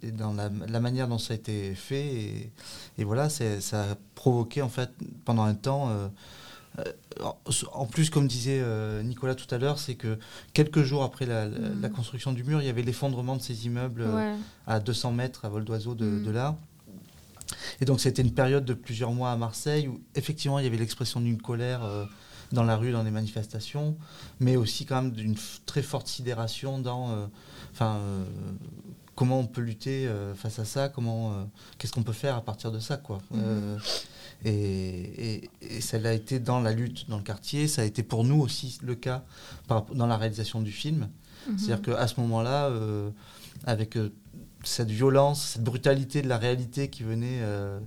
et 0.04 0.12
dans 0.12 0.34
la, 0.34 0.80
manière 0.80 1.08
dont 1.08 1.18
ça 1.18 1.34
a 1.34 1.38
été 1.38 1.76
fait 1.76 2.06
et, 2.06 2.52
et 2.98 3.04
voilà, 3.06 3.30
ça 3.30 3.84
a 3.84 3.96
provoqué 4.16 4.62
en 4.62 4.70
fait 4.70 4.92
pendant 5.24 5.44
un 5.44 5.56
temps 5.56 5.90
en 7.74 7.86
plus, 7.86 8.10
comme 8.10 8.28
disait 8.28 8.64
Nicolas 9.04 9.36
tout 9.36 9.54
à 9.54 9.58
l'heure, 9.58 9.80
c'est 9.80 9.96
que 9.96 10.18
quelques 10.54 10.84
jours 10.84 11.04
après 11.04 11.26
la, 11.26 11.48
mm. 11.48 11.90
construction 11.94 12.32
du 12.32 12.44
mur, 12.44 12.62
il 12.62 12.66
y 12.66 12.70
avait 12.70 12.82
l'effondrement 12.82 13.36
de 13.36 13.42
ces 13.42 13.66
immeubles 13.66 14.06
à 14.68 14.80
200 14.80 15.12
mètres 15.12 15.46
à 15.46 15.50
vol 15.50 15.66
d'oiseau 15.66 15.96
de, 15.96 16.06
mm. 16.06 16.24
de, 16.24 16.32
là. 16.32 16.58
Et 17.82 17.86
donc 17.86 18.00
c'était 18.00 18.22
une 18.22 18.34
période 18.34 18.66
de 18.66 18.74
plusieurs 18.74 19.12
mois 19.12 19.32
à 19.32 19.38
Marseille 19.38 19.88
où 19.88 20.02
effectivement 20.16 20.60
il 20.60 20.66
y 20.66 20.68
avait 20.68 20.78
l'expression 20.78 21.20
d'une 21.22 21.42
colère 21.42 21.84
euh, 21.84 22.06
dans 22.52 22.64
la 22.64 22.76
rue, 22.76 22.92
dans 22.92 23.04
les 23.04 23.12
manifestations, 23.12 23.96
mais 24.40 24.56
aussi 24.56 24.86
quand 24.86 25.04
même 25.04 25.12
d'une 25.12 25.36
très 25.66 25.82
forte 25.82 26.08
sidération 26.08 26.80
dans 26.80 27.12
euh, 27.12 27.26
euh, 27.82 28.26
comment 29.16 29.40
on 29.40 29.46
peut 29.46 29.62
lutter 29.62 30.10
face 30.36 30.60
à 30.60 30.66
ça, 30.66 30.90
comment 30.90 31.48
qu'est-ce 31.78 31.92
qu'on 31.92 32.04
peut 32.04 32.14
faire 32.14 32.36
à 32.36 32.42
partir 32.42 32.72
de 32.72 32.80
ça. 32.80 32.98
quoi. 32.98 33.20
Mhm. 33.32 33.78
Et, 34.46 35.50
et, 35.62 35.82
ça 35.82 35.98
a 36.04 36.14
été 36.14 36.40
dans 36.40 36.62
la 36.62 36.72
lutte 36.72 37.10
dans 37.10 37.18
le 37.18 37.24
quartier, 37.24 37.68
ça 37.68 37.82
a 37.82 37.86
été 37.86 38.04
pour 38.04 38.24
nous 38.24 38.40
aussi 38.40 38.78
le 38.82 38.96
cas 38.96 39.24
dans 39.68 40.08
la 40.08 40.18
réalisation 40.18 40.62
du 40.62 40.72
film. 40.72 41.10
Mhm. 41.48 41.58
C'est-à-dire 41.58 41.96
qu'à 41.96 42.08
ce 42.08 42.20
moment-là, 42.22 42.72
avec 43.66 43.98
cette 44.64 44.90
violence, 44.90 45.52
cette 45.54 45.64
brutalité 45.64 46.22
de 46.22 46.28
la 46.28 46.38
réalité 46.38 46.90
qui 46.90 47.04
venait 47.04 47.40
euh, 47.42 47.80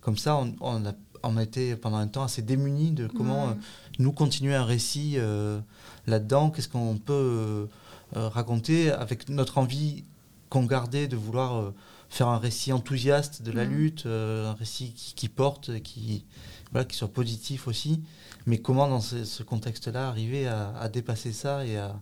comme 0.00 0.16
ça, 0.16 0.36
on, 0.36 0.54
on, 0.60 0.86
a, 0.86 0.92
on, 1.22 1.36
a, 1.36 1.42
été 1.42 1.76
pendant 1.76 1.96
un 1.96 2.06
temps 2.06 2.22
assez 2.22 2.42
démunis 2.42 2.92
de 2.92 3.06
comment 3.06 3.48
euh, 3.48 3.54
nous 3.98 4.12
continuer 4.12 4.54
un 4.54 4.64
récit 4.64 5.14
euh, 5.16 5.60
là-dedans, 6.06 6.50
qu'est-ce 6.50 6.68
qu'on 6.68 6.96
peut 6.98 7.68
raconter 8.14 8.90
avec 8.90 9.28
notre 9.28 9.58
envie 9.58 10.02
qu'on 10.48 10.64
gardait 10.64 11.06
de 11.06 11.16
vouloir 11.16 11.72
faire 12.10 12.28
un 12.28 12.38
récit 12.38 12.72
enthousiaste 12.72 13.42
de 13.42 13.52
la 13.52 13.64
lutte, 13.64 14.04
un 14.06 14.52
récit 14.52 14.92
qui, 14.92 15.14
qui 15.14 15.28
porte, 15.28 15.80
qui, 15.80 16.26
voilà, 16.72 16.84
qui 16.84 16.96
soit 16.96 17.12
positif 17.12 17.66
aussi. 17.66 18.02
Mais 18.46 18.58
comment, 18.58 18.88
dans 18.88 19.00
ce, 19.00 19.42
contexte-là, 19.42 20.08
arriver 20.08 20.46
à, 20.46 20.88
dépasser 20.88 21.32
ça 21.32 21.64
et 21.66 21.76
à, 21.76 21.94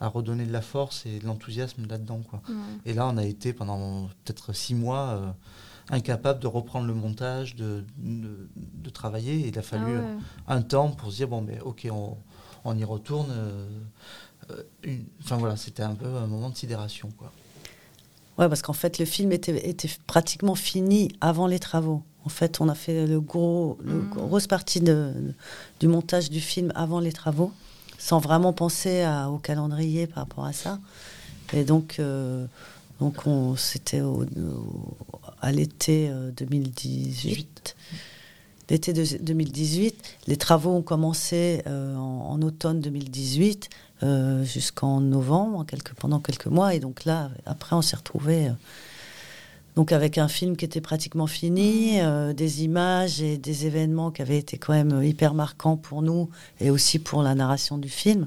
redonner 0.00 0.44
de 0.44 0.52
la 0.52 0.62
force 0.62 1.06
et 1.06 1.18
de 1.18 1.26
l'enthousiasme 1.26 1.86
là-dedans 1.86 2.22
quoi. 2.28 2.42
Et 2.84 2.94
là, 2.94 3.08
on 3.08 3.16
a 3.16 3.24
été 3.24 3.52
pendant 3.52 4.08
peut-être 4.24 4.52
six 4.52 4.74
mois 4.74 5.08
euh, 5.08 5.30
incapable 5.90 6.40
de 6.40 6.46
reprendre 6.46 6.86
le 6.86 6.94
montage, 6.94 7.56
de, 7.56 7.84
de, 7.98 8.90
travailler. 8.90 9.48
il 9.48 9.58
a 9.58 9.62
fallu 9.62 9.98
ah 10.46 10.54
un 10.54 10.62
temps 10.62 10.90
pour 10.90 11.10
se 11.10 11.16
dire 11.16 11.28
bon, 11.28 11.42
ben, 11.42 11.60
ok, 11.62 11.88
on, 11.90 12.16
on 12.64 12.76
y 12.76 12.84
retourne. 12.84 13.30
Euh, 13.30 13.68
euh, 14.50 14.98
enfin 15.22 15.36
voilà, 15.36 15.56
c'était 15.56 15.82
un 15.82 15.94
peu 15.94 16.06
un 16.06 16.26
moment 16.26 16.50
de 16.50 16.56
sidération. 16.56 17.10
Quoi. 17.16 17.32
Ouais, 18.38 18.48
parce 18.48 18.62
qu'en 18.62 18.72
fait, 18.72 18.98
le 18.98 19.04
film 19.04 19.32
était, 19.32 19.68
était 19.68 19.90
pratiquement 20.06 20.54
fini 20.54 21.08
avant 21.20 21.46
les 21.46 21.58
travaux. 21.58 22.02
En 22.24 22.28
fait, 22.28 22.60
on 22.60 22.68
a 22.68 22.74
fait 22.74 23.06
le 23.06 23.20
gros, 23.20 23.78
le 23.82 23.94
mm. 23.94 24.10
grosse 24.10 24.46
partie 24.46 24.80
de, 24.80 25.12
du 25.80 25.88
montage 25.88 26.28
du 26.28 26.40
film 26.40 26.72
avant 26.74 27.00
les 27.00 27.12
travaux, 27.12 27.52
sans 27.98 28.18
vraiment 28.18 28.52
penser 28.52 29.06
au 29.30 29.38
calendrier 29.38 30.06
par 30.06 30.24
rapport 30.24 30.44
à 30.44 30.52
ça. 30.52 30.78
Et 31.52 31.64
donc, 31.64 31.96
euh, 31.98 32.46
donc 33.00 33.16
c'était 33.56 34.02
à 35.40 35.52
l'été 35.52 36.10
2018. 36.36 37.76
Euh, 37.78 37.96
l'été 38.70 38.92
2018, 38.92 40.02
les 40.26 40.36
travaux 40.36 40.70
ont 40.70 40.82
commencé 40.82 41.62
euh, 41.66 41.94
en, 41.96 42.40
automne 42.42 42.80
2018 42.80 43.68
jusqu'en 44.02 45.00
novembre, 45.00 45.64
pendant 45.98 46.20
quelques 46.20 46.46
mois. 46.46 46.74
Et 46.74 46.80
donc 46.80 47.04
là, 47.04 47.30
après, 47.46 47.74
on 47.76 47.82
s'est 47.82 47.96
retrouvés 47.96 48.50
donc 49.76 49.92
avec 49.92 50.16
un 50.16 50.26
film 50.26 50.56
qui 50.56 50.64
était 50.64 50.80
pratiquement 50.80 51.26
fini, 51.26 52.00
euh, 52.00 52.32
des 52.32 52.64
images 52.64 53.20
et 53.20 53.36
des 53.36 53.66
événements 53.66 54.10
qui 54.10 54.22
avaient 54.22 54.38
été 54.38 54.56
quand 54.56 54.72
même 54.72 55.02
hyper 55.02 55.34
marquants 55.34 55.76
pour 55.76 56.00
nous 56.00 56.30
et 56.60 56.70
aussi 56.70 56.98
pour 56.98 57.22
la 57.22 57.34
narration 57.34 57.76
du 57.76 57.90
film. 57.90 58.26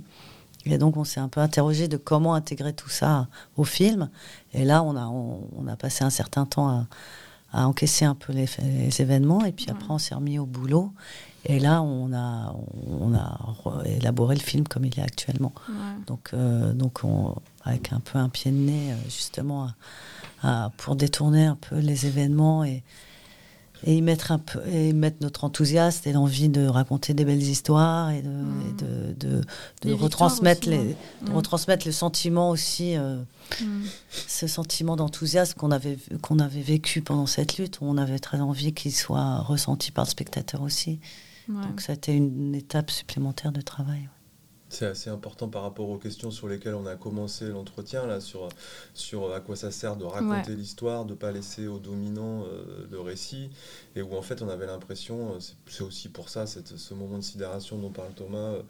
Et 0.65 0.77
donc 0.77 0.95
on 0.95 1.03
s'est 1.03 1.19
un 1.19 1.27
peu 1.27 1.41
interrogé 1.41 1.87
de 1.87 1.97
comment 1.97 2.35
intégrer 2.35 2.73
tout 2.73 2.89
ça 2.89 3.27
au 3.57 3.63
film. 3.63 4.09
Et 4.53 4.63
là 4.63 4.83
on 4.83 4.95
a, 4.95 5.07
on, 5.07 5.67
a 5.67 5.75
passé 5.75 6.03
un 6.03 6.11
certain 6.11 6.45
temps 6.45 6.85
à, 7.51 7.65
encaisser 7.65 8.05
un 8.05 8.13
peu 8.13 8.31
les, 8.31 9.01
événements 9.01 9.43
et 9.43 9.51
puis 9.51 9.65
après 9.71 9.87
on 9.89 9.97
s'est 9.97 10.13
remis 10.13 10.37
au 10.37 10.45
boulot. 10.45 10.91
Et 11.45 11.59
là, 11.59 11.81
on 11.81 12.13
a, 12.13 12.53
on 12.87 13.13
a 13.13 13.83
élaboré 13.85 14.35
le 14.35 14.41
film 14.41 14.67
comme 14.67 14.85
il 14.85 14.99
est 14.99 15.03
actuellement. 15.03 15.53
Donc, 16.05 16.31
euh, 16.33 16.73
donc 16.73 17.03
on, 17.03 17.35
avec 17.63 17.93
un 17.93 17.99
peu 17.99 18.19
un 18.19 18.29
pied 18.29 18.51
de 18.51 18.57
nez, 18.57 18.91
euh, 18.91 18.95
justement, 19.05 19.69
pour 20.77 20.95
détourner 20.95 21.45
un 21.45 21.55
peu 21.55 21.79
les 21.79 22.05
événements 22.05 22.63
et, 22.63 22.83
et 23.83 23.95
y 23.97 24.01
mettre 24.01 24.31
un 24.31 24.39
peu 24.39 24.59
et 24.67 24.93
mettre 24.93 25.17
notre 25.21 25.43
enthousiasme 25.43 26.07
et 26.09 26.13
l'envie 26.13 26.49
de 26.49 26.67
raconter 26.67 27.13
des 27.13 27.23
belles 27.25 27.41
histoires 27.41 28.11
et 28.11 28.21
de, 28.21 28.29
mmh. 28.29 29.13
de, 29.17 29.41
de, 29.83 29.93
retransmettre 29.93 30.67
les 30.67 30.95
de 31.21 31.31
mmh. 31.31 31.35
retransmettre 31.35 31.87
le 31.87 31.93
sentiment 31.93 32.49
aussi 32.49 32.97
euh, 32.97 33.21
mmh. 33.61 33.65
ce 34.27 34.47
sentiment 34.47 34.95
d'enthousiasme 34.95 35.57
qu'on 35.57 35.71
avait 35.71 35.97
qu'on 36.21 36.39
avait 36.39 36.61
vécu 36.61 37.01
pendant 37.01 37.25
cette 37.25 37.57
lutte 37.57 37.79
on 37.81 37.97
avait 37.97 38.19
très 38.19 38.39
envie 38.41 38.73
qu'il 38.73 38.93
soit 38.93 39.39
ressenti 39.39 39.91
par 39.91 40.05
le 40.05 40.09
spectateur 40.09 40.61
aussi 40.61 40.99
donc 41.49 41.81
ça 41.81 41.93
a 41.93 41.95
été 41.95 42.15
une, 42.15 42.55
étape 42.55 42.91
supplémentaire 42.91 43.51
de 43.51 43.61
travail 43.61 44.07
c'est 44.69 44.85
assez 44.85 45.09
important 45.09 45.49
par 45.49 45.63
rapport 45.63 45.89
aux 45.89 45.97
questions 45.97 46.29
sur 46.29 46.47
lesquelles 46.47 46.75
on 46.75 46.85
a 46.85 46.95
commencé 46.95 47.47
l'entretien, 47.47 48.05
là, 48.05 48.21
sur, 48.21 48.47
sur 48.93 49.33
à 49.33 49.39
quoi 49.39 49.55
ça 49.55 49.71
sert 49.71 49.95
de 49.95 50.05
raconter 50.05 50.55
l'histoire, 50.55 51.05
de 51.05 51.11
ne 51.11 51.15
pas 51.15 51.31
laisser 51.31 51.67
au 51.67 51.79
dominant 51.79 52.43
euh, 52.43 52.85
le 52.91 52.99
récit, 52.99 53.49
et 53.95 54.01
où 54.03 54.15
en 54.15 54.21
fait 54.21 54.43
on 54.43 54.49
avait 54.49 54.67
l'impression, 54.67 55.33
euh, 55.33 55.39
c'est 55.67 55.83
aussi 55.83 56.07
pour 56.07 56.29
ça, 56.29 56.45
cette, 56.45 56.77
ce 56.77 56.93
moment 56.93 57.17
de 57.17 57.23
sidération 57.23 57.79
dont 57.79 57.89
parle 57.89 58.13
Thomas, 58.13 58.37
euh, 58.37 58.61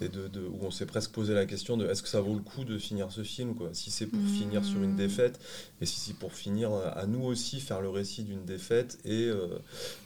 et 0.00 0.08
de, 0.08 0.28
de, 0.28 0.40
où 0.40 0.60
on 0.62 0.70
s'est 0.70 0.86
presque 0.86 1.10
posé 1.10 1.34
la 1.34 1.44
question 1.44 1.76
de 1.76 1.86
est-ce 1.88 2.02
que 2.02 2.08
ça 2.08 2.20
vaut 2.20 2.34
le 2.34 2.40
coup 2.42 2.64
de 2.64 2.78
finir 2.78 3.10
ce 3.10 3.24
film, 3.24 3.56
quoi, 3.56 3.70
si 3.72 3.90
c'est 3.90 4.06
pour 4.06 4.20
finir 4.20 4.64
sur 4.64 4.80
une 4.80 4.92
mmh. 4.92 4.96
défaite, 4.96 5.40
et 5.80 5.86
si 5.86 5.98
c'est 5.98 6.16
pour 6.16 6.32
finir 6.32 6.72
à 6.72 7.06
nous 7.06 7.24
aussi 7.24 7.60
faire 7.60 7.80
le 7.80 7.88
récit 7.88 8.22
d'une 8.22 8.44
défaite, 8.44 8.98
et 9.04 9.30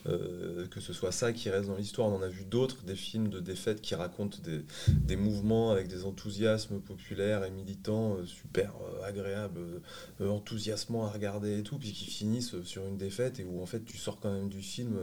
que 0.05 0.81
ce 0.81 0.93
soit 0.93 1.13
ça 1.13 1.33
qui 1.33 1.51
reste 1.51 1.69
dans 1.69 1.77
l'histoire. 1.77 2.09
On 2.09 2.17
en 2.17 2.23
a 2.23 2.29
vu 2.29 2.45
d'autres, 2.45 2.83
des 2.85 2.95
films 2.95 3.29
de 3.29 3.41
défaite 3.41 3.81
qui 3.81 3.95
racontent 3.95 4.39
des, 4.43 4.63
des 4.89 5.17
mouvements 5.17 5.42
avec 5.51 5.89
des 5.89 6.05
enthousiasmes 6.05 6.81
populaires 6.81 7.45
et 7.45 7.51
militants 7.51 8.15
euh, 8.15 8.25
super 8.25 8.73
euh, 8.77 9.05
agréables, 9.05 9.61
euh, 10.21 10.29
enthousiasmants 10.29 11.05
à 11.05 11.11
regarder 11.11 11.59
et 11.59 11.63
tout, 11.63 11.79
puis 11.79 11.93
qui 11.93 12.05
finissent 12.05 12.63
sur 12.63 12.87
une 12.87 12.97
défaite 12.97 13.41
et 13.41 13.45
où 13.45 13.61
en 13.61 13.67
fait 13.67 13.85
tu 13.85 13.97
sors 13.99 14.21
quand 14.21 14.33
même 14.33 14.49
du 14.49 14.63
film 14.63 14.97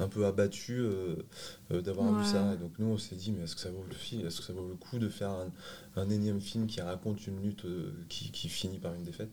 un 0.00 0.08
peu 0.08 0.24
abattu 0.24 0.82
d'avoir 1.70 2.12
vu 2.18 2.24
ça. 2.24 2.54
Et 2.54 2.56
donc 2.56 2.72
nous 2.78 2.86
on 2.86 2.98
s'est 2.98 3.16
dit 3.16 3.32
mais 3.32 3.44
est-ce 3.44 3.54
que 3.54 3.60
ça 3.60 3.70
vaut 3.70 3.84
le 3.86 3.94
film, 3.94 4.26
est-ce 4.26 4.38
que 4.38 4.46
ça 4.46 4.52
vaut 4.52 4.66
le 4.66 4.74
coup 4.74 4.98
de 4.98 5.08
faire 5.08 5.36
un, 5.96 6.10
énième 6.10 6.40
film 6.40 6.66
qui 6.66 6.80
raconte 6.80 7.26
une 7.26 7.40
lutte 7.42 7.66
qui, 8.08 8.30
qui 8.30 8.48
finit 8.48 8.78
par 8.78 8.94
une 8.94 9.04
défaite? 9.04 9.30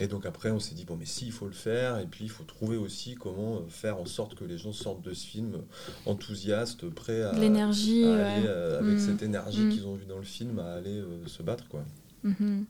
Et 0.00 0.08
donc 0.08 0.24
après, 0.24 0.50
on 0.50 0.58
s'est 0.58 0.74
dit, 0.74 0.86
bon, 0.86 0.96
mais 0.98 1.04
si, 1.04 1.26
il 1.26 1.32
faut 1.32 1.44
le 1.46 1.52
faire, 1.52 1.98
et 1.98 2.06
puis 2.06 2.24
il 2.24 2.30
faut 2.30 2.44
trouver 2.44 2.78
aussi 2.78 3.16
comment 3.16 3.56
euh, 3.56 3.68
faire 3.68 3.98
en 3.98 4.06
sorte 4.06 4.34
que 4.34 4.44
les 4.44 4.56
gens 4.56 4.72
sortent 4.72 5.02
de 5.02 5.12
ce 5.12 5.26
film 5.26 5.58
enthousiastes, 6.06 6.88
prêts 6.88 7.22
à, 7.22 7.32
L'énergie, 7.32 8.04
aller, 8.04 8.46
euh, 8.46 8.80
avec 8.80 8.94
mm. 8.94 8.98
cette 8.98 9.22
énergie 9.22 9.60
mm. 9.60 9.70
qu'ils 9.70 9.86
ont 9.86 9.94
vue 9.94 10.06
dans 10.06 10.16
le 10.16 10.24
film, 10.24 10.58
à 10.58 10.72
aller 10.72 10.96
euh, 10.96 11.26
se 11.26 11.42
battre. 11.42 11.68
Quoi. 11.68 11.84
Mm-hmm. 12.24 12.64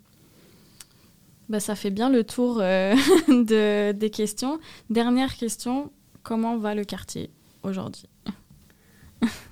Bah, 1.48 1.60
ça 1.60 1.76
fait 1.76 1.90
bien 1.90 2.10
le 2.10 2.24
tour 2.24 2.56
de, 2.58 3.92
des 3.92 4.10
questions. 4.10 4.58
Dernière 4.90 5.36
question, 5.36 5.92
comment 6.24 6.58
va 6.58 6.74
le 6.74 6.84
quartier 6.84 7.30
aujourd'hui? 7.62 8.08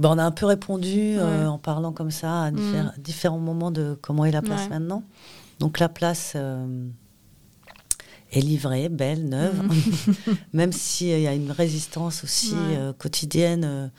Ben, 0.00 0.08
on 0.08 0.18
a 0.18 0.24
un 0.24 0.30
peu 0.30 0.46
répondu 0.46 1.18
euh, 1.18 1.46
en 1.46 1.58
parlant 1.58 1.92
comme 1.92 2.10
ça 2.10 2.44
à 2.44 2.50
mm. 2.50 2.94
différents 2.96 3.38
moments 3.38 3.70
de 3.70 3.98
comment 4.00 4.24
est 4.24 4.30
la 4.30 4.40
place 4.40 4.70
maintenant. 4.70 5.02
Donc 5.58 5.78
la 5.78 5.90
place 5.90 6.32
euh, 6.36 6.86
est 8.32 8.40
livrée, 8.40 8.88
belle, 8.88 9.28
neuve, 9.28 9.62
mm. 9.62 10.34
même 10.54 10.72
s'il 10.72 11.20
y 11.20 11.26
a 11.26 11.34
une 11.34 11.50
résistance 11.50 12.24
aussi 12.24 12.54
euh, 12.56 12.94
quotidienne 12.94 13.90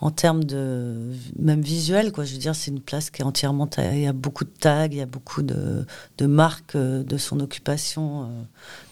en 0.00 0.12
termes 0.12 0.44
de 0.44 1.12
même 1.38 1.60
visuel 1.60 2.10
quoi 2.10 2.24
je 2.24 2.32
veux 2.32 2.38
dire 2.38 2.54
c'est 2.54 2.70
une 2.70 2.80
place 2.80 3.10
qui 3.10 3.20
est 3.20 3.24
entièrement 3.24 3.68
il 3.76 4.00
y 4.00 4.06
a 4.06 4.14
beaucoup 4.14 4.44
de 4.44 4.50
tags 4.58 4.86
il 4.86 4.94
y 4.94 5.02
a 5.02 5.06
beaucoup 5.06 5.42
de, 5.42 5.84
de 6.16 6.26
marques 6.26 6.74
de 6.74 7.18
son 7.18 7.38
occupation 7.40 8.30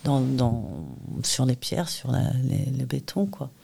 dans, 0.05 0.21
dans, 0.21 0.69
sur 1.23 1.47
les 1.47 1.57
pierres 1.57 1.89
sur 1.89 2.13
les, 2.13 2.71
les, 2.77 2.85
bétons 2.85 3.25
quoi 3.25 3.49
euh, 3.49 3.58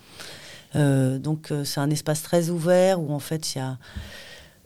donc 0.75 1.51
euh, 1.51 1.65
c'est 1.65 1.81
un 1.81 1.91
espace 1.91 2.23
très 2.23 2.51
ouvert 2.51 3.01
où 3.01 3.13
en 3.13 3.19
fait 3.19 3.55
il 3.55 3.59
y 3.59 3.61
a, 3.61 3.79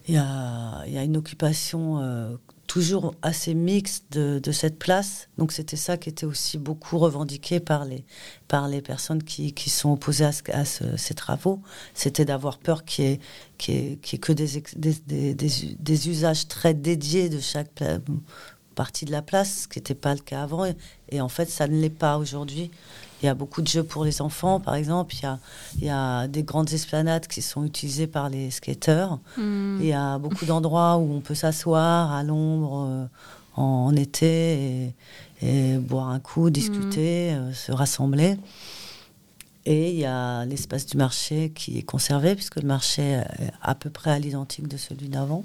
y, 0.08 0.16
a, 0.16 0.84
y 0.86 0.98
a, 0.98 1.04
une 1.04 1.16
occupation 1.16 1.98
euh, 2.00 2.36
toujours 2.66 3.14
assez 3.22 3.54
mixte 3.54 4.12
de, 4.12 4.52
cette 4.52 4.78
place. 4.78 5.28
Donc 5.38 5.52
c'était 5.52 5.76
ça 5.76 5.96
qui 5.96 6.08
était 6.08 6.26
aussi 6.26 6.58
beaucoup 6.58 6.98
revendiqué 6.98 7.60
par 7.60 7.84
les, 7.84 8.04
par 8.46 8.68
les 8.68 8.82
personnes 8.82 9.22
qui, 9.22 9.52
qui 9.52 9.70
sont 9.70 9.92
opposées 9.92 10.26
à, 10.52 10.64
ces 10.64 11.14
travaux. 11.14 11.60
C'était 11.94 12.24
d'avoir 12.24 12.58
peur 12.58 12.84
qu'il 12.84 13.04
n'y 13.06 13.74
ait, 13.74 13.96
qu 13.96 14.18
que 14.18 14.32
des, 14.32 14.62
des, 14.76 14.94
des, 15.34 15.34
des, 15.34 16.08
usages 16.08 16.46
très 16.48 16.74
dédiés 16.74 17.28
de 17.28 17.40
chaque 17.40 17.82
partie 18.78 19.06
de 19.06 19.10
la 19.10 19.22
place, 19.22 19.62
ce 19.62 19.68
qui 19.68 19.80
n'était 19.80 19.96
pas 19.96 20.14
le 20.14 20.20
cas 20.20 20.42
avant. 20.42 20.64
Et, 21.10 21.20
en 21.20 21.28
fait, 21.28 21.50
ça 21.50 21.66
ne 21.66 21.80
l'est 21.80 21.90
pas 21.90 22.16
aujourd'hui. 22.16 22.70
Il 23.22 23.26
y 23.26 23.28
a 23.28 23.34
beaucoup 23.34 23.62
de 23.62 23.68
jeux 23.68 23.82
pour 23.82 24.04
les 24.04 24.22
enfants, 24.22 24.60
par 24.60 24.74
exemple. 24.74 25.14
Il 25.16 25.22
y 25.22 25.26
a, 25.26 25.38
il 25.78 25.84
y 25.84 25.90
a 25.90 26.28
des 26.28 26.42
grandes 26.42 26.72
esplanades 26.72 27.26
qui 27.26 27.42
sont 27.42 27.64
utilisées 27.64 28.06
par 28.06 28.28
les 28.28 28.50
skateurs. 28.50 29.18
Hmm. 29.36 29.78
Il 29.80 29.86
y 29.86 29.92
a 29.92 30.18
beaucoup 30.18 30.44
d'endroits 30.44 30.96
où 30.98 31.12
on 31.12 31.20
peut 31.20 31.34
s'asseoir 31.34 32.12
à 32.12 32.22
l'ombre 32.22 32.86
euh, 32.88 33.06
en, 33.56 33.94
été 33.96 34.94
et, 35.42 35.76
boire 35.78 36.10
un 36.10 36.20
coup, 36.20 36.50
discuter, 36.50 37.32
hmm. 37.32 37.38
euh, 37.38 37.52
se 37.52 37.72
rassembler. 37.72 38.36
Et 39.66 39.90
il 39.90 39.98
y 39.98 40.06
a 40.06 40.44
l'espace 40.46 40.86
du 40.86 40.96
marché 40.96 41.52
qui 41.54 41.78
est 41.78 41.82
conservé, 41.82 42.34
puisque 42.34 42.56
le 42.56 42.66
marché 42.66 43.02
est 43.02 43.50
à 43.60 43.74
peu 43.74 43.90
près 43.90 44.10
à 44.10 44.18
l'identique 44.18 44.66
de 44.66 44.78
celui 44.78 45.08
d'avant 45.08 45.44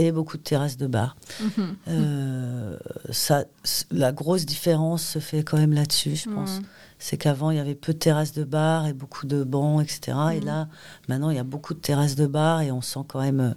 et 0.00 0.12
beaucoup 0.12 0.38
de 0.38 0.42
terrasses 0.42 0.78
de 0.78 0.86
bar. 0.86 1.14
Mhm. 1.40 1.76
Euh, 1.88 2.76
ça, 3.10 3.44
la 3.90 4.12
grosse 4.12 4.46
différence 4.46 5.04
se 5.04 5.18
fait 5.18 5.42
quand 5.42 5.58
même 5.58 5.74
là-dessus, 5.74 6.16
je 6.16 6.30
pense. 6.30 6.60
C'est 6.98 7.18
qu'avant, 7.18 7.50
il 7.50 7.58
y 7.58 7.60
avait 7.60 7.74
peu 7.74 7.92
de 7.92 7.98
terrasses 7.98 8.32
de 8.32 8.44
bar 8.44 8.86
et 8.86 8.94
beaucoup 8.94 9.26
de 9.26 9.44
bancs, 9.44 9.82
etc. 9.82 10.16
Et 10.32 10.40
mhm. 10.40 10.46
là, 10.46 10.68
maintenant, 11.08 11.28
il 11.28 11.36
y 11.36 11.38
a 11.38 11.44
beaucoup 11.44 11.74
de 11.74 11.78
terrasses 11.78 12.14
de 12.14 12.26
bar 12.26 12.62
et 12.62 12.72
on 12.72 12.80
sent 12.80 13.00
quand 13.08 13.20
même, 13.20 13.54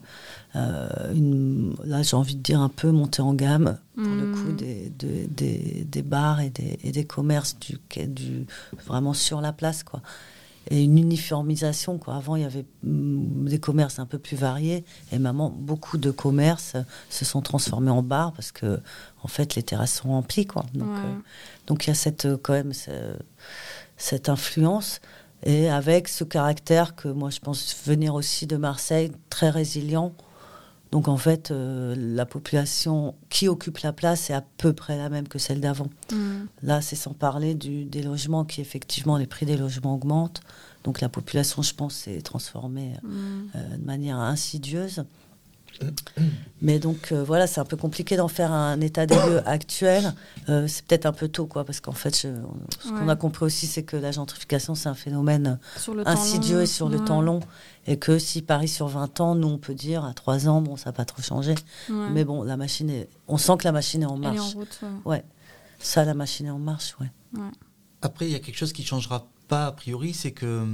euh, 0.55 1.13
une, 1.13 1.75
là, 1.85 2.03
j'ai 2.03 2.17
envie 2.17 2.35
de 2.35 2.41
dire 2.41 2.59
un 2.59 2.69
peu 2.69 2.91
monter 2.91 3.21
en 3.21 3.33
gamme, 3.33 3.77
pour 3.95 4.03
le 4.03 4.33
coup, 4.33 4.49
mhm. 4.49 4.55
des, 4.57 4.91
des, 5.27 5.85
des, 5.85 6.01
bars 6.01 6.41
et 6.41 6.49
des, 6.49 6.77
et 6.83 6.91
des 6.91 7.05
commerces 7.05 7.57
du, 7.57 7.77
du, 8.07 8.45
vraiment 8.85 9.13
sur 9.13 9.39
la 9.39 9.53
place, 9.53 9.83
quoi 9.83 10.01
et 10.69 10.83
une 10.83 10.97
uniformisation. 10.97 11.97
Quoi. 11.97 12.15
Avant, 12.15 12.35
il 12.35 12.43
y 12.43 12.45
avait 12.45 12.65
mm, 12.83 13.47
des 13.47 13.59
commerces 13.59 13.99
un 13.99 14.05
peu 14.05 14.17
plus 14.17 14.37
variés, 14.37 14.83
et 15.11 15.19
maintenant, 15.19 15.49
beaucoup 15.49 15.97
de 15.97 16.11
commerces 16.11 16.75
se 17.09 17.25
sont 17.25 17.41
transformés 17.41 17.91
en 17.91 18.03
bars 18.03 18.33
parce 18.33 18.51
que, 18.51 18.79
en 19.21 19.27
fait, 19.27 19.55
les 19.55 19.63
terrasses 19.63 19.95
sont 19.95 20.09
remplies. 20.09 20.45
Quoi. 20.45 20.65
Donc, 20.73 20.89
euh, 20.89 21.13
donc 21.67 21.85
il 21.85 21.89
y 21.89 21.91
a 21.91 21.95
cette, 21.95 22.25
euh, 22.25 22.37
quand 22.41 22.53
même 22.53 22.73
cette 23.97 24.29
influence, 24.29 25.01
et 25.45 25.69
avec 25.69 26.07
ce 26.07 26.23
caractère 26.23 26.95
que 26.95 27.09
moi, 27.09 27.29
je 27.29 27.39
pense 27.39 27.75
venir 27.85 28.15
aussi 28.15 28.47
de 28.47 28.55
Marseille, 28.55 29.11
très 29.29 29.49
résilient. 29.49 30.13
Donc 30.93 31.07
en 31.07 31.17
fait, 31.17 31.49
euh, 31.49 31.95
la 31.97 32.27
population 32.27 33.15
qui 33.29 33.47
occupe 33.47 33.79
la 33.79 33.93
place 33.93 34.29
est 34.29 34.33
à 34.33 34.43
peu 34.57 34.73
près 34.73 34.95
la 34.95 35.09
même 35.09 35.27
que 35.27 35.39
celle 35.39 35.59
d'avant. 35.59 35.89
Mm. 36.11 36.43
Là, 36.61 36.81
c'est 36.83 36.95
sans 36.95 37.13
parler 37.13 37.55
du, 37.55 37.83
des 37.83 38.03
logements 38.03 38.45
qui, 38.45 38.61
effectivement, 38.61 39.17
les 39.17 39.25
prix 39.25 39.47
des 39.47 39.57
logements 39.57 39.95
augmentent. 39.95 40.41
Donc 40.83 41.01
la 41.01 41.09
population, 41.09 41.63
je 41.63 41.73
pense, 41.73 41.95
s'est 41.95 42.21
transformée 42.21 42.91
mm. 43.01 43.09
euh, 43.55 43.77
de 43.77 43.83
manière 43.83 44.19
insidieuse. 44.19 45.03
Mais 46.61 46.79
donc 46.79 47.11
euh, 47.11 47.23
voilà, 47.23 47.47
c'est 47.47 47.59
un 47.59 47.65
peu 47.65 47.75
compliqué 47.75 48.15
d'en 48.15 48.27
faire 48.27 48.51
un 48.51 48.79
état 48.81 49.05
des 49.05 49.15
lieux 49.15 49.41
actuel. 49.47 50.13
Euh, 50.49 50.67
c'est 50.67 50.85
peut-être 50.85 51.05
un 51.05 51.11
peu 51.11 51.27
tôt, 51.27 51.45
quoi, 51.45 51.65
parce 51.65 51.79
qu'en 51.81 51.91
fait, 51.93 52.15
ce 52.15 52.27
qu'on 52.87 53.09
a 53.09 53.15
compris 53.15 53.45
aussi, 53.45 53.67
c'est 53.67 53.83
que 53.83 53.97
la 53.97 54.11
gentrification, 54.11 54.75
c'est 54.75 54.89
un 54.89 54.93
phénomène 54.93 55.59
insidieux 56.05 56.61
et 56.61 56.65
sur 56.65 56.89
le 56.89 57.03
temps 57.03 57.21
long. 57.21 57.41
Et 57.85 57.97
que 57.97 58.17
si 58.17 58.41
Paris 58.41 58.69
sur 58.69 58.87
20 58.87 59.19
ans, 59.19 59.35
nous, 59.35 59.49
on 59.49 59.57
peut 59.57 59.73
dire 59.73 60.05
à 60.05 60.13
3 60.13 60.47
ans, 60.47 60.61
bon, 60.61 60.77
ça 60.77 60.89
n'a 60.89 60.93
pas 60.93 61.05
trop 61.05 61.21
changé. 61.21 61.55
Mais 61.89 62.23
bon, 62.23 62.43
la 62.43 62.57
machine 62.57 62.89
est... 62.89 63.09
on 63.27 63.37
sent 63.37 63.57
que 63.59 63.65
la 63.65 63.73
machine 63.73 64.03
est 64.03 64.07
en 64.07 64.17
marche. 64.17 64.39
en 64.39 64.59
route, 64.59 64.79
ouais. 65.05 65.23
Ça, 65.79 66.05
la 66.05 66.13
machine 66.13 66.45
est 66.45 66.51
en 66.51 66.59
marche, 66.59 66.95
ouais. 67.01 67.11
Après, 68.01 68.25
il 68.25 68.31
y 68.31 68.35
a 68.35 68.39
quelque 68.39 68.57
chose 68.57 68.73
qui 68.73 68.83
changera 68.83 69.27
pas 69.53 69.67
a 69.67 69.71
priori, 69.71 70.13
c'est 70.13 70.31
que 70.31 70.65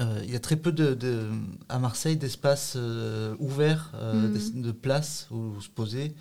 euh, 0.00 0.20
il 0.24 0.32
y 0.32 0.34
a 0.34 0.40
très 0.40 0.56
peu 0.56 0.72
de, 0.72 1.28
à 1.68 1.78
Marseille 1.78 2.16
d'espaces 2.16 2.74
euh, 2.76 3.36
ouverts, 3.38 3.92
euh, 3.94 4.28
mhm. 4.28 4.62
de, 4.62 4.72
places 4.72 5.28
où 5.30 5.60
se 5.60 5.68
poser. 5.68 6.14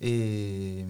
Et, 0.00 0.84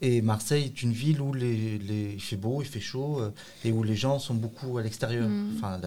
et, 0.00 0.22
Marseille 0.22 0.64
est 0.64 0.82
une 0.82 0.90
ville 0.90 1.20
où 1.20 1.32
les, 1.32 1.78
les, 1.78 2.14
il 2.14 2.20
fait 2.20 2.36
beau, 2.36 2.62
il 2.62 2.66
fait 2.66 2.80
chaud, 2.80 3.22
et 3.64 3.70
où 3.70 3.84
les 3.84 3.94
gens 3.94 4.18
sont 4.18 4.34
beaucoup 4.34 4.76
à 4.76 4.82
l'extérieur. 4.82 5.28
Mhm. 5.28 5.54
Enfin, 5.56 5.80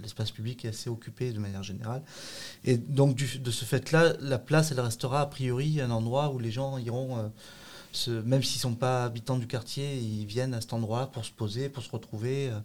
l'espace 0.00 0.30
public 0.30 0.64
est 0.64 0.68
assez 0.68 0.88
occupé 0.88 1.32
de 1.32 1.38
manière 1.38 1.62
générale. 1.62 2.02
Et 2.64 2.78
donc, 2.78 3.16
de 3.16 3.50
ce 3.50 3.66
fait-là, 3.66 4.14
la 4.20 4.38
place, 4.38 4.72
elle 4.72 4.80
restera 4.80 5.20
a 5.20 5.26
priori 5.26 5.82
un 5.82 5.90
endroit 5.90 6.32
où 6.32 6.38
les 6.38 6.50
gens 6.50 6.78
iront 6.78 7.30
même 8.24 8.42
s'ils 8.42 8.58
ne 8.58 8.62
sont 8.62 8.74
pas 8.74 9.04
habitants 9.04 9.38
du 9.38 9.46
quartier, 9.46 9.96
ils 9.96 10.26
viennent 10.26 10.54
à 10.54 10.60
cet 10.60 10.72
endroit 10.72 11.06
pour 11.08 11.24
se 11.24 11.30
poser, 11.30 11.68
pour 11.68 11.82
se 11.82 11.90
retrouver. 11.90 12.50
Euh, 12.50 12.60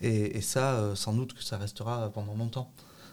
et, 0.00 0.40
ça, 0.40 0.74
euh, 0.74 0.94
sans 0.94 1.12
doute 1.12 1.34
que 1.34 1.42
ça 1.42 1.58
restera 1.58 2.10
pendant 2.10 2.34
longtemps, 2.34 2.70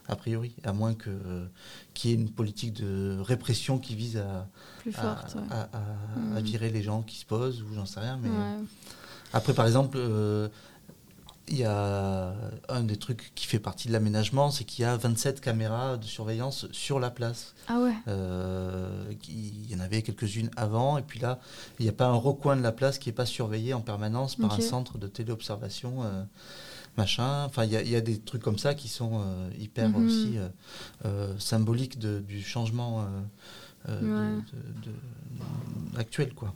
a 0.07 0.15
priori, 0.15 0.55
à 0.63 0.73
moins 0.73 0.95
qu'il 0.95 2.09
y 2.09 2.11
ait 2.11 2.15
une 2.15 2.31
politique 2.31 2.73
de 2.73 3.19
répression 3.21 3.77
qui 3.77 3.95
vise 3.95 4.17
à, 4.17 4.47
à, 4.97 5.79
mm. 6.17 6.39
virer 6.39 6.69
les 6.69 6.81
gens 6.81 7.01
qui 7.01 7.17
se 7.17 7.25
posent, 7.25 7.61
ou 7.61 7.73
j'en 7.73 7.85
sais 7.85 7.99
rien. 7.99 8.19
Mais 8.21 8.29
Après, 9.33 9.53
par 9.53 9.65
exemple, 9.65 9.97
euh, 9.99 10.49
il 11.49 11.57
y 11.57 11.63
a 11.63 12.33
un 12.69 12.83
des 12.83 12.97
trucs 12.97 13.31
qui 13.35 13.47
fait 13.47 13.59
partie 13.59 13.87
de 13.87 13.93
l'aménagement, 13.93 14.51
c'est 14.51 14.63
qu'il 14.63 14.83
y 14.83 14.85
a 14.85 14.95
27 14.95 15.41
caméras 15.41 15.97
de 15.97 16.05
surveillance 16.05 16.67
sur 16.71 16.99
la 16.99 17.09
place. 17.09 17.53
Ah 17.67 17.79
ouais 17.79 17.93
euh, 18.07 19.03
Il 19.27 19.71
y 19.71 19.75
en 19.75 19.79
avait 19.79 20.01
quelques-unes 20.01 20.51
avant, 20.55 20.97
et 20.97 21.01
puis 21.01 21.19
là, 21.19 21.39
il 21.79 21.83
n'y 21.83 21.89
a 21.89 21.93
pas 21.93 22.07
un 22.07 22.15
recoin 22.15 22.55
de 22.55 22.61
la 22.61 22.71
place 22.71 22.99
qui 22.99 23.09
n'est 23.09 23.13
pas 23.13 23.25
surveillé 23.25 23.73
en 23.73 23.81
permanence 23.81 24.35
par 24.35 24.53
un 24.53 24.61
centre 24.61 24.97
de 24.97 25.07
téléobservation. 25.07 26.03
Euh, 26.03 26.23
machin. 26.97 27.45
Enfin, 27.45 27.65
il 27.65 27.71
y, 27.71 27.95
a 27.95 28.01
des 28.01 28.19
trucs 28.19 28.41
comme 28.41 28.57
ça 28.57 28.73
qui 28.73 28.89
sont 28.89 29.21
euh, 29.21 29.49
hyper 29.57 29.89
mhm. 29.89 30.05
aussi 30.05 30.37
symboliques 31.39 31.99
du 31.99 32.43
changement 32.43 33.07
actuel, 35.97 36.33
quoi. 36.33 36.53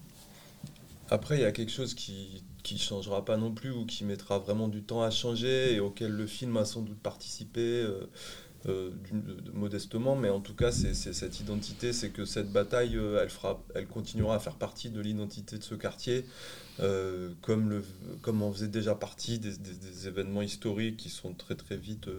Après, 1.09 1.37
il 1.37 1.41
y 1.41 1.45
a 1.45 1.51
quelque 1.51 1.71
chose 1.71 1.93
qui 1.93 2.42
qui 2.63 2.77
changera 2.77 3.25
pas 3.25 3.37
non 3.37 3.51
plus 3.51 3.71
ou 3.71 3.85
qui 3.85 4.03
mettra 4.05 4.39
vraiment 4.39 4.67
du 4.67 4.81
temps 4.81 5.01
à 5.03 5.11
changer 5.11 5.73
et 5.73 5.79
auquel 5.79 6.11
le 6.11 6.25
film 6.25 6.57
a 6.57 6.65
sans 6.65 6.81
doute 6.81 6.99
participé 6.99 7.85
euh, 8.67 8.91
modestement, 9.53 10.15
mais 10.15 10.29
en 10.29 10.39
tout 10.39 10.55
cas, 10.55 10.71
c'est 10.71 10.93
cette 10.93 11.39
identité, 11.41 11.91
c'est 11.91 12.11
que 12.11 12.23
cette 12.23 12.51
bataille, 12.51 12.95
euh, 12.95 13.19
elle, 13.21 13.29
fera, 13.29 13.61
elle 13.75 13.87
continuera 13.87 14.35
à 14.35 14.39
faire 14.39 14.55
partie 14.55 14.89
de 14.89 15.01
l'identité 15.01 15.57
de 15.57 15.63
ce 15.63 15.75
quartier. 15.75 16.25
Euh, 16.79 17.29
comme, 17.41 17.69
le, 17.69 17.83
comme 18.23 18.41
on 18.41 18.51
faisait 18.51 18.67
déjà 18.67 18.95
partie 18.95 19.37
des, 19.37 20.07
événements 20.07 20.41
historiques 20.41 20.97
qui 20.97 21.09
sont 21.09 21.33
très 21.33 21.53
très 21.53 21.77
vite 21.77 22.09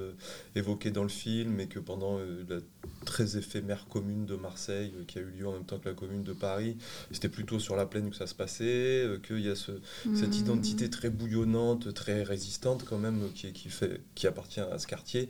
évoqués 0.54 0.92
dans 0.92 1.02
le 1.02 1.08
film 1.08 1.58
et 1.58 1.66
que 1.66 1.80
pendant 1.80 2.18
la 2.18 2.60
très 3.04 3.36
éphémère 3.36 3.86
commune 3.88 4.26
de 4.26 4.36
Marseille 4.36 4.92
qui 5.08 5.18
a 5.18 5.22
eu 5.22 5.30
lieu 5.38 5.48
en 5.48 5.54
même 5.54 5.64
temps 5.64 5.78
que 5.80 5.88
la 5.88 5.94
commune 5.94 6.22
de 6.22 6.32
Paris, 6.32 6.76
c'était 7.10 7.28
plutôt 7.28 7.58
sur 7.58 7.74
la 7.74 7.84
plaine 7.84 8.10
que 8.10 8.16
ça 8.16 8.28
se 8.28 8.34
passait, 8.34 9.06
qu'il 9.26 9.40
y 9.40 9.50
a 9.50 9.56
ce, 9.56 9.72
cette 10.14 10.30
mmh. 10.30 10.40
identité 10.40 10.88
très 10.88 11.10
bouillonnante, 11.10 11.92
très 11.92 12.22
résistante 12.22 12.84
quand 12.84 12.98
même 12.98 13.32
qui, 13.34 13.52
qui, 13.52 13.68
fait, 13.70 14.02
qui 14.14 14.28
appartient 14.28 14.60
à 14.60 14.78
ce 14.78 14.86
quartier 14.86 15.28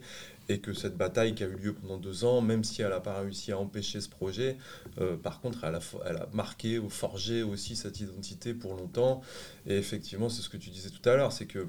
et 0.49 0.59
que 0.59 0.73
cette 0.73 0.97
bataille 0.97 1.35
qui 1.35 1.43
a 1.43 1.47
eu 1.47 1.55
lieu 1.55 1.73
pendant 1.73 1.97
deux 1.97 2.23
ans, 2.23 2.41
même 2.41 2.63
si 2.63 2.81
elle 2.81 2.89
n'a 2.89 2.99
pas 2.99 3.19
réussi 3.19 3.51
à 3.51 3.57
empêcher 3.57 4.01
ce 4.01 4.09
projet, 4.09 4.57
euh, 4.99 5.17
par 5.17 5.41
contre, 5.41 5.63
elle 5.63 5.75
a, 5.75 5.79
elle 6.05 6.17
a, 6.17 6.27
marqué 6.33 6.79
ou 6.79 6.89
forgé 6.89 7.43
aussi 7.43 7.75
cette 7.75 7.99
identité 7.99 8.53
pour 8.53 8.75
longtemps. 8.75 9.21
Et 9.65 9.77
effectivement, 9.77 10.29
c'est 10.29 10.41
ce 10.41 10.49
que 10.49 10.57
tu 10.57 10.69
disais 10.69 10.89
tout 10.89 11.07
à 11.09 11.15
l'heure, 11.15 11.31
c'est 11.31 11.47
que 11.47 11.67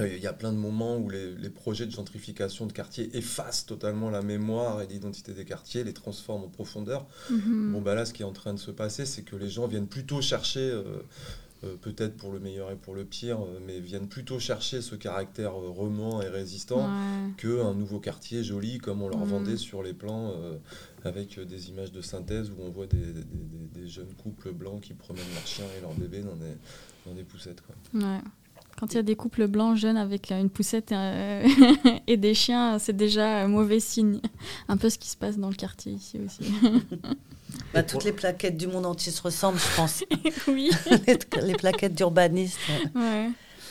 euh, 0.00 0.08
il 0.08 0.22
y 0.22 0.26
a 0.26 0.32
plein 0.32 0.52
de 0.52 0.56
moments 0.56 0.96
où 0.96 1.08
les, 1.10 1.34
les, 1.34 1.50
projets 1.50 1.86
de 1.86 1.90
gentrification 1.90 2.66
de 2.66 2.72
quartiers 2.72 3.16
effacent 3.16 3.66
totalement 3.66 4.10
la 4.10 4.22
mémoire 4.22 4.82
et 4.82 4.86
l'identité 4.86 5.32
des 5.32 5.44
quartiers, 5.44 5.84
les 5.84 5.92
transforment 5.92 6.44
en 6.44 6.48
profondeur. 6.48 7.06
Mm-hmm. 7.30 7.72
Bon, 7.72 7.80
bah 7.80 7.94
là, 7.94 8.04
ce 8.04 8.12
qui 8.12 8.22
est 8.22 8.26
en 8.26 8.32
train 8.32 8.54
de 8.54 8.58
se 8.58 8.70
passer, 8.70 9.04
c'est 9.04 9.22
que 9.22 9.36
les 9.36 9.50
gens 9.50 9.66
viennent 9.66 9.88
plutôt 9.88 10.20
chercher 10.20 10.60
euh, 10.60 11.02
peut-être 11.80 12.16
pour 12.16 12.32
le 12.32 12.40
meilleur 12.40 12.70
et 12.70 12.76
pour 12.76 12.94
le 12.94 13.04
pire, 13.04 13.40
euh, 13.42 13.60
mais 13.64 13.80
viennent 13.80 14.08
plutôt 14.08 14.38
chercher 14.38 14.80
ce 14.80 14.94
caractère 14.94 15.52
euh, 15.52 15.68
roman 15.68 16.22
et 16.22 16.28
résistant 16.28 16.88
qu'un 17.36 17.74
nouveau 17.74 18.00
quartier 18.00 18.42
joli 18.42 18.78
comme 18.78 19.02
on 19.02 19.08
leur 19.08 19.24
mm. 19.24 19.28
vendait 19.28 19.56
sur 19.56 19.82
les 19.82 19.92
plans 19.92 20.34
avec 21.04 21.38
des 21.38 21.68
images 21.70 21.92
de 21.92 22.00
synthèse 22.00 22.50
où 22.50 22.62
on 22.62 22.70
voit 22.70 22.86
des, 22.86 23.14
des, 23.74 23.88
jeunes 23.88 24.12
couples 24.14 24.52
blancs 24.52 24.80
qui 24.80 24.94
promènent 24.94 25.24
leurs 25.34 25.46
chiens 25.46 25.66
et 25.76 25.80
leurs 25.80 25.94
bébés 25.94 26.22
dans 26.22 26.36
des, 26.36 26.56
dans 27.06 27.14
des 27.14 27.24
poussettes. 27.24 27.62
Quoi. 27.62 27.74
Ouais. 28.00 28.20
Quand 28.78 28.92
il 28.92 28.96
y 28.96 28.98
a 28.98 29.02
des 29.02 29.16
couples 29.16 29.46
blancs 29.46 29.76
jeunes 29.76 29.96
avec 29.96 30.30
une 30.30 30.50
poussette 30.50 30.92
et 32.06 32.16
des 32.16 32.34
chiens, 32.34 32.78
c'est 32.78 32.96
déjà 32.96 33.42
un 33.42 33.48
mauvais 33.48 33.80
signe. 33.80 34.20
Un 34.68 34.76
peu 34.76 34.88
ce 34.88 34.98
qui 34.98 35.08
se 35.08 35.16
passe 35.16 35.38
dans 35.38 35.48
le 35.48 35.54
quartier 35.54 35.92
ici 35.92 36.18
aussi. 36.24 36.52
Bah, 37.74 37.82
toutes 37.82 38.04
les 38.04 38.12
plaquettes 38.12 38.56
du 38.56 38.66
monde 38.66 38.86
entier 38.86 39.12
se 39.12 39.22
ressemblent, 39.22 39.58
je 39.58 39.76
pense. 39.76 40.04
oui. 40.48 40.70
les, 41.42 41.54
plaquettes 41.54 41.94
d'urbanistes. 41.94 42.58
Ouais. 42.94 43.30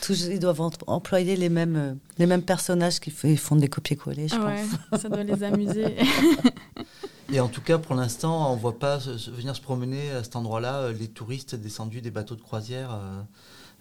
ils 0.09 0.39
doivent 0.39 0.61
employer 0.87 1.35
les 1.35 1.49
mêmes, 1.49 1.75
euh, 1.75 1.93
les 2.17 2.25
mêmes 2.25 2.41
personnages 2.41 2.99
qui 2.99 3.11
font 3.11 3.55
des 3.55 3.67
copier-coller, 3.67 4.27
je 4.27 4.35
pense. 4.35 5.01
Ça 5.01 5.09
doit 5.09 5.23
les 5.23 5.43
amuser. 5.43 5.95
Et 7.31 7.39
en 7.39 7.47
tout 7.47 7.61
cas, 7.61 7.77
pour 7.77 7.95
l'instant, 7.95 8.51
on 8.51 8.55
ne 8.55 8.59
voit 8.59 8.79
pas 8.79 8.97
venir 8.97 9.55
se 9.55 9.61
promener 9.61 10.11
à 10.11 10.23
cet 10.23 10.35
endroit-là 10.35 10.91
les 10.91 11.07
touristes 11.07 11.55
descendus 11.55 12.01
des 12.01 12.11
bateaux 12.11 12.35
de 12.35 12.41
croisière. 12.41 12.93
Euh, 12.93 13.21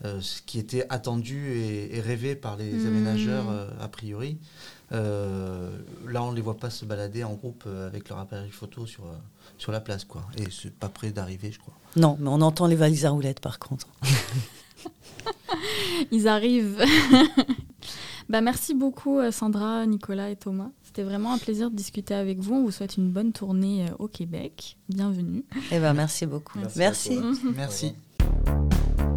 ce 0.03 0.43
qui 0.43 0.59
était 0.59 0.87
attendu 0.91 1.53
et, 1.53 2.01
rêvé 2.01 2.37
par 2.37 2.57
les 2.57 2.73
mmh. 2.73 2.87
aménageurs 2.87 3.47
a 3.81 3.89
priori. 3.89 4.39
là, 4.91 6.23
on 6.23 6.31
ne 6.31 6.37
les 6.37 6.43
voit 6.43 6.57
pas 6.57 6.71
se 6.71 6.85
balader 6.85 7.25
en 7.25 7.35
groupe 7.35 7.65
avec 7.87 8.09
leur 8.09 8.19
appareil 8.19 8.51
photo 8.51 8.87
sur, 8.87 9.05
sur 9.59 9.73
la 9.73 9.81
place, 9.81 10.05
quoi. 10.05 10.25
Et 10.37 10.45
c'est 10.51 10.73
pas 10.73 10.89
près 10.89 11.11
d'arriver, 11.11 11.51
je 11.53 11.59
crois. 11.59 11.75
Non, 11.97 12.17
mais 12.21 12.29
on 12.29 12.41
entend 12.41 12.67
les 12.67 12.77
valises 12.77 13.05
à 13.05 13.11
roulettes, 13.11 13.41
par 13.41 13.59
contre. 13.59 13.89
Ils 16.11 16.29
arrivent. 16.29 16.83
bah, 18.29 18.41
merci 18.41 18.75
beaucoup, 18.75 19.19
euh, 19.19 19.31
Sandra, 19.31 19.87
Nicolas 19.87 20.31
et 20.31 20.37
Thomas. 20.37 20.71
C'était 20.83 21.03
vraiment 21.03 21.33
un 21.33 21.39
plaisir 21.39 21.71
de 21.71 21.77
discuter 21.77 22.15
avec 22.15 22.39
vous. 22.39 22.55
On 22.55 22.63
vous 22.63 22.71
souhaite 22.71 22.97
une 22.97 23.11
bonne 23.11 23.33
tournée 23.33 23.87
euh, 23.87 23.95
au 23.99 24.09
Québec. 24.09 24.77
Bienvenue. 24.89 25.45
Eh 25.71 25.79
ben, 25.79 25.95
merci 25.95 26.27
beaucoup. 26.27 26.59
merci. 26.77 27.19
merci. 27.55 27.95